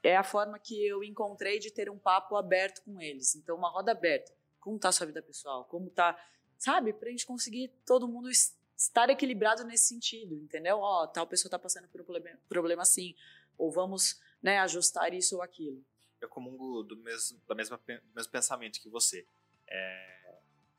é 0.02 0.16
a 0.16 0.24
forma 0.24 0.58
que 0.58 0.88
eu 0.88 1.04
encontrei 1.04 1.60
de 1.60 1.70
ter 1.70 1.90
um 1.90 1.98
papo 2.00 2.38
aberto 2.38 2.82
com 2.84 3.02
eles. 3.02 3.36
Então, 3.36 3.58
uma 3.58 3.70
roda 3.70 3.92
aberta. 3.92 4.32
Como 4.62 4.78
está 4.78 4.88
a 4.88 4.92
sua 4.94 5.06
vida 5.06 5.22
pessoal? 5.22 5.66
Como 5.66 5.88
está 5.88 6.18
sabe? 6.58 6.94
Pra 6.94 7.10
gente 7.10 7.26
conseguir 7.26 7.72
todo 7.86 8.08
mundo 8.08 8.30
estar 8.30 9.10
equilibrado 9.10 9.64
nesse 9.64 9.88
sentido, 9.88 10.36
entendeu? 10.36 10.80
Ó, 10.80 11.04
oh, 11.04 11.08
tal 11.08 11.28
pessoa 11.28 11.50
tá 11.50 11.60
passando 11.60 11.88
por 11.88 12.02
um 12.02 12.04
problema, 12.04 12.40
problema 12.48 12.82
assim, 12.82 13.16
ou 13.58 13.72
vamos, 13.72 14.20
né, 14.42 14.60
ajustar 14.60 15.14
isso 15.14 15.36
ou 15.36 15.42
aquilo. 15.42 15.84
Eu 16.20 16.30
comungo 16.30 16.84
do 16.84 16.98
mesmo, 16.98 17.40
da 17.48 17.56
mesma, 17.56 17.78
do 17.78 18.16
mesmo 18.16 18.32
pensamento 18.32 18.82
que 18.82 18.90
você. 18.90 19.26
É, 19.68 20.17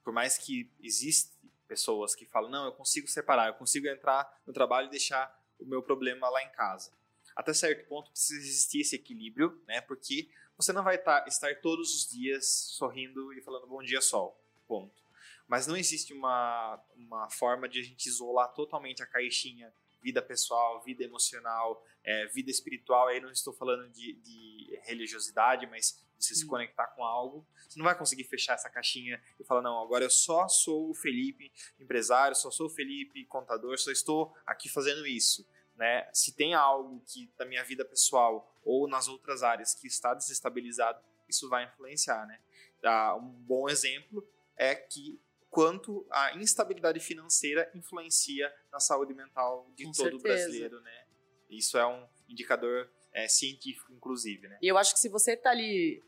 por 0.09 0.15
mais 0.15 0.39
que 0.39 0.73
existem 0.81 1.39
pessoas 1.67 2.15
que 2.15 2.25
falam, 2.25 2.49
não, 2.49 2.65
eu 2.65 2.73
consigo 2.73 3.07
separar, 3.07 3.49
eu 3.49 3.53
consigo 3.53 3.87
entrar 3.87 4.41
no 4.47 4.55
trabalho 4.55 4.87
e 4.87 4.91
deixar 4.91 5.39
o 5.59 5.67
meu 5.67 5.83
problema 5.83 6.31
lá 6.31 6.43
em 6.43 6.49
casa. 6.49 6.91
Até 7.37 7.53
certo 7.53 7.87
ponto 7.87 8.11
precisa 8.11 8.41
existir 8.41 8.81
esse 8.81 8.97
equilíbrio, 8.97 9.63
né? 9.69 9.83
Porque 9.83 10.31
você 10.57 10.73
não 10.73 10.83
vai 10.83 10.97
tá, 10.97 11.27
estar 11.29 11.61
todos 11.61 11.95
os 11.95 12.09
dias 12.09 12.47
sorrindo 12.47 13.35
e 13.35 13.43
falando 13.43 13.67
bom 13.67 13.83
dia 13.83 14.01
sol, 14.01 14.43
ponto. 14.67 15.03
Mas 15.47 15.67
não 15.67 15.77
existe 15.77 16.15
uma, 16.15 16.83
uma 16.97 17.29
forma 17.29 17.69
de 17.69 17.79
a 17.79 17.83
gente 17.83 18.07
isolar 18.07 18.55
totalmente 18.55 19.03
a 19.03 19.07
caixinha 19.07 19.71
vida 20.01 20.23
pessoal, 20.23 20.83
vida 20.83 21.05
emocional, 21.05 21.85
é, 22.03 22.27
vida 22.29 22.51
espiritual. 22.51 23.09
Aí 23.09 23.21
não 23.21 23.31
estou 23.31 23.53
falando 23.53 23.91
de, 23.91 24.15
de 24.15 24.81
religiosidade, 24.85 25.67
mas 25.67 26.03
você 26.19 26.35
se 26.35 26.47
conectar 26.47 26.87
com 26.89 27.05
algo. 27.05 27.47
Você 27.69 27.79
não 27.79 27.85
vai 27.85 27.97
conseguir 27.97 28.25
fechar 28.25 28.55
essa 28.55 28.69
caixinha 28.69 29.23
e 29.39 29.45
falar, 29.45 29.63
não, 29.63 29.81
agora 29.81 30.05
eu 30.05 30.11
só 30.11 30.49
sou 30.49 30.91
o 30.91 30.95
Felipe 30.95 31.53
empresário, 31.79 32.37
só 32.37 32.51
sou 32.51 32.67
o 32.67 32.71
Felipe 32.71 33.25
contador, 33.27 33.79
só 33.79 33.91
estou 33.91 34.35
aqui 34.47 34.69
fazendo 34.69 35.07
isso. 35.07 35.47
Né? 35.77 36.09
Se 36.13 36.33
tem 36.33 36.55
algo 36.55 37.01
que 37.07 37.31
na 37.39 37.45
minha 37.45 37.63
vida 37.63 37.85
pessoal 37.85 38.53
ou 38.65 38.89
nas 38.89 39.07
outras 39.07 39.43
áreas 39.43 39.75
que 39.75 39.87
está 39.87 40.13
desestabilizado, 40.13 41.01
isso 41.29 41.49
vai 41.49 41.65
influenciar. 41.65 42.27
Né? 42.27 42.41
Ah, 42.83 43.15
um 43.15 43.29
bom 43.29 43.69
exemplo 43.69 44.27
é 44.57 44.75
que 44.75 45.21
quanto 45.51 46.07
a 46.11 46.37
instabilidade 46.37 47.01
financeira 47.01 47.71
influencia 47.75 48.53
na 48.73 48.81
saúde 48.81 49.15
mental 49.15 49.71
de 49.75 49.85
Com 49.85 49.93
todo 49.93 50.21
certeza. 50.21 50.23
brasileiro, 50.23 50.81
né? 50.81 51.05
Isso 51.49 51.79
é 51.79 51.87
um 51.87 52.07
indicador 52.29 52.91
é, 53.13 53.27
científico, 53.29 53.93
inclusive, 53.93 54.49
né? 54.49 54.59
E 54.61 54.69
eu 54.69 54.77
acho 54.77 54.93
que 54.93 55.01
se 55.01 55.09
você 55.09 55.33
está 55.33 55.51
ali 55.51 56.05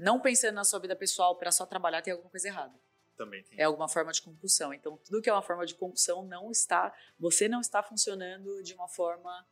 não 0.00 0.18
pensando 0.18 0.54
na 0.54 0.64
sua 0.64 0.78
vida 0.78 0.96
pessoal 0.96 1.36
para 1.36 1.52
só 1.52 1.66
trabalhar, 1.66 2.00
tem 2.00 2.12
alguma 2.12 2.30
coisa 2.30 2.48
errada. 2.48 2.74
Também 3.16 3.44
tem. 3.44 3.60
É 3.60 3.64
alguma 3.64 3.86
forma 3.86 4.10
de 4.12 4.22
compulsão. 4.22 4.72
Então, 4.72 4.96
tudo 4.96 5.20
que 5.20 5.28
é 5.28 5.32
uma 5.32 5.42
forma 5.42 5.66
de 5.66 5.74
compulsão 5.74 6.24
não 6.24 6.50
está, 6.50 6.94
você 7.18 7.48
não 7.48 7.60
está 7.60 7.82
funcionando 7.82 8.62
de 8.62 8.72
uma 8.72 8.88
forma 8.88 9.46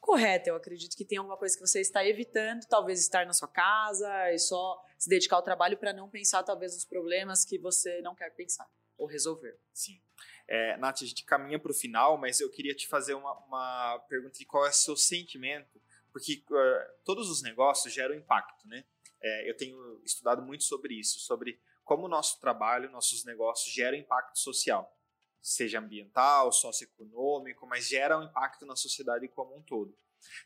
correta. 0.00 0.48
Eu 0.48 0.56
acredito 0.56 0.96
que 0.96 1.04
tem 1.04 1.18
alguma 1.18 1.36
coisa 1.36 1.54
que 1.54 1.60
você 1.60 1.80
está 1.80 2.04
evitando, 2.06 2.66
talvez 2.66 3.00
estar 3.00 3.26
na 3.26 3.34
sua 3.34 3.48
casa 3.48 4.32
e 4.32 4.38
só 4.38 4.82
se 4.96 5.10
dedicar 5.10 5.36
ao 5.36 5.42
trabalho 5.42 5.76
para 5.76 5.92
não 5.92 6.08
pensar 6.08 6.42
talvez 6.42 6.74
nos 6.74 6.86
problemas 6.86 7.44
que 7.44 7.58
você 7.58 8.00
não 8.00 8.14
quer 8.14 8.30
pensar 8.30 8.66
ou 8.96 9.06
resolver. 9.06 9.58
Sim. 9.74 10.00
É, 10.48 10.76
Nath, 10.78 11.02
a 11.02 11.06
gente 11.06 11.24
caminha 11.24 11.58
para 11.58 11.70
o 11.70 11.74
final, 11.74 12.16
mas 12.16 12.40
eu 12.40 12.50
queria 12.50 12.74
te 12.74 12.88
fazer 12.88 13.12
uma, 13.12 13.32
uma 13.44 13.98
pergunta 14.08 14.38
de 14.38 14.46
qual 14.46 14.64
é 14.64 14.70
o 14.70 14.72
seu 14.72 14.96
sentimento, 14.96 15.80
porque 16.10 16.42
uh, 16.50 17.02
todos 17.04 17.30
os 17.30 17.42
negócios 17.42 17.92
geram 17.92 18.14
impacto, 18.14 18.66
né? 18.66 18.84
É, 19.22 19.48
eu 19.48 19.56
tenho 19.56 20.00
estudado 20.04 20.42
muito 20.42 20.64
sobre 20.64 20.94
isso, 20.94 21.20
sobre 21.20 21.60
como 21.84 22.06
o 22.06 22.08
nosso 22.08 22.40
trabalho, 22.40 22.90
nossos 22.90 23.24
negócios 23.24 23.72
geram 23.72 23.96
impacto 23.96 24.38
social, 24.38 24.96
seja 25.40 25.78
ambiental, 25.78 26.52
socioeconômico, 26.52 27.66
mas 27.66 27.88
gera 27.88 28.18
um 28.18 28.22
impacto 28.22 28.66
na 28.66 28.76
sociedade 28.76 29.28
como 29.28 29.56
um 29.56 29.62
todo. 29.62 29.96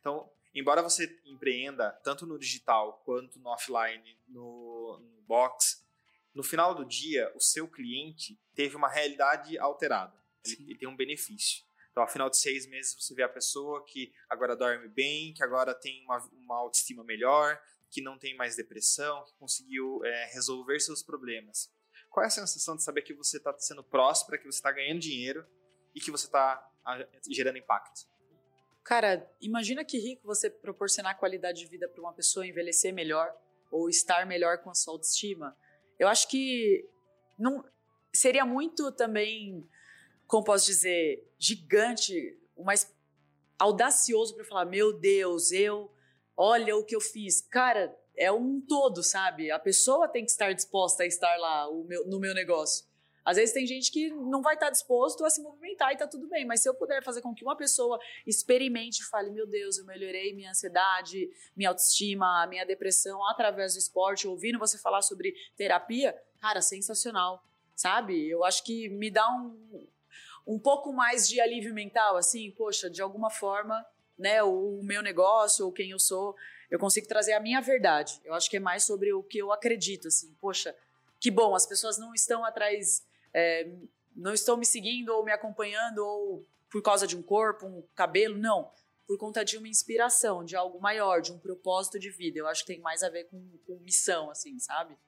Então, 0.00 0.30
embora 0.54 0.82
você 0.82 1.20
empreenda 1.24 1.90
tanto 2.02 2.26
no 2.26 2.38
digital 2.38 3.02
quanto 3.04 3.38
no 3.38 3.50
offline, 3.50 4.18
no, 4.28 4.98
no 4.98 5.22
box, 5.22 5.84
no 6.34 6.42
final 6.42 6.74
do 6.74 6.84
dia, 6.84 7.32
o 7.34 7.40
seu 7.40 7.66
cliente 7.66 8.38
teve 8.54 8.76
uma 8.76 8.88
realidade 8.88 9.58
alterada. 9.58 10.14
Ele, 10.44 10.70
ele, 10.70 10.78
tem 10.78 10.88
um 10.88 10.96
benefício. 10.96 11.64
Então, 11.90 12.02
ao 12.02 12.08
final 12.08 12.28
de 12.28 12.36
seis 12.36 12.66
meses, 12.66 12.94
você 12.94 13.14
vê 13.14 13.22
a 13.22 13.28
pessoa 13.28 13.82
que 13.86 14.12
agora 14.28 14.54
dorme 14.54 14.86
bem, 14.88 15.32
que 15.32 15.42
agora 15.42 15.74
tem 15.74 16.04
uma, 16.04 16.18
uma 16.32 16.56
autoestima 16.56 17.02
melhor, 17.02 17.58
que 17.96 18.02
não 18.02 18.18
tem 18.18 18.36
mais 18.36 18.54
depressão, 18.54 19.24
que 19.24 19.32
conseguiu 19.38 20.04
é, 20.04 20.26
resolver 20.34 20.78
seus 20.80 21.02
problemas. 21.02 21.72
Qual 22.10 22.22
é 22.22 22.26
a 22.26 22.30
sensação 22.30 22.76
de 22.76 22.82
saber 22.82 23.00
que 23.00 23.14
você 23.14 23.38
está 23.38 23.56
sendo 23.58 23.82
próspera, 23.82 24.36
que 24.36 24.44
você 24.44 24.58
está 24.58 24.70
ganhando 24.70 25.00
dinheiro 25.00 25.46
e 25.94 26.00
que 26.00 26.10
você 26.10 26.26
está 26.26 26.70
gerando 27.30 27.56
impacto? 27.56 28.02
Cara, 28.84 29.26
imagina 29.40 29.82
que 29.82 29.96
rico 29.96 30.26
você 30.26 30.50
proporcionar 30.50 31.18
qualidade 31.18 31.60
de 31.60 31.66
vida 31.66 31.88
para 31.88 32.02
uma 32.02 32.12
pessoa 32.12 32.46
envelhecer 32.46 32.92
melhor 32.92 33.34
ou 33.70 33.88
estar 33.88 34.26
melhor 34.26 34.58
com 34.58 34.68
a 34.68 34.74
sua 34.74 34.92
autoestima. 34.92 35.56
Eu 35.98 36.06
acho 36.06 36.28
que 36.28 36.86
não 37.38 37.64
seria 38.12 38.44
muito 38.44 38.92
também, 38.92 39.66
como 40.26 40.44
posso 40.44 40.66
dizer, 40.66 41.26
gigante, 41.38 42.38
o 42.54 42.62
mais 42.62 42.94
audacioso 43.58 44.34
para 44.34 44.44
falar, 44.44 44.66
meu 44.66 44.92
Deus, 44.92 45.50
eu, 45.50 45.90
olha 46.36 46.76
o 46.76 46.84
que 46.84 46.94
eu 46.94 47.00
fiz. 47.00 47.40
Cara, 47.40 47.96
é 48.16 48.30
um 48.30 48.60
todo, 48.60 49.02
sabe? 49.02 49.50
A 49.50 49.58
pessoa 49.58 50.08
tem 50.08 50.24
que 50.24 50.30
estar 50.30 50.52
disposta 50.52 51.02
a 51.02 51.06
estar 51.06 51.36
lá 51.36 51.68
meu, 51.86 52.06
no 52.06 52.18
meu 52.18 52.34
negócio. 52.34 52.86
Às 53.26 53.36
vezes 53.36 53.52
tem 53.52 53.66
gente 53.66 53.90
que 53.90 54.08
não 54.08 54.40
vai 54.40 54.54
estar 54.54 54.70
disposto 54.70 55.24
a 55.24 55.30
se 55.30 55.42
movimentar 55.42 55.92
e 55.92 55.96
tá 55.96 56.06
tudo 56.06 56.28
bem, 56.28 56.46
mas 56.46 56.60
se 56.60 56.68
eu 56.68 56.74
puder 56.74 57.02
fazer 57.02 57.20
com 57.20 57.34
que 57.34 57.42
uma 57.42 57.56
pessoa 57.56 57.98
experimente 58.24 59.02
e 59.02 59.04
fale, 59.04 59.32
meu 59.32 59.48
Deus, 59.48 59.78
eu 59.78 59.84
melhorei 59.84 60.32
minha 60.32 60.50
ansiedade, 60.50 61.28
minha 61.56 61.70
autoestima, 61.70 62.46
minha 62.46 62.64
depressão 62.64 63.26
através 63.28 63.72
do 63.72 63.80
esporte, 63.80 64.28
ouvindo 64.28 64.60
você 64.60 64.78
falar 64.78 65.02
sobre 65.02 65.34
terapia, 65.56 66.16
cara, 66.40 66.62
sensacional, 66.62 67.42
sabe? 67.74 68.30
Eu 68.30 68.44
acho 68.44 68.62
que 68.62 68.88
me 68.90 69.10
dá 69.10 69.28
um, 69.28 69.88
um 70.46 70.58
pouco 70.60 70.92
mais 70.92 71.28
de 71.28 71.40
alívio 71.40 71.74
mental, 71.74 72.16
assim, 72.16 72.52
poxa, 72.52 72.88
de 72.88 73.02
alguma 73.02 73.28
forma, 73.28 73.84
né, 74.18 74.42
o, 74.42 74.80
meu 74.82 75.02
negócio 75.02 75.66
ou 75.66 75.72
quem 75.72 75.90
eu 75.90 75.98
sou, 75.98 76.34
eu 76.70 76.78
consigo 76.78 77.06
trazer 77.06 77.32
a 77.32 77.40
minha 77.40 77.60
verdade. 77.60 78.20
Eu 78.24 78.34
acho 78.34 78.50
que 78.50 78.56
é 78.56 78.60
mais 78.60 78.84
sobre 78.84 79.12
o 79.12 79.22
que 79.22 79.38
eu 79.38 79.52
acredito, 79.52 80.08
assim, 80.08 80.34
poxa, 80.40 80.74
que 81.20 81.30
bom, 81.30 81.54
as 81.54 81.66
pessoas 81.66 81.98
não 81.98 82.14
estão 82.14 82.44
atrás 82.44 83.04
é, 83.32 83.68
não 84.16 84.32
estão 84.32 84.56
me 84.56 84.64
seguindo 84.64 85.10
ou 85.10 85.22
me 85.22 85.30
acompanhando 85.30 85.98
ou 85.98 86.46
por 86.70 86.82
causa 86.82 87.06
de 87.06 87.16
um 87.16 87.22
corpo, 87.22 87.66
um 87.66 87.82
cabelo, 87.94 88.36
não. 88.38 88.70
Por 89.06 89.18
conta 89.18 89.44
de 89.44 89.56
uma 89.56 89.68
inspiração, 89.68 90.44
de 90.44 90.56
algo 90.56 90.80
maior, 90.80 91.20
de 91.20 91.32
um 91.32 91.38
propósito 91.38 91.98
de 91.98 92.10
vida. 92.10 92.38
Eu 92.38 92.48
acho 92.48 92.62
que 92.62 92.72
tem 92.72 92.80
mais 92.80 93.02
a 93.02 93.08
ver 93.08 93.24
com, 93.24 93.40
com 93.66 93.78
missão, 93.80 94.30
assim, 94.30 94.58
sabe? 94.58 94.98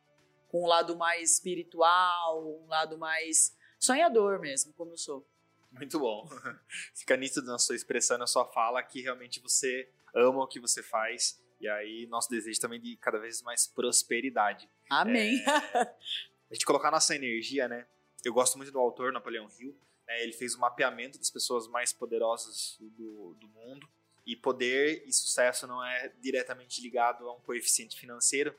Com 0.48 0.62
um 0.62 0.66
lado 0.66 0.96
mais 0.96 1.32
espiritual, 1.32 2.46
um 2.46 2.68
lado 2.68 2.96
mais 2.96 3.56
sonhador 3.78 4.38
mesmo, 4.38 4.72
como 4.74 4.92
eu 4.92 4.96
sou. 4.96 5.26
Muito 5.70 5.98
bom. 5.98 6.28
Fica 6.94 7.16
nítido 7.16 7.46
na 7.46 7.58
sua 7.58 7.76
expressão, 7.76 8.18
na 8.18 8.26
sua 8.26 8.44
fala, 8.44 8.82
que 8.82 9.02
realmente 9.02 9.40
você 9.40 9.88
ama 10.14 10.42
o 10.42 10.46
que 10.46 10.60
você 10.60 10.82
faz. 10.82 11.42
E 11.60 11.68
aí, 11.68 12.06
nosso 12.06 12.30
desejo 12.30 12.60
também 12.60 12.80
de 12.80 12.96
cada 12.96 13.18
vez 13.18 13.42
mais 13.42 13.66
prosperidade. 13.66 14.68
Amém. 14.88 15.42
É, 15.46 15.80
a 15.80 16.54
gente 16.54 16.64
colocar 16.64 16.90
nossa 16.90 17.14
energia, 17.14 17.68
né? 17.68 17.86
eu 18.24 18.32
gosto 18.32 18.56
muito 18.56 18.72
do 18.72 18.78
autor 18.78 19.12
Napoleão 19.12 19.48
Hill. 19.58 19.76
Né, 20.06 20.22
ele 20.22 20.32
fez 20.32 20.54
um 20.54 20.60
mapeamento 20.60 21.18
das 21.18 21.30
pessoas 21.30 21.68
mais 21.68 21.92
poderosas 21.92 22.76
do, 22.80 23.34
do 23.34 23.48
mundo. 23.48 23.88
E 24.26 24.36
poder 24.36 25.04
e 25.06 25.12
sucesso 25.12 25.66
não 25.66 25.84
é 25.84 26.12
diretamente 26.20 26.82
ligado 26.82 27.26
a 27.28 27.34
um 27.34 27.40
coeficiente 27.40 27.98
financeiro, 27.98 28.54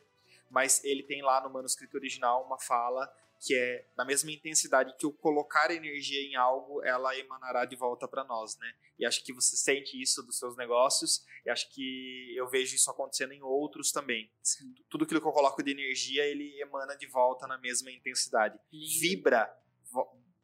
mas 0.49 0.83
ele 0.83 1.03
tem 1.03 1.21
lá 1.21 1.41
no 1.41 1.49
manuscrito 1.49 1.95
original 1.95 2.43
uma 2.43 2.57
fala 2.57 3.11
que 3.39 3.55
é 3.55 3.87
na 3.97 4.03
mesma 4.03 4.31
intensidade 4.31 4.95
que 4.97 5.05
o 5.05 5.13
colocar 5.13 5.71
energia 5.71 6.21
em 6.21 6.35
algo, 6.35 6.83
ela 6.83 7.17
emanará 7.17 7.65
de 7.65 7.75
volta 7.75 8.07
para 8.07 8.23
nós, 8.23 8.57
né? 8.57 8.73
E 8.97 9.05
acho 9.05 9.23
que 9.23 9.31
você 9.31 9.55
sente 9.55 9.99
isso 9.99 10.21
dos 10.21 10.37
seus 10.37 10.57
negócios, 10.57 11.25
e 11.45 11.49
acho 11.49 11.73
que 11.73 12.35
eu 12.35 12.47
vejo 12.49 12.75
isso 12.75 12.91
acontecendo 12.91 13.31
em 13.31 13.41
outros 13.41 13.91
também. 13.91 14.29
Sim. 14.43 14.73
Tudo 14.89 15.05
aquilo 15.05 15.21
que 15.21 15.27
eu 15.27 15.31
coloco 15.31 15.63
de 15.63 15.71
energia, 15.71 16.25
ele 16.25 16.59
emana 16.61 16.95
de 16.97 17.07
volta 17.07 17.47
na 17.47 17.57
mesma 17.57 17.89
intensidade. 17.91 18.59
Lindo. 18.71 18.99
Vibra 18.99 19.57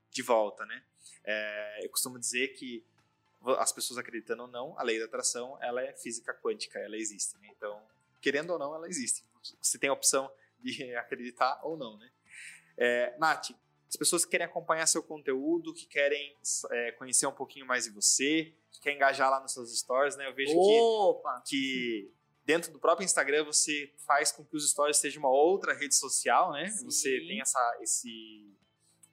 de 0.10 0.22
volta, 0.22 0.66
né? 0.66 0.84
É, 1.26 1.86
eu 1.86 1.90
costumo 1.90 2.18
dizer 2.18 2.50
que 2.50 2.86
as 3.60 3.72
pessoas 3.72 4.00
acreditando 4.00 4.44
ou 4.44 4.48
não, 4.48 4.80
a 4.80 4.84
lei 4.84 4.98
da 4.98 5.06
atração, 5.06 5.58
ela 5.62 5.82
é 5.82 5.94
física 5.98 6.34
quântica, 6.34 6.80
ela 6.80 6.96
existe, 6.96 7.38
né? 7.40 7.50
Então, 7.56 7.86
querendo 8.22 8.52
ou 8.52 8.60
não, 8.60 8.74
ela 8.74 8.88
existe. 8.88 9.24
Você 9.62 9.78
tem 9.78 9.90
a 9.90 9.94
opção 9.94 10.32
de 10.60 10.96
acreditar 10.96 11.60
ou 11.64 11.78
não, 11.78 11.98
né? 11.98 12.10
É, 12.78 13.16
Nath, 13.18 13.52
as 13.88 13.96
pessoas 13.96 14.26
que 14.26 14.32
querem 14.32 14.46
acompanhar 14.46 14.86
seu 14.88 15.02
conteúdo, 15.02 15.74
que 15.74 15.86
querem 15.86 16.36
é, 16.72 16.92
conhecer 16.94 17.28
um 17.28 17.32
pouquinho 17.32 17.66
mais 17.66 17.86
de 17.86 17.92
você, 17.92 18.54
que 18.72 18.82
querem 18.82 18.98
engajar 18.98 19.30
lá 19.30 19.40
nos 19.40 19.54
seus 19.54 19.78
stories, 19.78 20.16
né? 20.18 20.28
Eu 20.28 20.34
vejo 20.34 20.54
que, 20.54 21.50
que 21.50 22.12
dentro 22.46 22.72
do 22.72 22.80
próprio 22.80 23.06
Instagram 23.06 23.46
você 23.46 23.94
faz 24.06 24.32
com 24.32 24.44
que 24.44 24.56
os 24.56 24.70
stories 24.70 24.98
sejam 24.98 25.22
uma 25.22 25.30
outra 25.30 25.74
rede 25.74 25.96
social, 25.96 26.52
né? 26.52 26.70
Sim. 26.70 26.86
Você 26.86 27.10
tem 27.28 27.42
essa, 27.42 27.78
esse, 27.82 28.54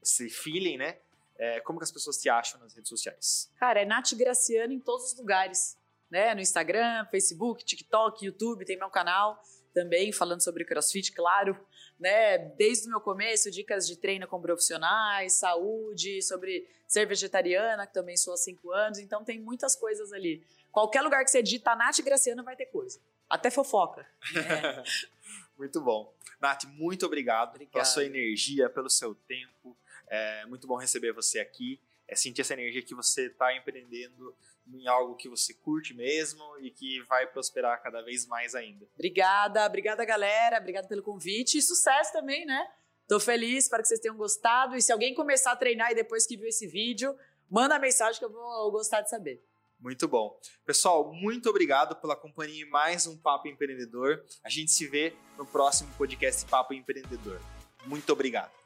esse 0.02 0.30
feeling, 0.30 0.76
né? 0.76 0.98
É, 1.38 1.60
como 1.60 1.78
que 1.78 1.84
as 1.84 1.92
pessoas 1.92 2.18
te 2.18 2.28
acham 2.28 2.60
nas 2.60 2.74
redes 2.74 2.88
sociais? 2.88 3.50
Cara, 3.56 3.80
é 3.80 3.84
Nath 3.84 4.14
Graciano 4.14 4.72
em 4.72 4.80
todos 4.80 5.12
os 5.12 5.18
lugares, 5.18 5.78
né? 6.10 6.34
No 6.34 6.40
Instagram, 6.40 7.06
Facebook, 7.10 7.64
TikTok, 7.64 8.24
YouTube, 8.24 8.64
tem 8.64 8.78
meu 8.78 8.90
canal 8.90 9.40
também 9.72 10.12
falando 10.12 10.42
sobre 10.42 10.64
CrossFit, 10.64 11.12
claro, 11.12 11.58
né? 11.98 12.38
Desde 12.38 12.86
o 12.86 12.90
meu 12.90 13.00
começo, 13.00 13.50
dicas 13.50 13.86
de 13.86 13.96
treino 13.96 14.26
com 14.26 14.40
profissionais, 14.40 15.34
saúde, 15.34 16.22
sobre 16.22 16.68
ser 16.86 17.06
vegetariana, 17.06 17.86
que 17.86 17.94
também 17.94 18.16
sou 18.16 18.34
há 18.34 18.36
cinco 18.36 18.70
anos, 18.70 18.98
então 18.98 19.24
tem 19.24 19.40
muitas 19.40 19.74
coisas 19.74 20.12
ali. 20.12 20.44
Qualquer 20.70 21.02
lugar 21.02 21.24
que 21.24 21.30
você 21.30 21.42
digita 21.42 21.74
Nath 21.76 22.00
Graciano 22.00 22.42
vai 22.42 22.56
ter 22.56 22.66
coisa. 22.66 23.00
Até 23.28 23.50
fofoca. 23.50 24.06
É. 24.36 24.82
muito 25.56 25.80
bom. 25.80 26.14
Nath, 26.40 26.64
muito 26.64 27.06
obrigado, 27.06 27.50
obrigado 27.50 27.72
pela 27.72 27.84
sua 27.84 28.04
energia, 28.04 28.68
pelo 28.68 28.90
seu 28.90 29.14
tempo. 29.14 29.76
É 30.08 30.44
muito 30.46 30.66
bom 30.66 30.76
receber 30.76 31.12
você 31.12 31.38
aqui. 31.38 31.80
É 32.06 32.14
sentir 32.14 32.42
essa 32.42 32.52
energia 32.52 32.82
que 32.82 32.94
você 32.94 33.26
está 33.26 33.56
empreendendo 33.56 34.34
em 34.66 34.86
algo 34.86 35.16
que 35.16 35.28
você 35.28 35.54
curte 35.54 35.94
mesmo 35.94 36.42
e 36.60 36.70
que 36.70 37.02
vai 37.08 37.26
prosperar 37.26 37.82
cada 37.82 38.02
vez 38.02 38.26
mais 38.26 38.54
ainda. 38.54 38.86
Obrigada, 38.94 39.66
obrigada 39.66 40.04
galera, 40.04 40.58
obrigada 40.58 40.88
pelo 40.88 41.02
convite 41.02 41.58
e 41.58 41.62
sucesso 41.62 42.12
também, 42.12 42.44
né? 42.46 42.66
Tô 43.08 43.18
feliz, 43.18 43.64
espero 43.64 43.82
que 43.82 43.88
vocês 43.88 44.00
tenham 44.00 44.16
gostado 44.16 44.76
e 44.76 44.82
se 44.82 44.92
alguém 44.92 45.14
começar 45.14 45.52
a 45.52 45.56
treinar 45.56 45.90
e 45.90 45.94
depois 45.94 46.26
que 46.26 46.36
viu 46.36 46.48
esse 46.48 46.66
vídeo, 46.66 47.14
manda 47.50 47.78
mensagem 47.78 48.18
que 48.18 48.24
eu 48.24 48.32
vou 48.32 48.70
gostar 48.70 49.02
de 49.02 49.10
saber. 49.10 49.44
Muito 49.78 50.06
bom. 50.06 50.38
Pessoal, 50.64 51.12
muito 51.12 51.50
obrigado 51.50 51.96
pela 51.96 52.14
companhia 52.14 52.64
em 52.64 52.70
mais 52.70 53.06
um 53.08 53.18
Papo 53.18 53.48
Empreendedor. 53.48 54.24
A 54.44 54.48
gente 54.48 54.70
se 54.70 54.86
vê 54.86 55.12
no 55.36 55.44
próximo 55.44 55.92
podcast 55.98 56.46
Papo 56.46 56.72
Empreendedor. 56.72 57.40
Muito 57.84 58.12
obrigado. 58.12 58.61